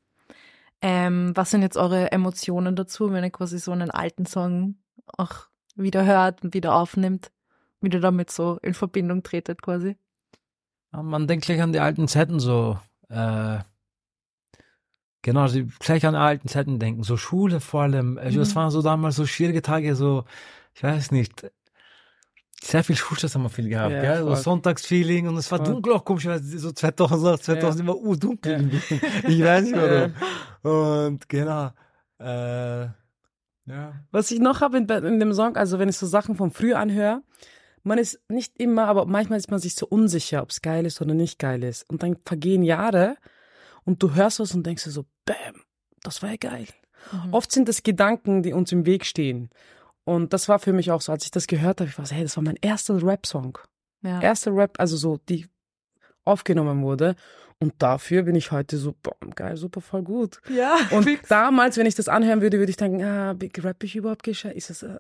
Ähm, 0.86 1.32
was 1.34 1.50
sind 1.50 1.62
jetzt 1.62 1.78
eure 1.78 2.12
Emotionen 2.12 2.76
dazu, 2.76 3.10
wenn 3.14 3.24
ihr 3.24 3.30
quasi 3.30 3.58
so 3.58 3.72
einen 3.72 3.90
alten 3.90 4.26
Song 4.26 4.76
auch 5.18 5.48
wieder 5.76 6.06
hört 6.06 6.44
und 6.44 6.54
wieder 6.54 6.76
aufnimmt, 6.76 7.32
wie 7.80 7.88
ihr 7.90 8.02
damit 8.02 8.30
so 8.30 8.60
in 8.62 8.74
Verbindung 8.74 9.24
tretet 9.24 9.62
quasi? 9.62 9.96
Man 10.92 11.26
denkt 11.26 11.46
gleich 11.46 11.62
an 11.62 11.72
die 11.72 11.80
alten 11.80 12.10
Zeiten 12.10 12.42
so, 12.42 12.78
äh, 13.08 13.60
genau, 15.22 15.48
gleich 15.80 16.06
an 16.06 16.16
die 16.16 16.20
alten 16.20 16.50
Zeiten 16.50 16.80
denken, 16.80 17.04
so 17.04 17.16
Schule 17.16 17.62
vor 17.62 17.84
allem. 17.84 18.18
Also 18.18 18.40
Das 18.40 18.54
waren 18.54 18.70
so 18.70 18.82
damals 18.82 19.16
so 19.16 19.26
schwierige 19.26 19.62
Tage, 19.62 19.96
so, 19.96 20.26
ich 20.74 20.84
weiß 20.84 21.12
nicht, 21.12 21.50
sehr 22.64 22.84
viel 22.84 22.96
Schulstress 22.96 23.36
haben 23.36 23.44
wir 23.44 23.50
viel 23.50 23.70
gehabt, 23.70 23.92
Ja, 23.94 24.02
gell? 24.02 24.24
So. 24.24 24.36
Sonntagsfeeling 24.36 25.28
und 25.28 25.38
es 25.38 25.52
war 25.52 25.60
Voll. 25.60 25.68
dunkel 25.68 25.94
auch 25.94 26.06
komisch, 26.06 26.26
weil 26.26 26.42
so 26.42 26.72
2008, 26.72 27.44
2000 27.44 27.82
immer 27.82 27.96
uh, 27.96 28.16
dunkel. 28.16 28.52
Ja. 28.54 28.58
ein 28.58 28.70
bisschen. 28.70 29.02
Ich 29.28 29.44
weiß 29.44 29.64
nicht 29.64 29.76
warum. 29.76 30.14
Und 31.10 31.30
genau, 31.30 31.72
äh, 32.20 32.88
ja. 33.66 33.94
Was 34.12 34.32
ich 34.32 34.40
noch 34.40 34.62
habe 34.62 34.78
in, 34.78 34.90
in 34.90 35.20
dem 35.20 35.34
Song, 35.34 35.56
also 35.56 35.80
wenn 35.80 35.90
ich 35.90 35.98
so 35.98 36.08
Sachen 36.08 36.36
von 36.36 36.52
früher 36.52 36.80
anhöre, 36.80 37.22
man 37.84 37.98
ist 37.98 38.20
nicht 38.30 38.58
immer, 38.58 38.88
aber 38.88 39.06
manchmal 39.06 39.40
ist 39.40 39.52
man 39.52 39.60
sich 39.60 39.76
so 39.76 39.86
unsicher, 39.86 40.42
ob 40.42 40.50
es 40.50 40.62
geil 40.62 40.86
ist 40.86 41.02
oder 41.02 41.14
nicht 41.14 41.40
geil 41.40 41.64
ist. 41.64 41.90
Und 41.90 42.02
dann 42.02 42.16
vergehen 42.26 42.64
Jahre 42.64 43.18
und 43.84 44.02
du 44.02 44.16
hörst 44.16 44.40
was 44.40 44.56
und 44.56 44.66
denkst 44.66 44.86
dir 44.86 44.92
so, 44.92 45.06
bam, 45.26 45.62
das 46.02 46.22
war 46.22 46.32
ja 46.32 46.38
geil. 46.38 46.68
Oft 47.32 47.52
sind 47.52 47.68
das 47.68 47.84
Gedanken, 47.84 48.44
die 48.44 48.54
uns 48.54 48.72
im 48.72 48.86
Weg 48.86 49.06
stehen. 49.06 49.50
Und 50.06 50.34
das 50.34 50.50
war 50.50 50.60
für 50.60 50.74
mich 50.74 50.92
auch 50.92 51.02
so, 51.02 51.12
als 51.12 51.24
ich 51.24 51.32
das 51.32 51.48
gehört 51.48 51.80
habe, 51.80 51.90
ich 51.90 51.98
war 51.98 52.06
so, 52.06 52.16
hey, 52.16 52.24
das 52.24 52.36
war 52.36 52.44
mein 52.44 52.58
erster 52.62 53.02
Rap-Song. 53.02 53.58
Ja. 54.02 54.22
Erster 54.22 54.54
Rap, 54.54 54.76
also 54.80 54.98
so, 54.98 55.20
die 55.30 55.48
aufgenommen 56.26 56.82
wurde. 56.84 57.16
Und 57.60 57.74
dafür 57.82 58.24
bin 58.24 58.36
ich 58.36 58.52
heute 58.52 58.78
so, 58.78 58.94
boah, 59.02 59.16
geil, 59.36 59.56
super, 59.56 59.80
voll 59.80 60.04
gut. 60.04 60.42
ja. 60.50 60.78
Und 60.92 61.08
damals, 61.30 61.78
wenn 61.78 61.86
ich 61.86 61.96
das 61.96 62.10
anhören 62.10 62.42
würde, 62.42 62.58
würde 62.60 62.70
ich 62.70 62.78
denken, 62.78 63.02
ah, 63.04 63.36
rapp 63.60 63.84
ich 63.84 63.96
überhaupt 63.96 64.24
gescheit? 64.24 64.56
Ist 64.56 64.70
das 64.70 64.84
äh, 64.84 65.00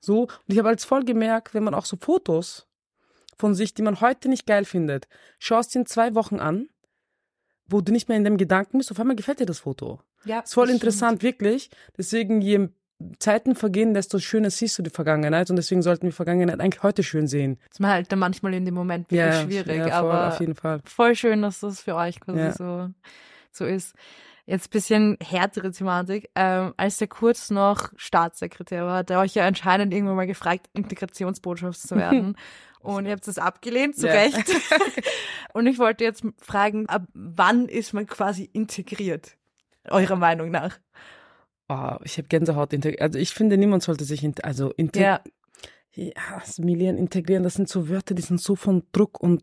so? 0.00 0.22
Und 0.22 0.30
ich 0.48 0.58
habe 0.58 0.68
als 0.68 0.84
voll 0.84 1.04
gemerkt, 1.04 1.54
wenn 1.54 1.62
man 1.62 1.74
auch 1.74 1.84
so 1.84 1.96
Fotos 1.96 2.66
von 3.36 3.54
sich, 3.54 3.74
die 3.74 3.82
man 3.82 4.00
heute 4.00 4.28
nicht 4.28 4.46
geil 4.46 4.64
findet, 4.64 5.06
schaust 5.38 5.74
dir 5.74 5.80
in 5.80 5.86
zwei 5.86 6.14
Wochen 6.16 6.40
an, 6.40 6.68
wo 7.68 7.80
du 7.80 7.92
nicht 7.92 8.08
mehr 8.08 8.16
in 8.16 8.24
dem 8.24 8.36
Gedanken 8.36 8.78
bist, 8.78 8.90
auf 8.90 8.98
einmal 8.98 9.16
gefällt 9.16 9.40
dir 9.40 9.46
das 9.46 9.60
Foto. 9.60 10.00
ja, 10.24 10.40
Ist 10.40 10.54
voll 10.54 10.70
interessant, 10.70 11.22
wirklich. 11.22 11.70
Deswegen, 11.96 12.40
je 12.40 12.68
Zeiten 13.18 13.54
vergehen, 13.54 13.92
desto 13.92 14.18
schöner 14.18 14.50
siehst 14.50 14.78
du 14.78 14.82
die 14.82 14.90
Vergangenheit. 14.90 15.50
Und 15.50 15.56
deswegen 15.56 15.82
sollten 15.82 16.06
wir 16.06 16.12
Vergangenheit 16.12 16.60
eigentlich 16.60 16.82
heute 16.82 17.02
schön 17.02 17.26
sehen. 17.26 17.58
Das 17.68 17.80
ist 17.80 17.86
halt 17.86 18.10
dann 18.12 18.18
manchmal 18.18 18.54
in 18.54 18.64
dem 18.64 18.74
Moment 18.74 19.10
wirklich 19.10 19.40
schwierig, 19.42 19.78
ja, 19.78 20.00
voll, 20.00 20.10
aber 20.10 20.28
auf 20.28 20.40
jeden 20.40 20.54
Fall. 20.54 20.80
voll 20.84 21.14
schön, 21.14 21.42
dass 21.42 21.60
das 21.60 21.80
für 21.82 21.94
euch 21.94 22.20
quasi 22.20 22.38
Ja. 22.38 22.52
so, 22.52 22.88
so 23.52 23.64
ist. 23.66 23.94
Jetzt 24.48 24.70
bisschen 24.70 25.16
härtere 25.20 25.72
Thematik. 25.72 26.30
Ähm, 26.36 26.72
als 26.76 26.98
der 26.98 27.08
kurz 27.08 27.50
noch 27.50 27.90
Staatssekretär 27.96 28.86
war, 28.86 28.98
hat 28.98 29.10
er 29.10 29.18
euch 29.18 29.34
ja 29.34 29.44
anscheinend 29.44 29.92
irgendwann 29.92 30.14
mal 30.16 30.26
gefragt, 30.26 30.68
Integrationsbotschaft 30.72 31.80
zu 31.80 31.96
werden. 31.96 32.36
Und 32.80 33.06
ihr 33.06 33.12
habt 33.12 33.26
das 33.26 33.38
abgelehnt, 33.38 33.96
zu 33.96 34.06
Ja. 34.06 34.12
Recht. 34.12 34.48
Und 35.52 35.66
ich 35.66 35.80
wollte 35.80 36.04
jetzt 36.04 36.24
fragen, 36.40 36.88
ab 36.88 37.02
wann 37.14 37.66
ist 37.68 37.92
man 37.92 38.06
quasi 38.06 38.48
integriert? 38.52 39.36
Eurer 39.90 40.14
Meinung 40.16 40.52
nach? 40.52 40.78
Oh, 41.68 41.96
ich 42.04 42.16
habe 42.18 42.28
Gänsehaut. 42.28 42.72
integ- 42.72 43.00
Also 43.00 43.18
ich 43.18 43.30
finde, 43.30 43.56
niemand 43.56 43.82
sollte 43.82 44.04
sich, 44.04 44.22
int- 44.22 44.44
also 44.44 44.70
integ 44.72 45.02
Ja. 45.02 45.20
ja, 45.92 46.12
assimilieren, 46.36 46.96
integrieren, 46.96 47.42
das 47.42 47.54
sind 47.54 47.68
so 47.68 47.88
Wörter, 47.88 48.14
die 48.14 48.22
sind 48.22 48.40
so 48.40 48.54
von 48.56 48.84
Druck 48.92 49.20
und 49.20 49.42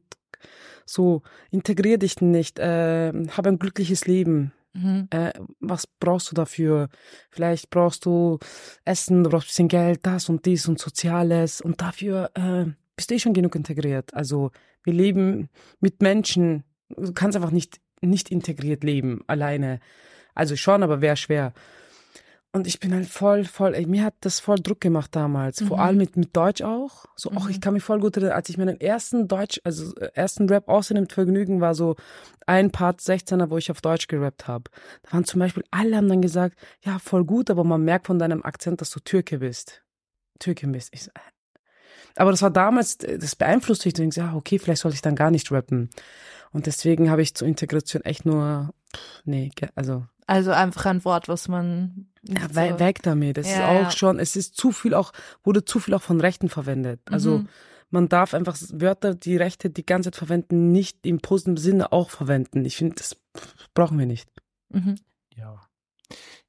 so, 0.85 1.21
integrier 1.51 1.97
dich 1.97 2.21
nicht, 2.21 2.59
äh, 2.59 3.11
hab 3.29 3.47
ein 3.47 3.59
glückliches 3.59 4.05
Leben. 4.07 4.51
Mhm. 4.73 5.07
Äh, 5.11 5.31
was 5.59 5.85
brauchst 5.87 6.31
du 6.31 6.35
dafür? 6.35 6.89
Vielleicht 7.29 7.69
brauchst 7.69 8.05
du 8.05 8.39
Essen, 8.85 9.23
du 9.23 9.29
brauchst 9.29 9.45
ein 9.45 9.49
bisschen 9.49 9.67
Geld, 9.67 9.99
das 10.03 10.29
und 10.29 10.45
dies 10.45 10.67
und 10.67 10.79
Soziales 10.79 11.61
und 11.61 11.81
dafür 11.81 12.31
äh, 12.35 12.65
bist 12.95 13.09
du 13.11 13.15
eh 13.15 13.19
schon 13.19 13.33
genug 13.33 13.55
integriert. 13.55 14.13
Also 14.13 14.51
wir 14.83 14.93
leben 14.93 15.49
mit 15.79 16.01
Menschen, 16.01 16.63
du 16.89 17.13
kannst 17.13 17.35
einfach 17.35 17.51
nicht, 17.51 17.79
nicht 18.01 18.29
integriert 18.31 18.83
leben, 18.83 19.21
alleine. 19.27 19.79
Also 20.35 20.55
schon, 20.55 20.81
aber 20.83 21.01
wäre 21.01 21.17
schwer. 21.17 21.53
Und 22.55 22.67
ich 22.67 22.79
bin 22.79 22.93
halt 22.93 23.07
voll, 23.07 23.45
voll, 23.45 23.73
ey, 23.73 23.87
mir 23.87 24.03
hat 24.03 24.13
das 24.21 24.39
voll 24.39 24.57
Druck 24.59 24.79
gemacht 24.79 25.15
damals. 25.15 25.63
Vor 25.63 25.79
allem 25.79 25.97
mit, 25.97 26.15
mit 26.17 26.37
Deutsch 26.37 26.61
auch. 26.61 27.05
So, 27.15 27.31
auch 27.31 27.49
ich 27.49 27.59
kann 27.59 27.73
mich 27.73 27.81
voll 27.81 27.99
gut 27.99 28.15
erinnern, 28.15 28.35
als 28.35 28.47
ich 28.47 28.59
meinen 28.59 28.79
ersten 28.79 29.27
Deutsch, 29.27 29.59
also 29.63 29.95
äh, 29.95 30.11
ersten 30.13 30.47
Rap 30.47 30.69
außer 30.69 30.93
mit 30.93 31.11
Vergnügen 31.11 31.61
war 31.61 31.73
so 31.73 31.95
ein 32.45 32.69
Part 32.69 32.99
16er, 32.99 33.49
wo 33.49 33.57
ich 33.57 33.71
auf 33.71 33.81
Deutsch 33.81 34.07
gerappt 34.07 34.47
habe. 34.47 34.65
Da 35.01 35.13
waren 35.13 35.25
zum 35.25 35.39
Beispiel, 35.39 35.63
alle 35.71 35.97
haben 35.97 36.07
dann 36.07 36.21
gesagt, 36.21 36.55
ja, 36.83 36.99
voll 36.99 37.25
gut, 37.25 37.49
aber 37.49 37.63
man 37.63 37.83
merkt 37.83 38.05
von 38.05 38.19
deinem 38.19 38.43
Akzent, 38.43 38.81
dass 38.81 38.91
du 38.91 38.99
Türke 38.99 39.39
bist. 39.39 39.83
Türkin 40.37 40.73
bist. 40.73 40.89
Ich 40.93 41.05
so, 41.05 41.09
äh. 41.15 41.59
aber 42.17 42.29
das 42.29 42.43
war 42.43 42.51
damals, 42.51 42.97
äh, 42.97 43.17
das 43.17 43.35
beeinflusst 43.35 43.83
dich. 43.83 43.93
Du 43.93 44.03
denkst, 44.03 44.17
ja, 44.17 44.35
okay, 44.35 44.59
vielleicht 44.59 44.83
sollte 44.83 44.93
ich 44.93 45.01
dann 45.01 45.15
gar 45.15 45.31
nicht 45.31 45.51
rappen. 45.51 45.89
Und 46.51 46.67
deswegen 46.67 47.09
habe 47.09 47.23
ich 47.23 47.33
zur 47.33 47.47
Integration 47.47 48.03
echt 48.03 48.27
nur, 48.27 48.75
pff, 48.95 49.21
nee, 49.25 49.51
also 49.73 50.05
Also 50.27 50.51
einfach 50.51 50.85
ein 50.85 51.03
Wort, 51.03 51.27
was 51.27 51.47
man 51.47 52.12
ja, 52.27 52.47
we 52.55 52.69
so- 52.73 52.79
weg 52.79 53.01
damit. 53.03 53.37
Es 53.37 53.47
Ja, 53.49 53.53
ist 53.53 53.59
auch 53.61 53.83
ja. 53.83 53.91
schon, 53.91 54.19
es 54.19 54.35
ist 54.35 54.55
zu 54.55 54.71
viel 54.71 54.93
auch, 54.93 55.11
wurde 55.43 55.65
zu 55.65 55.79
viel 55.79 55.93
auch 55.93 56.01
von 56.01 56.19
Rechten 56.21 56.49
verwendet. 56.49 56.99
Also 57.09 57.39
Mhm. 57.39 57.49
man 57.89 58.09
darf 58.09 58.33
einfach 58.33 58.57
Wörter, 58.71 59.15
die 59.15 59.37
Rechte 59.37 59.69
die 59.69 59.85
ganze 59.85 60.11
Zeit 60.11 60.17
verwenden, 60.17 60.71
nicht 60.71 61.05
im 61.05 61.19
positiven 61.19 61.57
Sinne 61.57 61.91
auch 61.91 62.09
verwenden. 62.09 62.65
Ich 62.65 62.77
finde, 62.77 62.95
das 62.95 63.15
brauchen 63.73 63.97
wir 63.99 64.05
nicht. 64.05 64.29
Mhm. 64.69 64.95
Ja. 65.35 65.61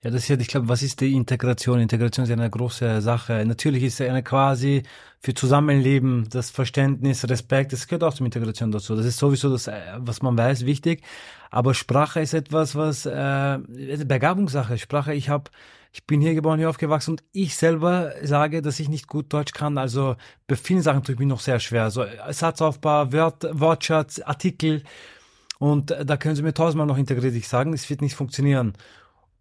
Ja, 0.04 0.10
das 0.10 0.24
ist 0.24 0.28
ja, 0.28 0.36
ich 0.36 0.48
glaube, 0.48 0.68
was 0.68 0.82
ist 0.82 1.00
die 1.00 1.14
Integration? 1.14 1.80
Integration 1.80 2.24
ist 2.24 2.28
ja 2.28 2.36
eine 2.36 2.50
große 2.50 3.00
Sache. 3.00 3.42
Natürlich 3.46 3.84
ist 3.84 4.00
es 4.00 4.06
eine 4.06 4.22
quasi 4.22 4.82
für 5.18 5.32
Zusammenleben, 5.32 6.28
das 6.28 6.50
Verständnis, 6.50 7.26
Respekt, 7.26 7.72
das 7.72 7.86
gehört 7.86 8.04
auch 8.04 8.12
zum 8.12 8.26
Integration 8.26 8.70
dazu. 8.70 8.94
Das 8.96 9.06
ist 9.06 9.16
sowieso 9.16 9.48
das, 9.50 9.66
äh, 9.66 9.80
was 9.96 10.20
man 10.20 10.36
weiß, 10.36 10.66
wichtig. 10.66 11.02
Aber 11.50 11.72
Sprache 11.72 12.20
ist 12.20 12.34
etwas, 12.34 12.74
was, 12.76 13.06
äh, 13.06 13.58
Begabungssache. 14.04 14.76
Sprache, 14.76 15.14
ich 15.14 15.30
habe, 15.30 15.50
ich 15.90 16.04
bin 16.06 16.20
hier 16.20 16.34
geboren, 16.34 16.58
hier 16.58 16.68
aufgewachsen 16.68 17.12
und 17.12 17.24
ich 17.32 17.56
selber 17.56 18.12
sage, 18.22 18.60
dass 18.60 18.80
ich 18.80 18.90
nicht 18.90 19.06
gut 19.08 19.32
Deutsch 19.32 19.54
kann. 19.54 19.78
Also 19.78 20.16
bei 20.46 20.56
vielen 20.56 20.82
Sachen 20.82 21.02
tue 21.02 21.14
ich 21.14 21.18
mich 21.18 21.28
noch 21.28 21.40
sehr 21.40 21.60
schwer. 21.60 21.90
So 21.90 22.04
Satzaufbau, 22.28 23.10
Wort, 23.10 23.46
Wortschatz, 23.52 24.20
Artikel. 24.20 24.82
Und 25.58 25.92
äh, 25.92 26.04
da 26.04 26.18
können 26.18 26.36
Sie 26.36 26.42
mir 26.42 26.52
tausendmal 26.52 26.86
noch 26.86 26.98
integriert 26.98 27.42
sagen, 27.46 27.72
es 27.72 27.88
wird 27.88 28.02
nicht 28.02 28.16
funktionieren. 28.16 28.74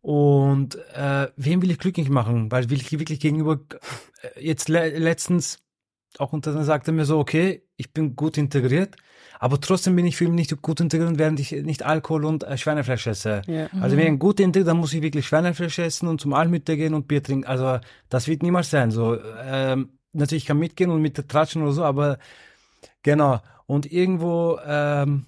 Und 0.04 0.76
äh, 0.96 1.30
wem 1.38 1.62
will 1.62 1.72
ich 1.72 1.80
glücklich 1.80 2.10
machen? 2.10 2.52
Weil 2.52 2.70
will 2.70 2.78
ich 2.78 2.92
wirklich 2.92 3.22
gegenüber 3.22 3.62
äh, 4.22 4.46
jetzt 4.46 4.68
le 4.68 5.00
letztens 5.00 5.60
auch 6.20 6.34
unter 6.34 6.62
sagte 6.66 6.92
mir 6.92 7.06
so, 7.06 7.18
okay, 7.20 7.64
ich 7.78 7.94
bin 7.94 8.16
gut 8.18 8.38
integriert, 8.38 8.98
aber 9.40 9.62
trotzdem 9.62 9.96
bin 9.96 10.06
ich 10.06 10.18
für 10.18 10.26
mich 10.26 10.52
nicht 10.52 10.62
gut 10.62 10.82
integriert, 10.82 11.18
während 11.18 11.40
ich 11.40 11.54
nicht 11.54 11.84
Alkohol 11.84 12.26
und 12.26 12.44
äh, 12.44 12.58
Schweinefleisch 12.58 13.08
esse. 13.08 13.44
Ja. 13.48 13.70
Also 13.80 13.96
wenn 13.96 14.14
ich 14.14 14.20
gut 14.20 14.42
integriert, 14.42 14.68
dann 14.68 14.78
muss 14.78 14.94
ich 14.94 15.02
wirklich 15.02 15.26
Schweinefleisch 15.26 15.80
essen 15.80 16.10
und 16.10 16.20
zum 16.20 16.34
Almütter 16.34 16.76
gehen 16.76 16.94
und 16.94 17.08
Bier 17.08 17.24
trinken. 17.24 17.48
Also 17.48 17.80
das 18.10 18.28
wird 18.28 18.44
niemals 18.44 18.70
sein. 18.70 18.92
So, 18.92 19.18
ähm, 19.42 19.98
natürlich 20.12 20.46
kann 20.46 20.60
mitgehen 20.60 20.92
und 20.92 21.02
mit 21.02 21.16
tratschen 21.30 21.64
oder 21.64 21.72
so, 21.72 21.84
aber 21.86 22.20
genau. 23.04 23.40
Und 23.66 23.90
irgendwo 23.90 24.60
ähm, 24.66 25.28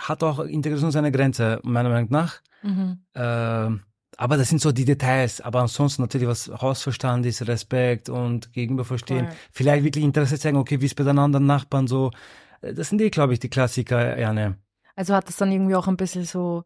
hat 0.00 0.22
auch 0.22 0.40
Integration 0.40 0.90
seine 0.90 1.12
Grenze, 1.12 1.60
meiner 1.62 1.88
Meinung 1.88 2.10
nach. 2.10 2.40
Mhm. 2.62 2.98
Ähm, 3.14 3.82
aber 4.16 4.36
das 4.36 4.48
sind 4.48 4.60
so 4.60 4.72
die 4.72 4.84
Details. 4.84 5.40
Aber 5.40 5.60
ansonsten 5.60 6.02
natürlich, 6.02 6.26
was 6.26 6.48
Hausverstand 6.48 7.24
ist, 7.26 7.46
Respekt 7.46 8.08
und 8.08 8.52
Gegenüber 8.52 8.84
verstehen. 8.84 9.26
Voll. 9.26 9.36
Vielleicht 9.52 9.84
wirklich 9.84 10.04
Interesse 10.04 10.38
zeigen, 10.38 10.56
okay, 10.56 10.80
wie 10.80 10.86
ist 10.86 10.96
bei 10.96 11.04
den 11.04 11.18
anderen 11.18 11.46
Nachbarn 11.46 11.86
so. 11.86 12.10
Äh, 12.60 12.74
Das 12.74 12.88
sind 12.88 13.00
eh, 13.00 13.10
glaube 13.10 13.32
ich, 13.32 13.38
die 13.40 13.48
Klassiker, 13.48 14.18
Janne. 14.18 14.56
Also 14.96 15.14
hat 15.14 15.28
das 15.28 15.36
dann 15.36 15.52
irgendwie 15.52 15.76
auch 15.76 15.86
ein 15.86 15.96
bisschen 15.96 16.24
so, 16.24 16.64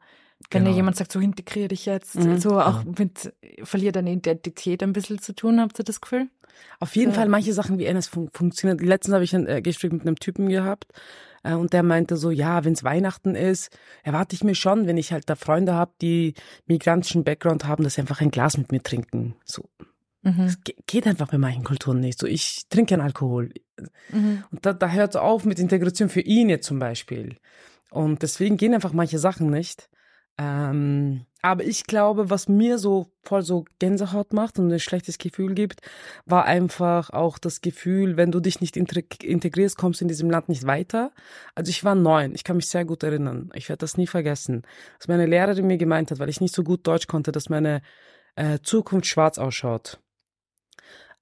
wenn 0.51 0.63
dir 0.63 0.69
Genau. 0.71 0.77
jemand 0.77 0.97
sagt, 0.97 1.13
so 1.13 1.21
integriere 1.21 1.69
dich 1.69 1.87
jetzt, 1.87 2.17
Mhm. 2.17 2.39
so 2.39 2.61
auch 2.61 2.85
mit, 2.85 3.33
verliert 3.63 3.97
deine 3.97 4.13
Identität 4.13 4.83
ein 4.83 4.93
bisschen 4.93 5.19
zu 5.19 5.35
tun, 5.35 5.61
habt 5.61 5.79
ihr 5.79 5.85
das 5.85 6.01
Gefühl? 6.01 6.29
Auf 6.81 6.95
jeden 6.97 7.11
Ja. 7.13 7.19
Fall, 7.19 7.29
manche 7.29 7.53
Sachen 7.53 7.79
wie 7.79 7.87
NS 7.87 8.09
fun 8.09 8.29
funktionieren. 8.33 8.79
Letztens 8.79 9.15
habe 9.15 9.25
ich 9.25 9.35
ein 9.35 9.47
äh, 9.47 9.63
Gespräch 9.63 9.91
mit 9.93 10.03
einem 10.03 10.17
Typen 10.17 10.49
gehabt 10.49 10.93
äh, 11.43 11.55
und 11.55 11.73
der 11.73 11.83
meinte 11.83 12.17
so, 12.17 12.31
ja, 12.31 12.65
wenn 12.65 12.75
es 12.75 12.85
Weihnachten 12.85 13.35
ist, 13.35 13.77
erwarte 14.05 14.35
ich 14.35 14.45
mir 14.45 14.55
schon, 14.55 14.87
wenn 14.87 14.97
ich 14.97 15.13
halt 15.13 15.29
da 15.31 15.35
Freunde 15.35 15.75
habe, 15.75 15.93
die 16.01 16.35
migrantischen 16.67 17.25
Background 17.25 17.65
haben, 17.67 17.85
dass 17.85 17.95
sie 17.95 18.01
einfach 18.03 18.21
ein 18.21 18.31
Glas 18.31 18.59
mit 18.59 18.71
mir 18.71 18.83
trinken. 18.83 19.35
So, 19.45 19.65
Mhm. 20.23 20.39
das 20.39 20.63
ge- 20.63 20.77
geht 20.87 21.07
einfach 21.07 21.29
bei 21.29 21.39
manchen 21.39 21.65
Kulturen 21.65 21.99
nicht. 22.01 22.19
So, 22.21 22.27
ich 22.27 22.67
trinke 22.69 22.95
keinen 22.95 23.05
Alkohol. 23.05 23.51
Mhm. 24.13 24.45
Und 24.53 24.65
da, 24.65 24.73
da 24.73 24.89
hört 24.91 25.11
es 25.11 25.17
auf 25.17 25.45
mit 25.45 25.59
Integration 25.59 26.09
für 26.11 26.21
ihn 26.21 26.49
jetzt 26.49 26.67
zum 26.67 26.79
Beispiel. 26.79 27.39
Und 27.91 28.23
deswegen 28.23 28.57
gehen 28.57 28.73
einfach 28.75 28.93
manche 28.93 29.19
Sachen 29.19 29.51
nicht. 29.51 29.89
Ähm, 30.39 31.27
aber 31.43 31.65
ich 31.65 31.85
glaube, 31.85 32.31
was 32.31 32.49
mir 32.49 32.79
so 32.79 33.13
voll 33.23 33.43
so 33.43 33.65
Gänsehaut 33.79 34.33
macht 34.33 34.59
und 34.59 34.73
ein 34.73 34.79
schlechtes 34.79 35.19
Gefühl 35.19 35.55
gibt, 35.55 35.81
war 36.25 36.45
einfach 36.45 37.11
auch 37.11 37.39
das 37.39 37.61
Gefühl, 37.61 38.17
wenn 38.17 38.31
du 38.31 38.41
dich 38.41 38.61
nicht 38.61 38.77
integ- 38.77 39.25
integrierst, 39.25 39.77
kommst 39.77 40.01
du 40.01 40.05
in 40.05 40.09
diesem 40.09 40.31
Land 40.31 40.49
nicht 40.49 40.67
weiter. 40.67 41.13
Also 41.55 41.71
ich 41.71 41.85
war 41.85 41.95
neun, 41.95 42.35
ich 42.35 42.45
kann 42.45 42.57
mich 42.57 42.69
sehr 42.69 42.85
gut 42.85 43.03
erinnern. 43.03 43.51
Ich 43.55 43.69
werde 43.69 43.81
das 43.81 43.97
nie 43.97 44.07
vergessen. 44.07 44.63
Was 44.99 45.09
meine 45.09 45.27
Lehrerin 45.27 45.67
mir 45.67 45.79
gemeint 45.79 46.11
hat, 46.11 46.19
weil 46.19 46.29
ich 46.29 46.41
nicht 46.41 46.55
so 46.55 46.63
gut 46.63 46.87
Deutsch 46.87 47.09
konnte, 47.09 47.33
dass 47.33 47.49
meine 47.49 47.83
äh, 48.37 48.61
Zukunft 48.63 49.07
schwarz 49.07 49.39
ausschaut. 49.39 50.02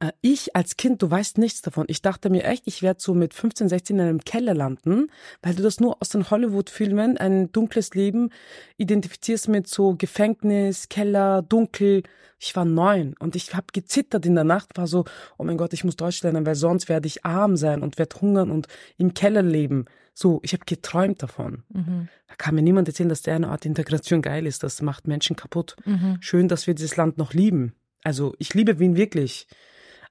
Äh, 0.01 0.13
Ich 0.23 0.57
als 0.57 0.77
Kind, 0.77 1.03
du 1.03 1.11
weißt 1.11 1.39
nichts 1.39 1.63
davon. 1.63 1.85
Ich 1.89 2.03
dachte 2.03 2.31
mir 2.31 2.45
echt, 2.45 2.65
ich 2.67 2.83
werde 2.83 3.01
so 3.01 3.15
mit 3.15 3.35
15, 3.35 3.69
16 3.69 3.97
in 3.99 4.03
einem 4.03 4.25
Keller 4.25 4.55
landen, 4.55 5.09
weil 5.43 5.55
du 5.55 5.63
das 5.63 5.79
nur 5.79 5.97
aus 6.01 6.09
den 6.09 6.29
Hollywood-Filmen, 6.31 7.17
ein 7.19 7.53
dunkles 7.53 7.95
Leben, 7.95 8.31
identifizierst 8.77 9.49
mit 9.49 9.69
so 9.69 9.95
Gefängnis, 9.97 10.89
Keller, 10.89 11.43
dunkel. 11.43 12.03
Ich 12.39 12.57
war 12.57 12.65
neun 12.65 13.15
und 13.19 13.37
ich 13.37 13.55
habe 13.55 13.67
gezittert 13.73 14.25
in 14.25 14.35
der 14.35 14.45
Nacht, 14.45 14.79
war 14.79 14.87
so, 14.87 15.05
oh 15.37 15.45
mein 15.45 15.59
Gott, 15.59 15.75
ich 15.75 15.85
muss 15.85 15.97
Deutsch 15.97 16.23
lernen, 16.23 16.47
weil 16.47 16.55
sonst 16.55 16.89
werde 16.89 17.07
ich 17.07 17.27
arm 17.27 17.57
sein 17.57 17.83
und 17.83 17.99
werde 17.99 18.19
hungern 18.21 18.51
und 18.51 18.67
im 18.97 19.13
Keller 19.13 19.43
leben. 19.43 19.85
So, 20.15 20.41
ich 20.43 20.55
habe 20.55 20.65
geträumt 20.65 21.23
davon. 21.23 21.65
Mhm. 21.69 22.09
Da 22.29 22.35
kann 22.37 22.55
mir 22.55 22.63
niemand 22.63 22.89
erzählen, 22.89 23.11
dass 23.11 23.23
der 23.23 23.37
eine 23.37 23.49
Art 23.49 23.67
Integration 23.67 24.23
geil 24.23 24.47
ist. 24.47 24.63
Das 24.63 24.81
macht 24.81 25.07
Menschen 25.07 25.37
kaputt. 25.37 25.77
Mhm. 25.85 26.17
Schön, 26.21 26.49
dass 26.49 26.67
wir 26.67 26.75
dieses 26.75 26.97
Land 26.97 27.19
noch 27.19 27.35
lieben. 27.35 27.75
Also 28.03 28.35
ich 28.39 28.55
liebe 28.55 28.79
Wien 28.79 28.97
wirklich. 28.97 29.47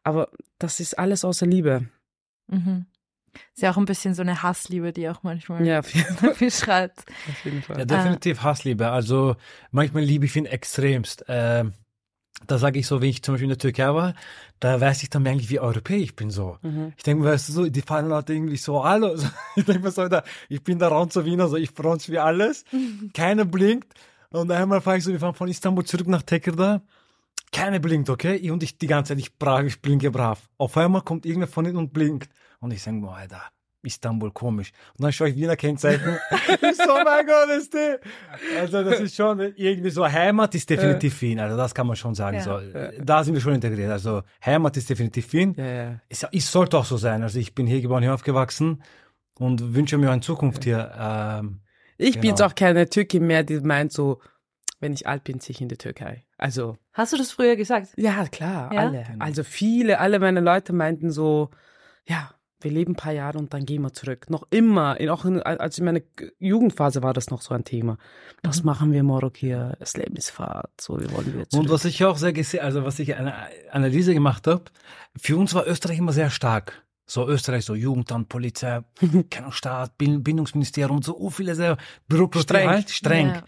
Aber 0.03 0.29
das 0.57 0.79
ist 0.79 0.97
alles 0.97 1.25
außer 1.25 1.45
Liebe. 1.45 1.87
Mhm. 2.47 2.85
Ist 3.55 3.61
ja 3.61 3.71
auch 3.71 3.77
ein 3.77 3.85
bisschen 3.85 4.15
so 4.15 4.21
eine 4.23 4.41
Hassliebe, 4.41 4.91
die 4.91 5.07
auch 5.09 5.21
manchmal 5.23 5.65
Ja, 5.65 5.79
auf 5.79 5.93
jeden, 5.93 6.15
beschreibt. 6.39 7.05
auf 7.29 7.45
jeden 7.45 7.61
Fall. 7.61 7.79
Ja, 7.79 7.85
definitiv 7.85 8.41
Hassliebe. 8.41 8.89
Also 8.89 9.35
manchmal 9.71 10.03
liebe 10.03 10.25
ich 10.25 10.35
ihn 10.35 10.45
extremst. 10.45 11.25
Ähm, 11.27 11.73
da 12.47 12.57
sage 12.57 12.79
ich 12.79 12.87
so, 12.87 13.01
wenn 13.01 13.09
ich 13.09 13.21
zum 13.21 13.33
Beispiel 13.33 13.45
in 13.45 13.49
der 13.49 13.57
Türkei 13.57 13.93
war, 13.93 14.15
da 14.59 14.79
weiß 14.79 15.03
ich 15.03 15.09
dann 15.09 15.27
eigentlich, 15.27 15.49
wie 15.49 15.59
Europäer 15.59 15.97
ich 15.97 16.15
bin 16.15 16.31
so. 16.31 16.57
Mhm. 16.61 16.93
Ich 16.97 17.03
denke 17.03 17.23
mir, 17.23 17.31
weißt 17.31 17.49
du, 17.49 17.53
so, 17.53 17.69
die 17.69 17.81
fallen 17.81 18.11
halt 18.13 18.29
irgendwie 18.29 18.57
so 18.57 18.81
alle. 18.81 19.17
So, 19.17 19.27
ich 19.55 19.65
denke 19.65 19.83
mir 19.83 19.91
so, 19.91 20.07
da, 20.07 20.23
ich 20.47 20.63
bin 20.63 20.79
der 20.79 20.87
Ronzo 20.87 21.25
Wiener, 21.25 21.47
so 21.49 21.57
ich 21.57 21.73
bronze 21.73 22.11
wie 22.11 22.19
alles. 22.19 22.63
Keiner 23.13 23.45
blinkt. 23.45 23.93
Und 24.31 24.51
einmal 24.51 24.81
fahre 24.81 24.97
ich 24.97 25.03
so, 25.03 25.11
wir 25.11 25.19
fahren 25.19 25.35
von 25.35 25.49
Istanbul 25.49 25.85
zurück 25.85 26.07
nach 26.07 26.21
Tekirdağ. 26.23 26.81
Keiner 27.51 27.79
blinkt, 27.79 28.09
okay? 28.09 28.49
Und 28.51 28.61
ich 28.63 28.77
die 28.77 28.87
ganze 28.87 29.09
Zeit, 29.13 29.19
ich 29.19 29.37
brav, 29.37 29.63
ich 29.65 29.81
blinke 29.81 30.11
brav. 30.11 30.47
Auf 30.57 30.77
einmal 30.77 31.01
kommt 31.01 31.25
irgendwer 31.25 31.47
von 31.47 31.65
hinten 31.65 31.79
und 31.79 31.93
blinkt. 31.93 32.31
Und 32.59 32.71
ich 32.71 32.83
denke 32.83 33.05
mir, 33.05 33.11
Alter, 33.11 33.41
Istanbul, 33.81 34.31
komisch. 34.31 34.71
Und 34.97 35.03
dann 35.03 35.11
schaue 35.13 35.29
ich 35.29 35.35
Wiener 35.35 35.55
Kennzeichen. 35.55 36.17
ich 36.47 36.77
so, 36.77 36.93
oh 36.93 37.01
mein 37.03 37.25
Gott, 37.25 37.49
ist 37.57 37.73
die. 37.73 37.95
Also 38.59 38.83
das 38.83 38.99
ist 38.99 39.15
schon 39.15 39.39
irgendwie 39.55 39.89
so, 39.89 40.05
Heimat 40.05 40.53
ist 40.53 40.69
definitiv 40.69 41.19
Wien. 41.21 41.39
Also 41.39 41.55
das 41.57 41.73
kann 41.73 41.87
man 41.87 41.95
schon 41.95 42.13
sagen. 42.13 42.37
Ja. 42.37 42.43
So, 42.43 42.59
da 43.01 43.23
sind 43.23 43.33
wir 43.33 43.41
schon 43.41 43.55
integriert. 43.55 43.89
Also 43.91 44.21
Heimat 44.45 44.75
ist 44.77 44.89
definitiv 44.89 45.31
Wien. 45.33 45.55
Ja, 45.57 45.65
ja. 45.65 45.99
Es, 46.09 46.25
es 46.31 46.51
sollte 46.51 46.77
auch 46.77 46.85
so 46.85 46.97
sein. 46.97 47.23
Also 47.23 47.39
ich 47.39 47.55
bin 47.55 47.65
hier 47.67 47.81
geboren, 47.81 48.03
hier 48.03 48.13
aufgewachsen 48.13 48.83
und 49.39 49.73
wünsche 49.73 49.97
mir 49.97 50.11
eine 50.11 50.21
Zukunft 50.21 50.65
hier. 50.65 50.91
Ähm, 50.99 51.61
Ich 51.97 52.13
bin 52.15 52.21
Genau. 52.21 52.31
jetzt 52.33 52.41
auch 52.43 52.53
keine 52.55 52.87
Türkin 52.89 53.25
mehr, 53.25 53.43
die 53.43 53.59
meint 53.61 53.91
so, 53.93 54.19
wenn 54.81 54.93
ich 54.93 55.07
alt 55.07 55.23
bin, 55.23 55.39
ziehe 55.39 55.53
ich 55.55 55.61
in 55.61 55.67
die 55.69 55.77
Türkei. 55.77 56.25
Also, 56.37 56.77
Hast 56.99 57.13
du 57.13 57.17
das 57.17 57.31
früher 57.31 57.55
gesagt? 57.55 57.89
ja, 57.97 58.25
klar, 58.27 58.71
Ja? 58.73 58.79
alle. 58.81 59.05
Also 59.19 59.43
viele, 59.43 59.99
alle 59.99 60.19
meine 60.19 60.41
Leute 60.41 60.73
meinten 60.73 61.11
so, 61.11 61.49
ja, 62.07 62.29
wir 62.61 62.71
leben 62.71 62.91
ein 62.91 62.95
paar 62.97 63.13
Jahre 63.13 63.37
und 63.37 63.53
dann 63.53 63.65
gehen 63.65 63.81
wir 63.83 63.93
zurück. 63.93 64.29
Noch 64.29 64.45
immer, 64.49 64.99
in, 64.99 65.09
auch 65.09 65.23
in, 65.23 65.41
als 65.41 65.77
in 65.79 65.85
meiner 65.85 66.01
Jugendphase 66.39 67.01
war 67.01 67.13
das 67.13 67.29
noch 67.29 67.41
so 67.41 67.53
ein 67.53 67.63
Thema. 67.63 67.97
Was 68.43 68.63
machen 68.63 68.91
wir 68.91 69.01
morgen 69.03 69.31
hier? 69.33 69.77
Das 69.79 69.95
Leben 69.95 70.17
ist 70.17 70.29
Fahrt, 70.31 70.69
so, 70.81 70.99
wir 70.99 71.09
wollen 71.13 71.33
wieder 71.33 71.47
zurück. 71.47 71.63
und 71.65 71.71
was 71.71 71.85
ich 71.85 72.03
auch 72.03 72.17
sehr 72.17 72.33
gesehen, 72.33 72.59
also 72.65 72.83
was 72.83 72.99
ich 72.99 73.15
eine 73.15 73.33
Analyse 73.71 74.13
gemacht 74.13 74.45
habe, 74.47 74.63
für 75.17 75.37
uns 75.37 75.53
war 75.53 75.65
Österreich 75.67 75.99
immer 75.99 76.11
sehr 76.11 76.29
stark. 76.29 76.83
So 77.05 77.27
Österreich, 77.27 77.65
so 77.65 77.73
Jugendamt, 77.75 78.27
Polizei, 78.29 78.81
Staat, 79.51 79.97
Bild- 79.97 80.23
Bildungsministerium, 80.23 81.01
so 81.01 81.17
oh, 81.17 81.29
viele 81.31 81.55
sehr 81.55 81.77
Bürokratie 82.07 82.43
Streng. 82.43 82.69
halt, 82.69 82.89
streng. 82.91 83.27
Ja. 83.29 83.43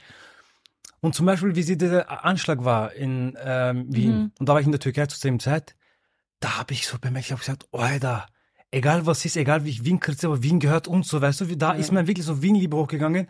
Und 1.01 1.15
zum 1.15 1.25
Beispiel, 1.25 1.55
wie 1.55 1.63
sie 1.63 1.77
dieser 1.77 2.23
Anschlag 2.25 2.63
war 2.63 2.93
in 2.93 3.35
ähm, 3.43 3.85
Wien, 3.93 4.15
Mhm. 4.15 4.31
und 4.39 4.47
da 4.49 4.53
war 4.53 4.59
ich 4.59 4.65
in 4.67 4.71
der 4.71 4.79
Türkei 4.79 5.05
zur 5.07 5.17
selben 5.19 5.39
Zeit, 5.39 5.75
da 6.39 6.57
habe 6.59 6.73
ich 6.73 6.87
so 6.87 6.97
bemerkt, 6.99 7.25
ich 7.27 7.31
habe 7.31 7.39
gesagt, 7.39 7.67
Alter, 7.71 8.27
egal 8.71 9.05
was 9.05 9.25
ist, 9.25 9.35
egal 9.35 9.65
wie 9.65 9.69
ich 9.69 9.83
Wien 9.83 9.99
kritisiere, 9.99 10.33
aber 10.33 10.43
Wien 10.43 10.59
gehört 10.59 10.87
uns, 10.87 11.07
so 11.07 11.19
weißt 11.21 11.41
du, 11.41 11.57
da 11.57 11.71
ist 11.73 11.91
mir 11.91 12.07
wirklich 12.07 12.25
so 12.25 12.41
Wien-Liebe 12.41 12.77
hochgegangen. 12.77 13.27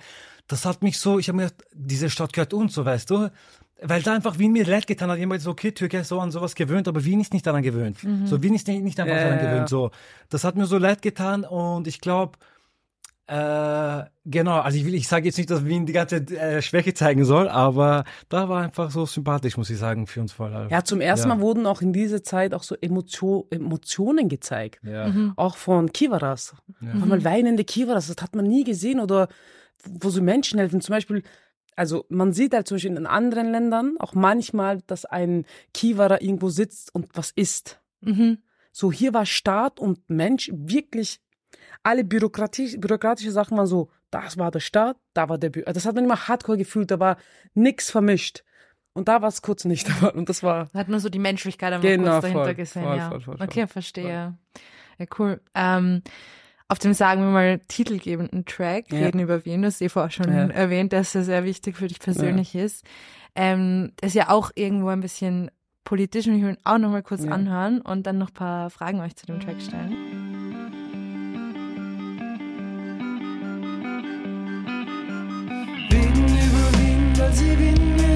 Das 0.48 0.66
hat 0.66 0.84
mich 0.84 0.98
so, 1.00 1.18
ich 1.18 1.30
habe 1.30 1.38
mir 1.38 1.44
gedacht, 1.46 1.64
diese 1.74 2.10
Stadt 2.10 2.34
gehört 2.34 2.54
uns, 2.54 2.74
so 2.74 2.84
weißt 2.84 3.10
du, 3.10 3.30
weil 3.82 4.02
da 4.02 4.14
einfach 4.14 4.38
Wien 4.38 4.52
mir 4.52 4.66
leid 4.66 4.86
getan 4.86 5.10
hat. 5.10 5.18
Jemand 5.18 5.42
so, 5.42 5.50
okay, 5.52 5.72
Türkei 5.72 6.00
ist 6.02 6.10
so 6.10 6.20
an 6.20 6.30
sowas 6.32 6.56
gewöhnt, 6.56 6.88
aber 6.88 7.04
Wien 7.06 7.20
ist 7.22 7.34
nicht 7.34 7.48
daran 7.48 7.64
gewöhnt. 7.64 7.98
So, 8.26 8.44
Wien 8.44 8.54
ist 8.54 8.68
nicht, 8.68 8.84
nicht 8.84 9.00
einfach 9.00 9.16
Ja, 9.16 9.24
daran 9.24 9.38
ja, 9.40 9.46
ja. 9.46 9.50
gewöhnt. 9.52 9.70
So, 9.70 9.92
das 10.30 10.44
hat 10.44 10.56
mir 10.56 10.66
so 10.68 10.78
leid 10.78 11.02
getan 11.02 11.44
und 11.46 11.88
ich 11.88 12.00
glaube, 12.02 12.38
äh, 13.28 14.04
genau, 14.26 14.60
also 14.60 14.78
ich 14.78 14.86
will, 14.86 14.94
ich 14.94 15.08
sage 15.08 15.26
jetzt 15.26 15.38
nicht, 15.38 15.50
dass 15.50 15.64
Wien 15.66 15.86
die 15.86 15.94
ganze 15.94 16.18
äh, 16.18 16.62
Schwäche 16.62 16.94
zeigen 16.94 17.24
soll, 17.24 17.48
aber 17.48 18.04
da 18.28 18.50
war 18.50 18.62
einfach 18.64 18.92
so 18.92 19.06
sympathisch, 19.06 19.56
muss 19.56 19.70
ich 19.70 19.78
sagen, 19.78 20.06
für 20.06 20.20
uns 20.20 20.34
voll. 20.34 20.68
ja, 20.70 20.84
zum 20.84 21.00
ersten 21.00 21.30
Ja. 21.30 21.36
Mal 21.36 21.42
wurden 21.42 21.66
auch 21.66 21.82
in 21.82 21.94
dieser 21.94 22.24
Zeit 22.24 22.54
auch 22.54 22.64
so 22.64 22.76
Emotio 22.82 23.48
Emotionen 23.50 24.28
gezeigt. 24.28 24.82
Ja. 24.84 25.08
Mhm. 25.08 25.34
Auch 25.38 25.56
von 25.56 25.94
Kivaras. 25.94 26.56
Ja. 26.82 26.94
Mal 26.94 27.24
weinende 27.24 27.64
Kivaras, 27.64 28.08
das 28.08 28.22
hat 28.22 28.36
man 28.36 28.46
nie 28.48 28.64
gesehen. 28.66 29.00
Oder 29.00 29.30
wo 29.86 30.10
so 30.10 30.22
Menschen 30.22 30.60
helfen. 30.60 30.82
Zum 30.82 30.94
Beispiel, 30.94 31.24
also 31.76 32.06
man 32.10 32.34
sieht 32.34 32.54
halt 32.54 32.68
zum 32.68 32.76
Beispiel 32.76 32.96
in 32.98 33.08
anderen 33.08 33.52
Ländern 33.52 33.96
auch 34.00 34.14
manchmal, 34.14 34.82
dass 34.88 35.06
ein 35.06 35.46
Kivara 35.74 36.22
irgendwo 36.22 36.50
sitzt 36.50 36.94
und 36.94 37.08
was 37.14 37.32
isst. 37.32 37.80
Mhm. 38.02 38.40
So, 38.74 38.92
hier 38.92 39.14
war 39.14 39.26
Staat 39.26 39.80
und 39.80 40.10
Mensch 40.10 40.52
wirklich 40.54 41.20
alle 41.84 42.04
bürokratisch, 42.04 42.78
bürokratische 42.80 43.32
Sachen 43.32 43.58
waren 43.58 43.68
so, 43.68 43.90
das 44.12 44.38
war 44.38 44.52
der 44.52 44.60
Staat, 44.60 44.98
da 45.14 45.30
war 45.30 45.38
der 45.38 45.50
Bü 45.50 45.64
Das 45.64 45.86
hat 45.86 45.96
man 45.96 46.06
immer 46.06 46.28
hardcore 46.28 46.58
gefühlt, 46.58 46.92
da 46.92 47.00
war 47.00 47.18
nix 47.54 47.90
vermischt. 47.90 48.44
Und 48.94 49.08
da 49.08 49.22
war 49.22 49.30
es 49.30 49.42
kurz 49.42 49.64
nicht. 49.66 49.88
Und 50.16 50.28
das 50.28 50.44
war, 50.44 50.68
hat 50.74 50.90
man 50.90 51.00
so 51.00 51.10
die 51.10 51.20
Menschlichkeit 51.20 51.72
einfach 51.74 51.88
Genau, 51.88 52.12
kurz 52.12 52.22
dahinter 52.24 52.44
voll, 52.44 52.56
gesehen. 52.56 52.84
voll, 52.84 52.98
ja. 52.98 53.10
voll, 53.10 53.22
voll, 53.22 53.38
voll. 53.38 53.46
okay, 53.48 53.68
verstehe. 53.68 54.38
Ja, 55.00 55.06
cool. 55.18 55.40
Ähm, 55.56 56.02
auf 56.68 56.78
dem, 56.80 56.94
sagen 56.94 57.22
wir 57.22 57.30
mal, 57.32 57.60
titelgebenden 57.68 58.46
Track 58.46 58.92
Ja. 58.92 59.00
reden 59.00 59.20
über 59.20 59.46
Wien, 59.46 59.62
das 59.62 59.74
hast 59.76 59.82
du 59.82 59.86
eh 59.86 59.90
vorher 59.90 60.12
schon 60.12 60.28
Ja. 60.32 60.48
erwähnt, 60.48 60.94
dass 60.94 61.16
er 61.16 61.24
sehr 61.24 61.44
wichtig 61.46 61.78
für 61.78 61.88
dich 61.88 62.00
persönlich 62.00 62.54
ist. 62.56 62.86
Ähm, 63.36 63.94
ist 64.02 64.14
ja 64.16 64.30
auch 64.30 64.52
irgendwo 64.56 64.90
ein 64.90 65.00
bisschen 65.02 65.52
politisch 65.86 66.28
und 66.28 66.36
ich 66.36 66.44
will 66.44 66.52
ihn 66.52 66.58
auch 66.66 66.78
nochmal 66.78 67.02
kurz 67.04 67.24
Ja. 67.24 67.32
anhören 67.32 67.82
und 67.82 68.06
dann 68.06 68.18
noch 68.18 68.30
ein 68.30 68.34
paar 68.34 68.70
Fragen 68.70 69.00
euch 69.00 69.16
zu 69.16 69.26
dem 69.26 69.40
Track 69.40 69.62
stellen. 69.62 69.96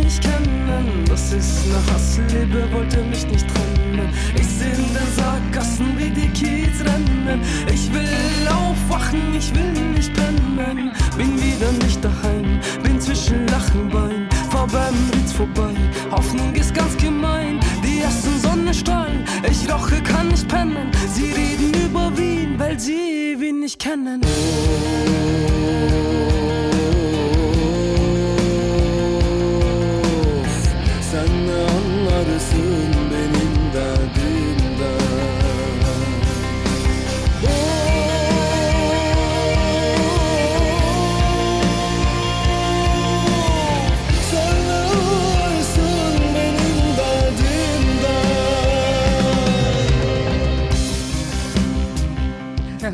nicht 0.06 0.22
kennen. 0.22 1.04
Das 1.08 1.34
ist 1.34 1.66
eine 1.66 1.94
Hassliebe, 1.94 2.72
wollte 2.72 3.04
mich 3.04 3.26
nicht 3.28 3.46
trennen. 3.48 4.10
Ich 4.36 4.48
seh 4.48 4.70
in 4.70 4.94
den 4.94 5.10
Sackgassen, 5.16 5.88
wie 5.98 6.10
die 6.10 6.30
Kids 6.30 6.80
rennen. 6.82 7.42
Ich 7.74 7.92
will 7.92 8.48
aufwachen, 8.48 9.36
ich 9.36 9.54
will 9.56 9.74
nicht 9.96 10.14
brennen. 10.14 10.92
Bin 11.18 11.42
wieder 11.42 11.72
nicht 11.84 12.04
daheim, 12.04 12.60
bin 12.84 13.00
zwischen 13.02 13.48
Lachen 13.48 13.90
Bein. 13.90 14.28
Fahr 14.52 14.68
beim 14.68 14.96
Ritz 15.14 15.34
vorbei, 15.34 15.74
Hoffnung 16.12 16.54
ist 16.54 16.74
ganz 16.74 16.96
gemein. 16.98 17.60
Die 17.84 18.02
ersten 18.02 18.40
Sonnenstrahlen, 18.40 19.24
ich 19.50 19.72
roche, 19.72 20.02
kann 20.04 20.28
nicht 20.28 20.48
pennen. 20.48 20.92
Sie 21.14 21.32
reden 21.32 21.72
über 21.86 22.16
Wien, 22.18 22.60
weil 22.60 22.80
sie 22.80 23.36
Wien 23.40 23.62
nicht 23.62 23.80
kennen. 23.80 24.22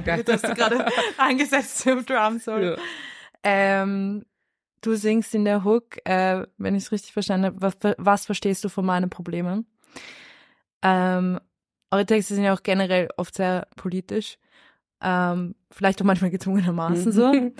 Hast 0.07 0.43
du 0.43 0.53
gerade 0.53 0.85
angesetzt 1.17 1.79
zum 1.79 2.05
Drum 2.05 2.39
Soul. 2.39 2.77
Ja. 2.77 2.83
Ähm, 3.43 4.25
du 4.81 4.95
singst 4.95 5.33
in 5.35 5.45
der 5.45 5.63
Hook, 5.63 5.97
äh, 6.05 6.45
wenn 6.57 6.75
ich 6.75 6.83
es 6.83 6.91
richtig 6.91 7.13
verstanden 7.13 7.47
habe, 7.47 7.61
was, 7.61 7.95
was 7.97 8.25
verstehst 8.25 8.63
du 8.63 8.69
von 8.69 8.85
meinen 8.85 9.09
Problemen? 9.09 9.65
Ähm, 10.81 11.39
eure 11.91 12.05
Texte 12.05 12.35
sind 12.35 12.43
ja 12.43 12.53
auch 12.53 12.63
generell 12.63 13.09
oft 13.17 13.35
sehr 13.35 13.67
politisch. 13.75 14.37
Ähm, 15.01 15.55
vielleicht 15.71 16.01
auch 16.01 16.05
manchmal 16.05 16.31
gezwungenermaßen 16.31 17.11
so. 17.11 17.33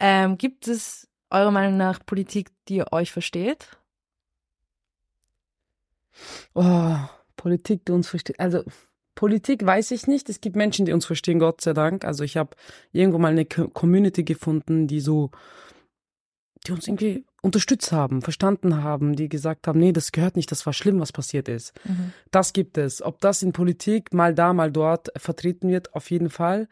Ähm, 0.00 0.38
gibt 0.38 0.66
es 0.66 1.08
eurer 1.30 1.52
Meinung 1.52 1.76
nach 1.76 2.04
Politik, 2.04 2.50
die 2.66 2.76
ihr 2.76 2.92
euch 2.92 3.12
versteht? 3.12 3.78
Oh, 6.52 6.96
Politik, 7.36 7.86
die 7.86 7.92
uns 7.92 8.08
versteht. 8.08 8.38
Also 8.40 8.64
Politik 9.14 9.64
weiß 9.64 9.90
ich 9.92 10.06
nicht. 10.06 10.28
Es 10.28 10.40
gibt 10.40 10.56
Menschen, 10.56 10.86
die 10.86 10.92
uns 10.92 11.06
verstehen, 11.06 11.38
Gott 11.38 11.60
sei 11.60 11.72
Dank. 11.72 12.04
Also 12.04 12.24
ich 12.24 12.36
habe 12.36 12.56
irgendwo 12.92 13.18
mal 13.18 13.32
eine 13.32 13.44
Co- 13.44 13.68
Community 13.68 14.24
gefunden, 14.24 14.86
die 14.86 15.00
so, 15.00 15.30
die 16.66 16.72
uns 16.72 16.88
irgendwie 16.88 17.24
unterstützt 17.42 17.92
haben, 17.92 18.22
verstanden 18.22 18.82
haben, 18.82 19.16
die 19.16 19.28
gesagt 19.28 19.66
haben, 19.66 19.78
nee, 19.78 19.92
das 19.92 20.12
gehört 20.12 20.34
nicht, 20.36 20.50
das 20.50 20.64
war 20.64 20.72
schlimm, 20.72 20.98
was 20.98 21.12
passiert 21.12 21.48
ist. 21.48 21.72
Das 22.30 22.52
gibt 22.54 22.78
es. 22.78 23.02
Ob 23.02 23.20
das 23.20 23.42
in 23.42 23.52
Politik 23.52 24.12
mal 24.14 24.34
da, 24.34 24.52
mal 24.52 24.72
dort 24.72 25.10
vertreten 25.16 25.68
wird, 25.68 25.94
auf 25.94 26.10
jeden 26.10 26.30
Fall. 26.30 26.68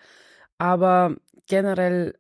Aber 0.59 1.17
generell 1.47 2.15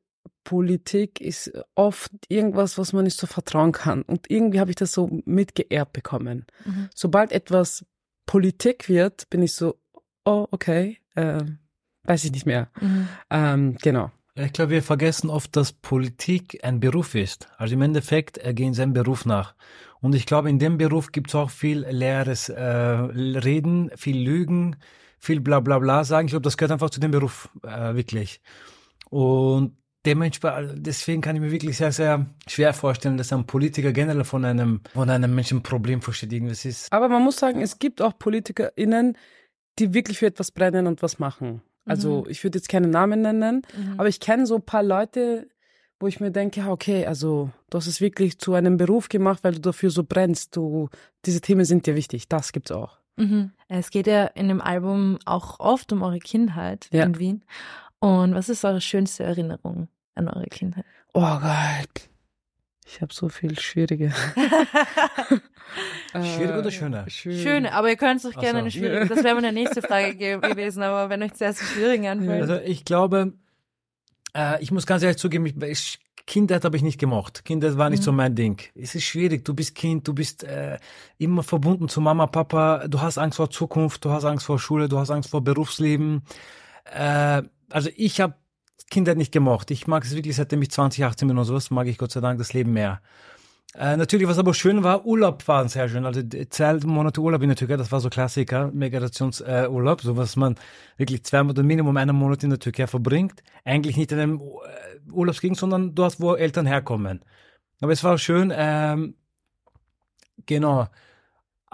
Politik 0.45 1.21
ist 1.21 1.53
oft 1.75 2.11
irgendwas, 2.29 2.77
was 2.77 2.93
man 2.93 3.05
nicht 3.05 3.19
so 3.19 3.27
vertrauen 3.27 3.73
kann. 3.73 4.03
Und 4.03 4.31
irgendwie 4.31 4.61
habe 4.61 4.71
ich 4.71 4.77
das 4.77 4.93
so 4.93 5.09
mitgeerbt 5.25 5.93
bekommen. 5.93 6.47
Sobald 6.95 7.33
etwas 7.33 7.87
Politik 8.27 8.89
wird, 8.89 9.31
bin 9.31 9.43
ich 9.43 9.55
so, 9.55 9.77
oh, 10.25 10.47
okay, 10.51 10.99
äh, 11.15 11.41
weiß 12.05 12.25
ich 12.25 12.33
nicht 12.33 12.47
mehr. 12.47 12.69
Ähm, 13.31 13.77
genau. 13.81 14.11
Ich 14.35 14.53
glaube, 14.55 14.71
wir 14.71 14.83
vergessen 14.83 15.29
oft, 15.29 15.55
dass 15.57 15.73
Politik 15.73 16.61
ein 16.63 16.81
Beruf 16.81 17.15
ist. 17.15 17.49
Also 17.59 17.75
im 17.75 17.83
Endeffekt 17.83 18.39
äh, 18.39 18.55
gehen 18.55 18.73
seinem 18.73 18.95
Beruf 18.95 19.27
nach. 19.27 19.55
Und 20.01 20.15
ich 20.15 20.25
glaube, 20.25 20.49
in 20.49 20.59
dem 20.59 20.79
Beruf 20.79 21.13
gibt 21.13 21.29
es 21.29 21.35
auch 21.35 21.51
viel 21.51 21.81
leeres 21.89 22.49
äh, 22.49 22.63
Reden, 22.63 23.91
viel 23.97 24.19
Lügen, 24.19 24.77
viel 25.19 25.41
bla 25.41 25.61
bla 25.61 25.79
bla 25.79 26.05
sagen. 26.05 26.27
Ich 26.27 26.33
glaube, 26.33 26.45
das 26.45 26.57
gehört 26.57 26.73
einfach 26.73 26.91
zu 26.91 26.99
dem 26.99 27.11
Beruf, 27.11 27.51
äh, 27.63 27.95
wirklich. 27.95 28.41
Und 29.11 29.77
dementsprechend, 30.07 30.87
deswegen 30.87 31.21
kann 31.21 31.37
ich 31.37 31.43
mir 31.43 31.53
wirklich 31.53 31.77
sehr, 31.77 31.93
sehr 31.93 32.27
schwer 32.49 32.73
vorstellen, 32.73 33.19
dass 33.19 33.33
ein 33.33 33.47
Politiker 33.47 33.93
generell 33.93 34.25
von 34.25 34.47
einem, 34.47 34.81
von 34.95 35.11
einem 35.11 35.35
Menschen 35.35 35.59
ein 35.59 35.63
Problem 35.63 36.01
versteht. 36.01 36.33
Irgendwas 36.33 36.65
ist. 36.65 36.91
Aber 36.91 37.09
man 37.09 37.23
muss 37.23 37.37
sagen, 37.37 37.61
es 37.61 37.79
gibt 37.79 38.01
auch 38.01 38.19
PolitikerInnen, 38.19 39.17
die 39.79 39.95
wirklich 39.95 40.19
für 40.19 40.27
etwas 40.27 40.51
brennen 40.51 40.87
und 40.87 41.03
was 41.03 41.19
machen. 41.19 41.63
Also 41.85 42.27
ich 42.29 42.45
würde 42.45 42.59
jetzt 42.59 42.69
keine 42.69 42.87
Namen 42.89 43.23
nennen, 43.23 43.63
aber 43.97 44.09
ich 44.09 44.21
kenne 44.21 44.47
so 44.47 44.55
ein 44.57 44.63
paar 44.63 44.83
Leute, 44.85 45.49
wo 45.99 46.07
ich 46.07 46.21
mir 46.21 46.31
denke, 46.31 46.61
ja, 46.61 46.71
okay, 46.71 47.07
also 47.07 47.51
du 47.71 47.79
hast 47.79 47.87
es 47.89 48.01
wirklich 48.01 48.39
zu 48.39 48.55
einem 48.55 48.77
Beruf 48.77 49.09
gemacht, 49.09 49.41
weil 49.43 49.53
du 49.55 49.61
dafür 49.61 49.91
so 49.91 50.05
brennst. 50.05 50.55
Du, 50.57 50.89
diese 51.25 51.41
Themen 51.41 51.65
sind 51.65 51.87
dir 51.87 51.95
wichtig. 51.97 52.29
Das 52.29 52.53
gibt's 52.53 52.71
auch. 52.73 52.99
Mhm. 53.17 53.51
Es 53.69 53.91
geht 53.91 54.07
ja 54.07 54.25
in 54.27 54.49
dem 54.49 54.61
Album 54.61 55.19
auch 55.27 55.59
oft 55.61 55.93
um 55.93 56.03
eure 56.03 56.19
Kindheit 56.19 56.89
Ja. 56.93 57.05
in 57.05 57.19
Wien. 57.19 57.45
Und 57.99 58.35
was 58.35 58.49
ist 58.49 58.65
eure 58.65 58.81
schönste 58.81 59.25
Erinnerung 59.25 59.89
an 60.15 60.29
eure 60.29 60.47
Kindheit? 60.47 60.85
Oh 61.15 61.21
Gott. 61.41 62.09
Ich 62.95 63.01
habe 63.01 63.15
so 63.15 63.31
viel 63.31 63.59
schwierige. 63.59 64.13
Schwierig 66.13 66.59
oder 66.59 66.71
schöner? 66.71 67.09
Schön. 67.09 67.39
Schöne, 67.39 67.73
aber 67.73 67.89
ihr 67.89 67.97
könnt 67.97 68.21
es 68.21 68.27
euch 68.27 68.35
gerne 68.35 68.53
so. 68.53 68.59
eine 68.59 68.71
schwierige. 68.71 69.07
Das 69.07 69.25
wäre 69.25 69.35
meine 69.35 69.51
nächste 69.51 69.81
Frage 69.81 70.15
ge 70.15 70.39
gewesen, 70.41 70.83
aber 70.83 71.09
wenn 71.09 71.23
euch 71.23 71.33
zuerst 71.33 71.63
die 71.63 71.65
schwierigen 71.65 72.07
anfällt. 72.07 72.43
Also 72.43 72.57
ich 72.57 72.85
glaube, 72.85 73.33
äh, 74.37 74.63
ich 74.63 74.71
muss 74.73 74.85
ganz 74.85 75.03
ehrlich 75.03 75.17
zugeben, 75.17 75.47
ich, 75.47 75.57
ich, 75.63 76.01
Kindheit 76.27 76.67
habe 76.67 76.77
ich 76.77 76.83
nicht 76.83 77.01
gemocht. 77.01 77.47
Kindheit 77.47 77.79
war 77.79 77.89
nicht 77.89 78.03
so 78.03 78.13
mein 78.13 78.35
Ding. 78.35 78.61
Es 78.75 78.95
ist 78.95 79.05
schwierig. 79.05 79.47
Du 79.47 79.55
bist 79.55 79.75
Kind, 79.75 80.07
du 80.07 80.13
bist 80.13 80.45
äh, 80.45 80.79
immer 81.17 81.43
verbunden 81.43 81.89
zu 81.89 82.03
Mama, 82.03 82.27
Papa. 82.27 82.89
Du 82.89 83.01
hast 83.01 83.17
Angst 83.17 83.39
vor 83.39 83.49
Zukunft, 83.49 84.05
du 84.05 84.11
hast 84.11 84.27
Angst 84.27 84.45
vor 84.45 84.59
Schule, 84.59 84.91
du 84.91 84.99
hast 84.99 85.11
Angst 85.11 85.31
vor 85.31 85.43
Berufsleben. 85.43 86.25
Äh, 86.95 87.43
also 87.71 87.89
ich 87.97 88.21
habe 88.21 88.35
Kindheit 88.91 89.17
nicht 89.17 89.33
gemocht. 89.33 89.71
Ich 89.71 89.87
mag 89.87 90.05
es 90.05 90.15
wirklich, 90.15 90.37
seitdem 90.37 90.63
ich 90.63 90.71
20, 90.71 91.05
18 91.05 91.29
bin 91.29 91.39
und 91.39 91.45
sowas, 91.45 91.71
mag 91.71 91.87
ich 91.87 91.99
Gott 91.99 92.13
sei 92.13 92.21
Dank 92.21 92.39
das 92.39 92.53
Leben 92.53 92.73
mehr. 92.73 93.01
Äh, 93.75 93.97
natürlich, 93.97 94.29
was 94.29 94.39
aber 94.39 94.53
schön 94.53 94.83
war, 94.83 95.07
Urlaub 95.07 95.49
war 95.49 95.67
sehr 95.69 95.89
schön. 95.89 96.05
Also 96.05 96.21
zwei 96.51 96.75
Monate 96.85 97.23
Urlaub 97.23 97.41
in 97.43 97.49
der 97.49 97.57
Türkei, 97.57 97.77
das 97.77 97.91
war 97.91 98.01
so 98.01 98.11
Klassiker, 98.11 98.71
Migrationsurlaub, 98.71 100.01
äh, 100.01 100.03
so 100.03 100.17
was 100.17 100.37
man 100.37 100.57
wirklich 100.99 101.25
zwei 101.25 101.43
oder 101.43 101.63
Minimum 101.63 101.97
einen 101.97 102.15
Monat 102.15 102.45
in 102.45 102.51
der 102.51 102.59
Türkei 102.59 102.87
verbringt. 102.87 103.43
Eigentlich 103.65 103.97
nicht 103.97 104.13
in 104.13 104.19
einem 104.19 104.41
äh, 104.41 105.11
Urlaubsgegend, 105.11 105.57
sondern 105.57 105.95
dort, 105.95 106.21
wo 106.21 106.35
Eltern 106.35 106.67
herkommen. 106.67 107.25
Aber 107.81 107.93
es 107.93 108.05
war 108.05 108.19
schön, 108.19 108.53
ähm, 108.55 109.15
genau. 110.45 110.89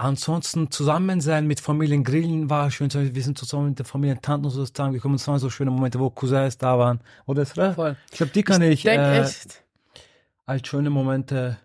Ansonsten 0.00 0.70
zusammen 0.70 1.20
sein 1.20 1.48
mit 1.48 1.58
Familien, 1.58 2.04
Grillen 2.04 2.48
war 2.48 2.70
schön. 2.70 2.88
Wir 2.92 3.22
sind 3.24 3.36
zusammen 3.36 3.70
mit 3.70 3.80
der 3.80 3.84
Familie 3.84 4.20
Tanten 4.20 4.46
und 4.46 4.52
so 4.52 4.64
zusammengekommen. 4.64 5.16
Es 5.16 5.26
waren 5.26 5.40
so 5.40 5.50
schöne 5.50 5.72
Momente, 5.72 5.98
wo 5.98 6.08
Cousins 6.08 6.56
da 6.56 6.78
waren. 6.78 7.00
Oder 7.26 7.42
es 7.42 7.50
Voll. 7.50 7.96
ich 8.12 8.16
glaube, 8.16 8.30
die 8.32 8.44
kann 8.44 8.62
ich, 8.62 8.70
Ich 8.70 8.82
denke 8.84 9.06
äh, 9.06 9.22
echt. 9.22 9.64
als 10.46 10.68
schöne 10.68 10.88
Momente 10.90 11.58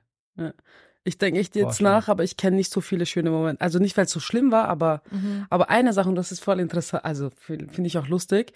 Ich 1.03 1.19
denke 1.19 1.39
echt 1.39 1.55
jetzt 1.55 1.79
nach, 1.79 2.07
aber 2.07 2.23
ich 2.23 2.35
kenne 2.35 2.55
nicht 2.55 2.71
so 2.71 2.81
viele 2.81 3.05
schöne 3.05 3.29
Momente. 3.29 3.61
Also 3.61 3.77
nicht, 3.77 3.95
weil 3.97 4.05
es 4.05 4.11
so 4.11 4.19
schlimm 4.19 4.51
war, 4.51 4.67
aber, 4.67 5.03
aber 5.51 5.69
eine 5.69 5.93
Sache, 5.93 6.09
und 6.09 6.15
das 6.15 6.31
ist 6.31 6.43
voll 6.43 6.59
interessant, 6.59 7.05
also 7.05 7.29
finde 7.37 7.71
find 7.71 7.85
ich 7.85 7.99
auch 7.99 8.07
lustig. 8.07 8.53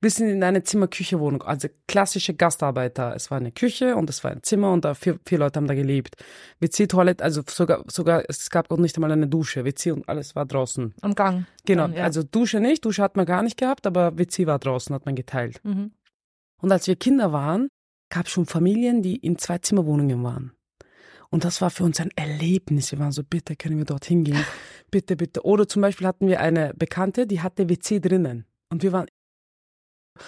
Wir 0.00 0.10
sind 0.10 0.28
in 0.28 0.44
eine 0.44 0.62
Zimmer-Küche-Wohnung, 0.62 1.42
also 1.42 1.66
klassische 1.88 2.32
Gastarbeiter. 2.32 3.16
Es 3.16 3.32
war 3.32 3.38
eine 3.38 3.50
Küche 3.50 3.96
und 3.96 4.08
es 4.08 4.22
war 4.22 4.30
ein 4.30 4.44
Zimmer 4.44 4.72
und 4.72 4.84
da 4.84 4.94
vier, 4.94 5.18
vier 5.26 5.38
Leute 5.38 5.58
haben 5.58 5.66
da 5.66 5.74
gelebt. 5.74 6.14
WC, 6.60 6.86
Toilette, 6.86 7.24
also 7.24 7.42
sogar, 7.48 7.82
sogar, 7.88 8.22
es 8.28 8.48
gab 8.50 8.70
auch 8.70 8.76
nicht 8.76 8.96
einmal 8.96 9.10
eine 9.10 9.26
Dusche. 9.26 9.64
WC 9.64 9.90
und 9.90 10.08
alles 10.08 10.36
war 10.36 10.46
draußen. 10.46 10.94
Am 11.00 11.16
Gang. 11.16 11.46
Genau, 11.66 11.88
Dann, 11.88 11.94
ja. 11.94 12.04
also 12.04 12.22
Dusche 12.22 12.60
nicht, 12.60 12.84
Dusche 12.84 13.02
hat 13.02 13.16
man 13.16 13.26
gar 13.26 13.42
nicht 13.42 13.56
gehabt, 13.56 13.88
aber 13.88 14.16
WC 14.16 14.46
war 14.46 14.60
draußen, 14.60 14.94
hat 14.94 15.04
man 15.04 15.16
geteilt. 15.16 15.60
Mhm. 15.64 15.90
Und 16.60 16.70
als 16.70 16.86
wir 16.86 16.94
Kinder 16.94 17.32
waren, 17.32 17.68
gab 18.08 18.26
es 18.26 18.32
schon 18.32 18.46
Familien, 18.46 19.02
die 19.02 19.16
in 19.16 19.36
Zwei-Zimmer-Wohnungen 19.36 20.22
waren. 20.22 20.52
Und 21.30 21.44
das 21.44 21.60
war 21.60 21.70
für 21.70 21.84
uns 21.84 22.00
ein 22.00 22.10
Erlebnis. 22.14 22.92
Wir 22.92 23.00
waren 23.00 23.12
so, 23.12 23.22
bitte 23.24 23.56
können 23.56 23.78
wir 23.78 23.84
dorthin 23.84 24.24
gehen. 24.24 24.44
Bitte, 24.90 25.16
bitte. 25.16 25.44
Oder 25.44 25.68
zum 25.68 25.82
Beispiel 25.82 26.06
hatten 26.06 26.28
wir 26.28 26.40
eine 26.40 26.72
Bekannte, 26.74 27.26
die 27.26 27.42
hatte 27.42 27.68
WC 27.68 28.00
drinnen. 28.00 28.46
Und 28.70 28.82
wir 28.82 28.92
waren, 28.92 29.06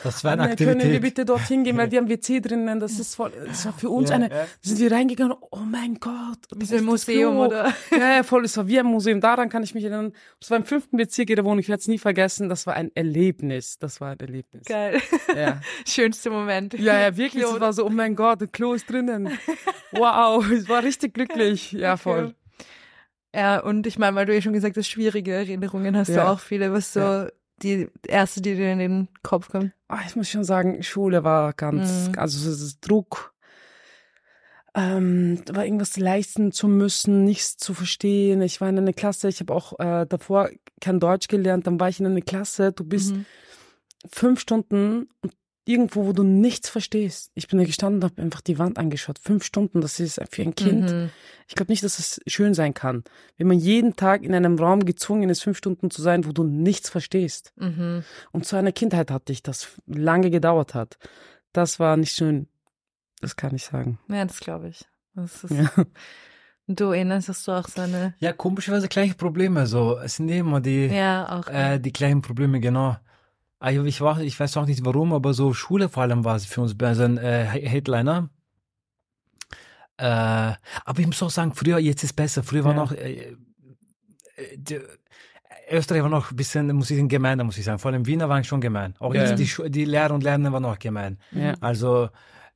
Das 0.04 0.24
war 0.24 0.32
eine 0.32 0.42
"Anne, 0.42 0.56
können 0.56 0.68
wir 0.68 0.76
Aktivität. 0.76 1.02
bitte 1.02 1.24
dorthin 1.24 1.64
gehen, 1.64 1.76
weil 1.76 1.88
die 1.88 1.96
haben 1.98 2.08
WC 2.08 2.40
drinnen. 2.40 2.80
Das 2.80 2.98
ist 2.98 3.14
voll, 3.14 3.32
das 3.46 3.64
war 3.66 3.72
für 3.72 3.90
uns 3.90 4.10
Ja, 4.10 4.16
eine, 4.16 4.30
ja. 4.30 4.46
sind 4.62 4.78
wir 4.78 4.92
reingegangen, 4.92 5.34
oh 5.50 5.56
mein 5.58 5.94
Gott. 5.96 6.38
Wie 6.54 6.60
das 6.60 6.68
so 6.70 6.76
ein 6.76 6.84
Museum, 6.84 7.36
oder? 7.38 7.72
Ja, 7.90 8.16
ja, 8.16 8.22
voll, 8.22 8.44
es 8.44 8.56
war 8.56 8.66
wie 8.66 8.78
ein 8.78 8.86
Museum. 8.86 9.20
Daran 9.20 9.48
kann 9.48 9.62
ich 9.62 9.74
mich 9.74 9.84
erinnern. 9.84 10.12
Das 10.40 10.50
war 10.50 10.56
im 10.58 10.64
fünften 10.64 10.96
Bezirk 10.96 11.30
ihrer 11.30 11.44
Wohnung. 11.44 11.58
Ich 11.60 11.68
werde 11.68 11.80
es 11.80 11.88
nie 11.88 11.98
vergessen. 11.98 12.48
Das 12.48 12.66
war 12.66 12.74
ein 12.74 12.90
Erlebnis. 12.94 13.78
Das 13.78 14.00
war 14.00 14.10
ein 14.12 14.20
Erlebnis. 14.20 14.64
Geil. 14.66 15.00
Ja. 15.36 15.60
Schönste 15.86 16.30
Moment. 16.30 16.74
Ja, 16.74 16.98
ja, 16.98 17.16
wirklich. 17.16 17.42
Klo. 17.44 17.54
Es 17.54 17.60
war 17.60 17.72
so, 17.72 17.86
oh 17.86 17.90
mein 17.90 18.14
Gott, 18.16 18.40
das 18.42 18.52
Klo 18.52 18.74
ist 18.74 18.88
drinnen. 18.90 19.30
Wow, 19.92 20.48
ich 20.50 20.68
war 20.68 20.82
richtig 20.82 21.14
glücklich. 21.14 21.72
Ja, 21.72 21.96
voll. 21.96 22.34
Ja, 23.34 23.60
und 23.60 23.86
ich 23.86 23.98
meine, 23.98 24.16
weil 24.16 24.26
du 24.26 24.34
ja 24.34 24.42
schon 24.42 24.52
gesagt 24.52 24.76
hast, 24.76 24.88
schwierige 24.88 25.32
Erinnerungen 25.32 25.96
hast 25.96 26.08
du 26.08 26.14
Ja. 26.14 26.32
auch 26.32 26.40
viele, 26.40 26.72
was 26.72 26.92
so 26.92 27.00
Ja. 27.00 27.28
Die 27.62 27.88
erste, 28.06 28.40
die 28.40 28.54
dir 28.56 28.72
in 28.72 28.78
den 28.78 29.08
Kopf 29.22 29.48
kommt. 29.48 29.72
Ah, 29.88 30.00
ich 30.06 30.16
muss 30.16 30.28
schon 30.28 30.44
sagen, 30.44 30.82
Schule 30.82 31.24
war 31.24 31.52
ganz, 31.52 32.08
Mhm. 32.08 32.18
also 32.18 32.48
es 32.50 32.60
ist 32.60 32.80
Druck. 32.80 33.34
Ähm, 34.72 35.42
war 35.50 35.64
irgendwas 35.64 35.96
leisten 35.96 36.52
zu 36.52 36.68
müssen, 36.68 37.24
nichts 37.24 37.56
zu 37.56 37.74
verstehen. 37.74 38.40
Ich 38.40 38.60
war 38.60 38.68
in 38.68 38.78
einer 38.78 38.92
Klasse, 38.92 39.28
ich 39.28 39.40
habe 39.40 39.52
auch 39.52 39.78
äh, 39.80 40.06
davor 40.06 40.48
kein 40.80 41.00
Deutsch 41.00 41.26
gelernt, 41.26 41.66
dann 41.66 41.80
war 41.80 41.88
ich 41.88 41.98
in 41.98 42.06
einer 42.06 42.20
Klasse, 42.20 42.70
du 42.72 42.84
bist 42.84 43.14
Mhm. 43.14 43.26
fünf 44.12 44.38
Stunden 44.40 45.08
und 45.22 45.32
irgendwo, 45.64 46.06
wo 46.06 46.12
du 46.12 46.22
nichts 46.22 46.68
verstehst. 46.68 47.30
Ich 47.34 47.48
bin 47.48 47.58
da 47.58 47.64
gestanden 47.64 48.02
und 48.02 48.10
habe 48.10 48.22
einfach 48.22 48.40
die 48.40 48.58
Wand 48.58 48.78
angeschaut. 48.78 49.18
Fünf 49.18 49.44
Stunden, 49.44 49.80
das 49.80 50.00
ist 50.00 50.20
für 50.30 50.42
ein 50.42 50.54
Kind. 50.54 50.90
Mhm. 50.90 51.10
Ich 51.48 51.54
glaube 51.54 51.70
nicht, 51.70 51.82
dass 51.84 51.98
es 51.98 52.20
schön 52.26 52.54
sein 52.54 52.74
kann, 52.74 53.04
wenn 53.36 53.46
man 53.46 53.58
jeden 53.58 53.96
Tag 53.96 54.22
in 54.22 54.34
einem 54.34 54.58
Raum 54.58 54.84
gezwungen 54.84 55.28
ist, 55.30 55.42
fünf 55.42 55.58
Stunden 55.58 55.90
zu 55.90 56.02
sein, 56.02 56.24
wo 56.24 56.32
du 56.32 56.44
nichts 56.44 56.88
verstehst. 56.90 57.52
Mhm. 57.56 58.04
Und 58.32 58.46
zu 58.46 58.56
einer 58.56 58.72
Kindheit 58.72 59.10
hatte 59.10 59.32
ich, 59.32 59.42
das 59.42 59.68
lange 59.86 60.30
gedauert 60.30 60.74
hat. 60.74 60.98
Das 61.52 61.78
war 61.80 61.96
nicht 61.96 62.12
schön. 62.12 62.48
Das 63.20 63.36
kann 63.36 63.54
ich 63.54 63.64
sagen. 63.64 63.98
Ja, 64.08 64.24
das 64.24 64.40
glaube 64.40 64.68
ich. 64.68 64.84
Das 65.14 65.44
ist, 65.44 65.50
Ja. 65.52 65.70
Du 66.72 66.92
erinnerst 66.92 67.28
hast 67.28 67.48
du 67.48 67.52
auch 67.52 67.66
so 67.66 67.80
eine, 67.80 68.14
Ja, 68.20 68.32
komischerweise 68.32 68.86
gleiche 68.86 69.14
Probleme. 69.16 69.66
So, 69.66 69.98
es 69.98 70.14
sind 70.16 70.28
immer 70.28 70.60
die, 70.60 70.86
ja, 70.86 71.40
auch. 71.40 71.48
äh, 71.48 71.80
die 71.80 71.92
gleichen 71.92 72.22
Probleme, 72.22 72.60
genau. 72.60 72.96
Also 73.60 73.84
ich, 73.84 74.00
war, 74.00 74.20
ich 74.20 74.40
weiß 74.40 74.56
auch 74.56 74.66
nicht 74.66 74.84
warum, 74.84 75.12
aber 75.12 75.34
so 75.34 75.52
Schule 75.52 75.88
vor 75.90 76.02
allem 76.02 76.24
war 76.24 76.34
es 76.34 76.46
für 76.46 76.62
uns 76.62 76.74
so 76.78 77.02
ein 77.04 77.18
äh, 77.18 77.44
Headliner. 77.44 78.30
Äh, 79.98 80.04
aber 80.84 80.98
ich 80.98 81.06
muss 81.06 81.22
auch 81.22 81.30
sagen, 81.30 81.54
früher, 81.54 81.78
jetzt 81.78 82.02
ist 82.02 82.14
besser. 82.14 82.42
Früher 82.42 82.64
war 82.64 82.72
Ja. 82.74 82.76
noch, 82.78 82.92
äh, 82.92 83.36
äh, 84.36 84.56
die, 84.56 84.80
Österreich 85.70 86.02
war 86.02 86.08
noch 86.08 86.30
ein 86.30 86.36
bisschen, 86.36 86.74
muss 86.74 86.90
ich 86.90 86.96
sagen, 86.96 87.08
gemeiner, 87.08 87.44
muss 87.44 87.58
ich 87.58 87.64
sagen. 87.64 87.78
Vor 87.78 87.90
allem 87.92 88.06
Wiener 88.06 88.28
waren 88.30 88.42
schon 88.44 88.60
gemein. 88.62 88.94
Auch 88.98 89.14
Ja. 89.14 89.32
die, 89.34 89.48
die 89.70 89.84
Lehrer 89.84 90.14
und 90.14 90.22
Lernenden 90.24 90.52
waren 90.54 90.64
auch 90.64 90.78
gemein. 90.78 91.18
Ja. 91.32 91.54
Also 91.60 92.08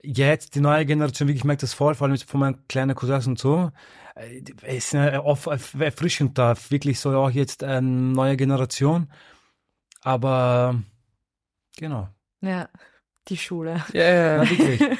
jetzt 0.02 0.54
die 0.54 0.60
neue 0.60 0.86
Generation, 0.86 1.28
wirklich, 1.28 1.42
ich 1.42 1.44
merke 1.44 1.60
das 1.60 1.74
voll, 1.74 1.94
vor 1.94 2.08
allem 2.08 2.16
von 2.16 2.40
meinen 2.40 2.66
kleinen 2.66 2.94
Cousins 2.96 3.26
und 3.26 3.38
so. 3.38 3.70
äh, 4.16 4.42
ist 4.76 4.94
eine 4.94 5.22
off- 5.22 5.46
erfrischend 5.78 6.38
da, 6.38 6.54
wirklich 6.70 6.98
so 6.98 7.14
auch 7.16 7.30
jetzt 7.30 7.62
eine 7.62 7.86
neue 7.86 8.36
Generation. 8.38 9.10
Aber 10.00 10.82
genau. 11.76 12.08
Ja, 12.40 12.68
die 13.28 13.36
Schule. 13.36 13.82
Ja, 13.92 14.02
ja, 14.02 14.42
Ja, 14.44 14.50
wirklich. 14.50 14.98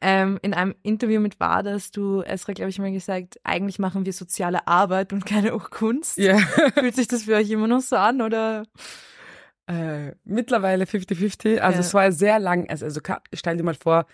ähm, 0.00 0.38
in 0.42 0.54
einem 0.54 0.74
Interview 0.82 1.20
mit 1.20 1.38
Wada 1.40 1.72
hast 1.72 1.96
du, 1.96 2.22
Esra, 2.22 2.52
glaube 2.52 2.70
ich, 2.70 2.78
mal 2.78 2.90
gesagt, 2.92 3.38
eigentlich 3.44 3.78
machen 3.78 4.04
wir 4.04 4.12
soziale 4.12 4.66
Arbeit 4.66 5.12
und 5.12 5.26
keine 5.26 5.50
Kunst. 5.52 6.18
ja. 6.18 6.36
Fühlt 6.74 6.96
sich 6.96 7.08
das 7.08 7.24
für 7.24 7.34
euch 7.36 7.50
immer 7.50 7.68
noch 7.68 7.80
so 7.80 7.96
an 7.96 8.20
oder? 8.22 8.64
Äh, 9.66 10.12
mittlerweile 10.24 10.84
50-50. 10.84 11.58
Also 11.60 11.74
Ja. 11.76 11.80
es 11.80 11.94
war 11.94 12.10
sehr 12.12 12.38
lang. 12.38 12.68
Also, 12.68 12.86
also 12.86 13.00
stell 13.34 13.56
dir 13.56 13.62
mal 13.62 13.74
vor, 13.74 14.06